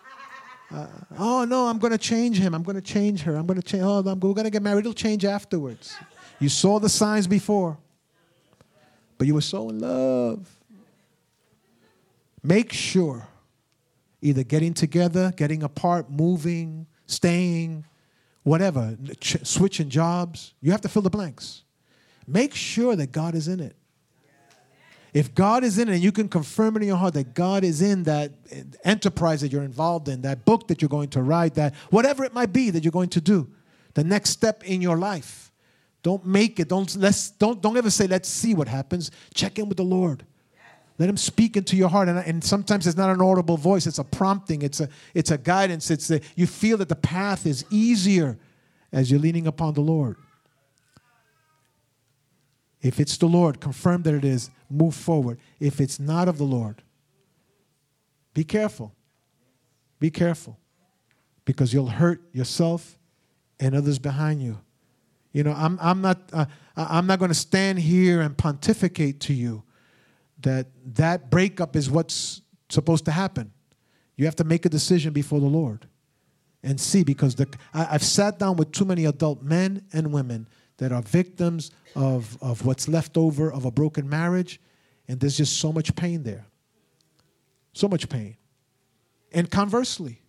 Uh, 0.74 0.88
oh, 1.20 1.46
no, 1.46 1.68
I'm 1.68 1.78
going 1.78 1.92
to 1.92 1.98
change 1.98 2.40
him. 2.40 2.56
I'm 2.56 2.64
going 2.64 2.76
to 2.76 2.82
change 2.82 3.22
her. 3.22 3.36
I'm 3.36 3.46
going 3.46 3.62
to 3.62 3.66
change, 3.66 3.84
oh, 3.84 4.00
I'm, 4.00 4.20
we're 4.20 4.34
going 4.34 4.46
to 4.46 4.50
get 4.50 4.64
married. 4.64 4.80
It'll 4.80 4.94
change 4.94 5.24
afterwards. 5.24 5.96
You 6.40 6.50
saw 6.50 6.80
the 6.80 6.90
signs 6.90 7.28
before 7.28 7.78
but 9.18 9.28
you 9.28 9.34
were 9.34 9.42
so 9.42 9.70
in 9.70 9.80
love. 9.80 10.48
Make 12.44 12.72
sure 12.74 13.28
either 14.22 14.44
getting 14.44 14.74
together, 14.74 15.34
getting 15.36 15.64
apart, 15.64 16.10
moving, 16.10 16.88
staying, 17.08 17.86
whatever, 18.44 18.98
ch- 19.20 19.46
switching 19.46 19.90
jobs, 19.90 20.54
you 20.62 20.72
have 20.72 20.82
to 20.82 20.90
fill 20.90 21.02
the 21.02 21.10
blanks. 21.10 21.64
Make 22.28 22.54
sure 22.54 22.96
that 22.96 23.12
God 23.12 23.36
is 23.36 23.48
in 23.48 23.60
it. 23.60 23.76
If 25.16 25.34
God 25.34 25.64
is 25.64 25.78
in 25.78 25.88
it 25.88 25.94
and 25.94 26.04
you 26.04 26.12
can 26.12 26.28
confirm 26.28 26.76
it 26.76 26.82
in 26.82 26.90
your 26.90 26.98
heart 26.98 27.14
that 27.14 27.34
God 27.34 27.64
is 27.64 27.82
in 27.82 28.04
that 28.04 28.34
enterprise 28.84 29.40
that 29.40 29.52
you're 29.54 29.64
involved 29.64 30.10
in, 30.10 30.24
that 30.24 30.44
book 30.44 30.68
that 30.68 30.82
you're 30.82 30.90
going 30.90 31.08
to 31.12 31.22
write, 31.22 31.54
that 31.54 31.74
whatever 31.90 32.26
it 32.26 32.34
might 32.34 32.52
be 32.52 32.70
that 32.70 32.84
you're 32.84 32.92
going 32.92 33.08
to 33.12 33.22
do, 33.22 33.48
the 33.94 34.04
next 34.04 34.32
step 34.32 34.66
in 34.66 34.82
your 34.82 34.98
life, 34.98 35.54
don't 36.04 36.26
make 36.26 36.60
it. 36.60 36.68
Don't 36.68 36.94
let's 36.98 37.32
don't 37.32 37.62
don't 37.62 37.78
ever 37.78 37.90
say 37.90 38.08
let's 38.08 38.28
see 38.28 38.54
what 38.54 38.68
happens. 38.68 39.10
Check 39.34 39.58
in 39.58 39.70
with 39.70 39.78
the 39.78 39.86
Lord. 39.86 40.26
Let 40.98 41.08
him 41.08 41.18
speak 41.18 41.56
into 41.56 41.78
your 41.78 41.88
heart. 41.88 42.10
And, 42.10 42.20
and 42.20 42.44
sometimes 42.44 42.86
it's 42.86 42.98
not 42.98 43.10
an 43.10 43.22
audible 43.22 43.56
voice, 43.56 43.88
it's 43.88 44.00
a 44.00 44.04
prompting, 44.04 44.64
it's 44.64 44.82
a 44.82 44.90
it's 45.14 45.32
a 45.32 45.38
guidance. 45.38 45.90
It's 45.92 46.12
a, 46.12 46.20
you 46.36 46.46
feel 46.46 46.76
that 46.80 46.90
the 46.90 46.96
path 46.96 47.46
is 47.46 47.64
easier 47.70 48.38
as 48.92 49.10
you're 49.10 49.22
leaning 49.22 49.48
upon 49.48 49.76
the 49.76 49.82
Lord. 49.82 50.18
If 52.86 53.00
it's 53.00 53.18
the 53.18 53.26
Lord, 53.26 53.60
confirm 53.60 54.04
that 54.04 54.14
it 54.14 54.24
is, 54.24 54.52
move 54.70 54.94
forward. 54.94 55.40
If 55.60 55.82
it's 55.82 56.00
not 56.00 56.28
of 56.28 56.38
the 56.38 56.44
Lord, 56.44 56.84
be 58.36 58.44
careful. 58.44 58.94
Be 60.00 60.12
careful. 60.12 60.60
Because 61.46 61.74
you'll 61.74 61.88
hurt 61.88 62.22
yourself 62.32 63.00
and 63.60 63.74
others 63.74 63.98
behind 63.98 64.44
you. 64.44 64.60
You 65.34 65.42
know, 65.42 65.54
I'm, 65.54 65.80
I'm 65.82 66.02
not, 66.02 66.30
uh, 66.32 66.46
I'm 66.78 67.08
not 67.08 67.18
going 67.18 67.30
to 67.30 67.36
stand 67.36 67.80
here 67.80 68.22
and 68.22 68.38
pontificate 68.38 69.20
to 69.22 69.34
you 69.34 69.64
that 70.42 70.68
that 70.94 71.32
breakup 71.32 71.76
is 71.76 71.90
what's 71.90 72.44
supposed 72.70 73.06
to 73.06 73.12
happen. 73.12 73.52
You 74.16 74.26
have 74.26 74.36
to 74.36 74.44
make 74.44 74.64
a 74.64 74.70
decision 74.70 75.12
before 75.12 75.40
the 75.40 75.48
Lord 75.48 75.88
and 76.62 76.80
see 76.80 77.04
because 77.04 77.34
the, 77.34 77.48
I, 77.74 77.88
I've 77.94 78.04
sat 78.04 78.38
down 78.38 78.58
with 78.58 78.72
too 78.74 78.86
many 78.86 79.06
adult 79.06 79.42
men 79.42 79.88
and 79.92 80.14
women 80.14 80.48
that 80.78 80.92
are 80.92 81.02
victims 81.02 81.72
of, 81.96 82.38
of 82.42 82.66
what's 82.66 82.88
left 82.88 83.18
over 83.18 83.52
of 83.52 83.66
a 83.66 83.72
broken 83.72 84.10
marriage, 84.10 84.60
and 85.08 85.20
there's 85.20 85.38
just 85.38 85.58
so 85.60 85.72
much 85.72 85.96
pain 85.96 86.24
there. 86.24 86.46
So 87.74 87.88
much 87.88 88.10
pain. 88.10 88.38
And 89.32 89.50
conversely, 89.50 90.22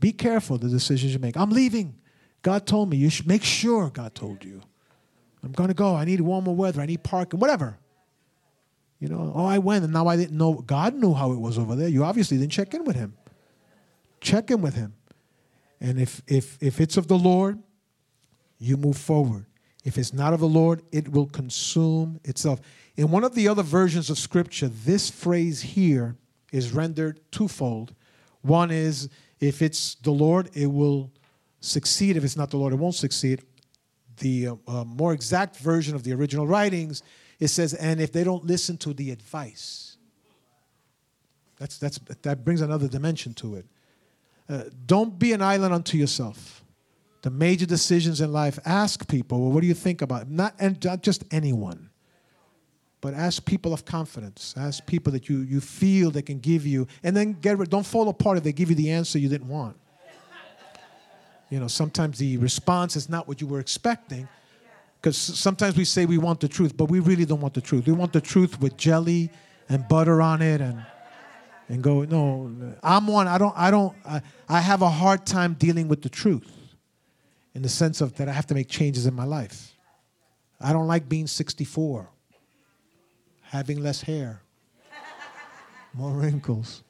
be 0.00 0.12
careful 0.12 0.58
the 0.58 0.68
decisions 0.68 1.12
you 1.12 1.18
make. 1.18 1.36
I'm 1.36 1.50
leaving. 1.50 1.96
God 2.42 2.66
told 2.66 2.90
me, 2.90 2.96
you 2.96 3.10
should 3.10 3.26
make 3.26 3.42
sure 3.42 3.90
God 3.90 4.14
told 4.14 4.44
you. 4.44 4.60
I'm 5.42 5.52
going 5.52 5.68
to 5.68 5.74
go. 5.74 5.94
I 5.94 6.04
need 6.04 6.20
warmer 6.20 6.52
weather. 6.52 6.80
I 6.80 6.86
need 6.86 7.02
parking, 7.02 7.40
whatever. 7.40 7.78
You 8.98 9.08
know, 9.08 9.32
oh, 9.34 9.44
I 9.44 9.58
went 9.58 9.84
and 9.84 9.92
now 9.92 10.06
I 10.06 10.16
didn't 10.16 10.38
know. 10.38 10.54
God 10.54 10.94
knew 10.94 11.12
how 11.12 11.32
it 11.32 11.38
was 11.38 11.58
over 11.58 11.76
there. 11.76 11.88
You 11.88 12.04
obviously 12.04 12.38
didn't 12.38 12.52
check 12.52 12.72
in 12.74 12.84
with 12.84 12.96
him. 12.96 13.14
Check 14.20 14.50
in 14.50 14.62
with 14.62 14.74
him. 14.74 14.94
And 15.80 16.00
if, 16.00 16.22
if, 16.26 16.56
if 16.62 16.80
it's 16.80 16.96
of 16.96 17.08
the 17.08 17.18
Lord, 17.18 17.62
you 18.58 18.76
move 18.76 18.96
forward. 18.96 19.46
If 19.84 19.98
it's 19.98 20.14
not 20.14 20.32
of 20.32 20.40
the 20.40 20.48
Lord, 20.48 20.82
it 20.92 21.08
will 21.08 21.26
consume 21.26 22.18
itself. 22.24 22.60
In 22.96 23.10
one 23.10 23.22
of 23.22 23.34
the 23.34 23.48
other 23.48 23.62
versions 23.62 24.08
of 24.08 24.18
Scripture, 24.18 24.68
this 24.68 25.10
phrase 25.10 25.60
here 25.60 26.16
is 26.52 26.72
rendered 26.72 27.20
twofold. 27.30 27.94
One 28.40 28.70
is, 28.70 29.10
if 29.40 29.60
it's 29.60 29.96
the 29.96 30.10
Lord, 30.10 30.48
it 30.54 30.66
will 30.66 31.12
succeed. 31.60 32.16
If 32.16 32.24
it's 32.24 32.36
not 32.36 32.50
the 32.50 32.56
Lord, 32.56 32.72
it 32.72 32.76
won't 32.76 32.94
succeed. 32.94 33.42
The 34.18 34.48
uh, 34.48 34.54
uh, 34.66 34.84
more 34.84 35.12
exact 35.12 35.56
version 35.56 35.94
of 35.94 36.02
the 36.02 36.14
original 36.14 36.46
writings, 36.46 37.02
it 37.38 37.48
says, 37.48 37.74
and 37.74 38.00
if 38.00 38.12
they 38.12 38.24
don't 38.24 38.44
listen 38.44 38.78
to 38.78 38.94
the 38.94 39.10
advice. 39.10 39.96
That's, 41.58 41.78
that's, 41.78 41.98
that 42.22 42.44
brings 42.44 42.60
another 42.62 42.88
dimension 42.88 43.34
to 43.34 43.56
it. 43.56 43.66
Uh, 44.48 44.64
don't 44.86 45.18
be 45.18 45.32
an 45.32 45.42
island 45.42 45.74
unto 45.74 45.98
yourself. 45.98 46.63
The 47.24 47.30
major 47.30 47.64
decisions 47.64 48.20
in 48.20 48.30
life, 48.34 48.58
ask 48.66 49.08
people, 49.08 49.40
well, 49.40 49.50
what 49.50 49.62
do 49.62 49.66
you 49.66 49.72
think 49.72 50.02
about? 50.02 50.28
Not, 50.28 50.54
and 50.58 50.84
not 50.84 51.02
just 51.02 51.24
anyone, 51.30 51.88
but 53.00 53.14
ask 53.14 53.42
people 53.46 53.72
of 53.72 53.86
confidence. 53.86 54.52
Ask 54.58 54.84
people 54.84 55.10
that 55.14 55.26
you, 55.26 55.38
you 55.38 55.62
feel 55.62 56.10
they 56.10 56.20
can 56.20 56.38
give 56.38 56.66
you, 56.66 56.86
and 57.02 57.16
then 57.16 57.32
get 57.32 57.58
don't 57.70 57.86
fall 57.86 58.10
apart 58.10 58.36
if 58.36 58.44
they 58.44 58.52
give 58.52 58.68
you 58.68 58.76
the 58.76 58.90
answer 58.90 59.18
you 59.18 59.30
didn't 59.30 59.48
want. 59.48 59.74
You 61.48 61.60
know, 61.60 61.66
sometimes 61.66 62.18
the 62.18 62.36
response 62.36 62.94
is 62.94 63.08
not 63.08 63.26
what 63.26 63.40
you 63.40 63.46
were 63.46 63.58
expecting. 63.60 64.28
Because 65.00 65.16
sometimes 65.16 65.78
we 65.78 65.86
say 65.86 66.04
we 66.04 66.18
want 66.18 66.40
the 66.40 66.48
truth, 66.48 66.76
but 66.76 66.90
we 66.90 67.00
really 67.00 67.24
don't 67.24 67.40
want 67.40 67.54
the 67.54 67.62
truth. 67.62 67.86
We 67.86 67.94
want 67.94 68.12
the 68.12 68.20
truth 68.20 68.60
with 68.60 68.76
jelly 68.76 69.30
and 69.70 69.88
butter 69.88 70.20
on 70.20 70.42
it 70.42 70.60
and 70.60 70.84
and 71.70 71.82
go, 71.82 72.04
no, 72.04 72.74
I'm 72.82 73.06
one, 73.06 73.28
I 73.28 73.38
don't, 73.38 73.54
I 73.56 73.70
don't, 73.70 73.96
I, 74.06 74.20
I 74.46 74.60
have 74.60 74.82
a 74.82 74.90
hard 74.90 75.24
time 75.24 75.54
dealing 75.54 75.88
with 75.88 76.02
the 76.02 76.10
truth 76.10 76.63
in 77.54 77.62
the 77.62 77.68
sense 77.68 78.00
of 78.00 78.14
that 78.16 78.28
I 78.28 78.32
have 78.32 78.46
to 78.48 78.54
make 78.54 78.68
changes 78.68 79.06
in 79.06 79.14
my 79.14 79.24
life. 79.24 79.72
I 80.60 80.72
don't 80.72 80.86
like 80.86 81.08
being 81.08 81.26
64, 81.26 82.08
having 83.42 83.82
less 83.82 84.02
hair, 84.02 84.40
more 85.92 86.10
wrinkles, 86.10 86.82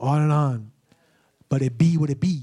on 0.00 0.22
and 0.22 0.32
on. 0.32 0.70
But 1.48 1.62
it 1.62 1.78
be 1.78 1.96
what 1.96 2.10
it 2.10 2.20
be. 2.20 2.42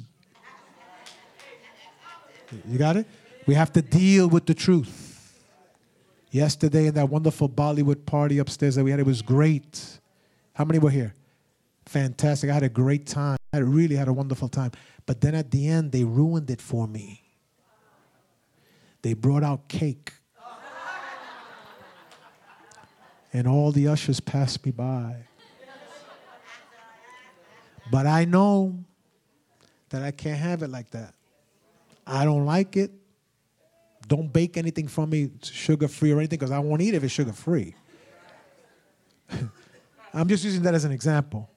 You 2.67 2.77
got 2.77 2.97
it? 2.97 3.05
We 3.45 3.53
have 3.53 3.71
to 3.73 3.81
deal 3.81 4.27
with 4.27 4.45
the 4.45 4.53
truth. 4.53 5.11
Yesterday 6.31 6.87
in 6.87 6.95
that 6.95 7.09
wonderful 7.09 7.47
Bollywood 7.47 8.05
party 8.05 8.39
upstairs 8.39 8.75
that 8.75 8.83
we 8.83 8.91
had, 8.91 8.99
it 8.99 9.05
was 9.05 9.21
great. 9.21 9.99
How 10.53 10.65
many 10.65 10.79
were 10.79 10.89
here? 10.89 11.13
Fantastic. 11.85 12.49
I 12.49 12.53
had 12.53 12.63
a 12.63 12.69
great 12.69 13.05
time. 13.05 13.37
I 13.53 13.59
really 13.59 13.95
had 13.95 14.07
a 14.07 14.13
wonderful 14.13 14.49
time. 14.49 14.71
But 15.05 15.21
then 15.21 15.35
at 15.35 15.51
the 15.51 15.67
end, 15.67 15.91
they 15.91 16.03
ruined 16.03 16.49
it 16.49 16.61
for 16.61 16.87
me. 16.87 17.21
They 19.01 19.13
brought 19.13 19.43
out 19.43 19.67
cake. 19.67 20.13
And 23.31 23.47
all 23.47 23.71
the 23.71 23.87
ushers 23.87 24.19
passed 24.19 24.65
me 24.65 24.71
by. 24.71 25.27
But 27.91 28.07
I 28.07 28.25
know 28.25 28.83
that 29.89 30.01
I 30.01 30.11
can't 30.11 30.39
have 30.39 30.63
it 30.63 30.69
like 30.69 30.89
that. 30.91 31.13
I 32.07 32.25
don't 32.25 32.45
like 32.45 32.77
it. 32.77 32.91
Don't 34.07 34.31
bake 34.31 34.57
anything 34.57 34.87
from 34.87 35.09
me 35.09 35.31
sugar 35.41 35.87
free 35.87 36.11
or 36.11 36.19
anything 36.19 36.37
because 36.39 36.51
I 36.51 36.59
won't 36.59 36.81
eat 36.81 36.93
it 36.93 36.97
if 36.97 37.03
it's 37.03 37.13
sugar 37.13 37.33
free. 37.33 37.75
I'm 40.13 40.27
just 40.27 40.43
using 40.43 40.61
that 40.63 40.73
as 40.73 40.85
an 40.85 40.91
example. 40.91 41.49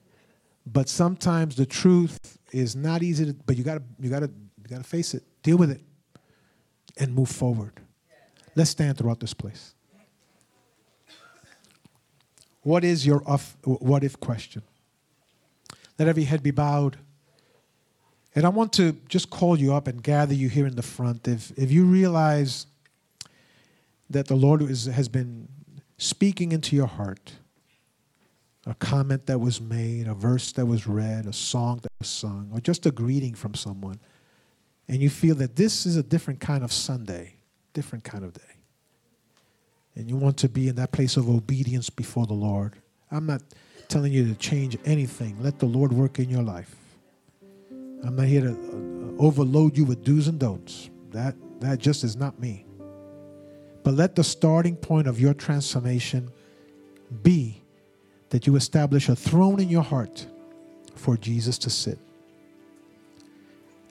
But 0.65 0.89
sometimes 0.89 1.55
the 1.55 1.65
truth 1.65 2.38
is 2.51 2.75
not 2.75 3.03
easy 3.03 3.25
to, 3.25 3.33
but 3.45 3.57
you 3.57 3.63
gotta, 3.63 3.83
you 3.99 4.09
gotta, 4.09 4.27
you 4.27 4.67
gotta 4.69 4.83
face 4.83 5.13
it, 5.13 5.23
deal 5.43 5.57
with 5.57 5.71
it, 5.71 5.81
and 6.97 7.13
move 7.13 7.29
forward. 7.29 7.73
Let's 8.55 8.71
stand 8.71 8.97
throughout 8.97 9.19
this 9.19 9.33
place. 9.33 9.73
What 12.61 12.83
is 12.83 13.05
your 13.05 13.23
off, 13.25 13.57
what 13.63 14.03
if 14.03 14.19
question? 14.19 14.63
Let 15.97 16.07
every 16.07 16.23
head 16.25 16.43
be 16.43 16.51
bowed. 16.51 16.97
And 18.35 18.45
I 18.45 18.49
want 18.49 18.73
to 18.73 18.95
just 19.07 19.29
call 19.29 19.57
you 19.57 19.73
up 19.73 19.87
and 19.87 20.03
gather 20.03 20.33
you 20.33 20.49
here 20.49 20.67
in 20.67 20.75
the 20.75 20.81
front. 20.81 21.27
If, 21.27 21.51
if 21.57 21.71
you 21.71 21.85
realize 21.85 22.67
that 24.09 24.27
the 24.27 24.35
Lord 24.35 24.61
is, 24.61 24.85
has 24.85 25.09
been 25.09 25.47
speaking 25.97 26.51
into 26.51 26.75
your 26.75 26.87
heart, 26.87 27.33
a 28.65 28.73
comment 28.75 29.25
that 29.27 29.39
was 29.39 29.61
made, 29.61 30.07
a 30.07 30.13
verse 30.13 30.51
that 30.53 30.65
was 30.65 30.85
read, 30.85 31.25
a 31.25 31.33
song 31.33 31.79
that 31.81 31.91
was 31.99 32.07
sung, 32.07 32.49
or 32.53 32.59
just 32.59 32.85
a 32.85 32.91
greeting 32.91 33.33
from 33.33 33.53
someone, 33.53 33.99
and 34.87 35.01
you 35.01 35.09
feel 35.09 35.35
that 35.35 35.55
this 35.55 35.85
is 35.85 35.95
a 35.95 36.03
different 36.03 36.39
kind 36.39 36.63
of 36.63 36.71
Sunday, 36.71 37.35
different 37.73 38.03
kind 38.03 38.23
of 38.23 38.33
day, 38.33 38.41
and 39.95 40.09
you 40.09 40.17
want 40.17 40.37
to 40.37 40.49
be 40.49 40.67
in 40.67 40.75
that 40.75 40.91
place 40.91 41.17
of 41.17 41.29
obedience 41.29 41.89
before 41.89 42.25
the 42.25 42.33
Lord, 42.33 42.75
I'm 43.11 43.25
not 43.25 43.41
telling 43.87 44.13
you 44.13 44.27
to 44.27 44.35
change 44.35 44.77
anything. 44.85 45.41
Let 45.41 45.59
the 45.59 45.65
Lord 45.65 45.91
work 45.91 46.19
in 46.19 46.29
your 46.29 46.43
life. 46.43 46.75
I'm 48.03 48.15
not 48.15 48.27
here 48.27 48.41
to 48.41 48.51
uh, 48.51 49.21
overload 49.21 49.77
you 49.77 49.83
with 49.83 50.03
do's 50.03 50.27
and 50.27 50.39
don'ts. 50.39 50.89
That, 51.11 51.35
that 51.59 51.79
just 51.79 52.03
is 52.03 52.15
not 52.15 52.39
me. 52.39 52.65
But 53.83 53.95
let 53.95 54.15
the 54.15 54.23
starting 54.23 54.75
point 54.75 55.07
of 55.07 55.19
your 55.19 55.33
transformation 55.33 56.29
be 57.23 57.61
that 58.29 58.47
you 58.47 58.55
establish 58.55 59.09
a 59.09 59.15
throne 59.15 59.59
in 59.59 59.69
your 59.69 59.83
heart 59.83 60.27
for 60.95 61.17
Jesus 61.17 61.57
to 61.59 61.69
sit. 61.69 61.97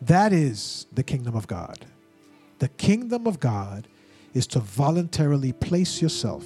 That 0.01 0.33
is 0.33 0.87
the 0.93 1.03
kingdom 1.03 1.35
of 1.35 1.47
God. 1.47 1.85
The 2.59 2.69
kingdom 2.69 3.27
of 3.27 3.41
God 3.41 3.89
is 4.35 4.47
to 4.49 4.61
voluntarily 4.61 5.53
place 5.53 6.01
yourself 6.01 6.45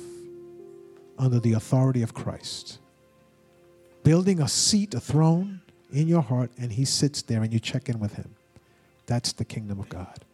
under 1.19 1.39
the 1.39 1.53
authority 1.53 2.03
of 2.03 2.15
Christ, 2.15 2.79
building 4.03 4.41
a 4.41 4.49
seat, 4.49 4.95
a 4.95 5.01
throne 5.01 5.61
in 5.93 6.09
your 6.09 6.23
heart, 6.23 6.51
and 6.59 6.73
He 6.73 6.85
sits 6.85 7.23
there 7.23 7.43
and 7.43 7.53
you 7.53 7.61
check 7.61 7.89
in 7.89 8.01
with 8.01 8.15
Him. 8.15 8.35
That's 9.07 9.33
the 9.33 9.45
kingdom 9.45 9.79
of 9.79 9.89
God. 9.89 10.25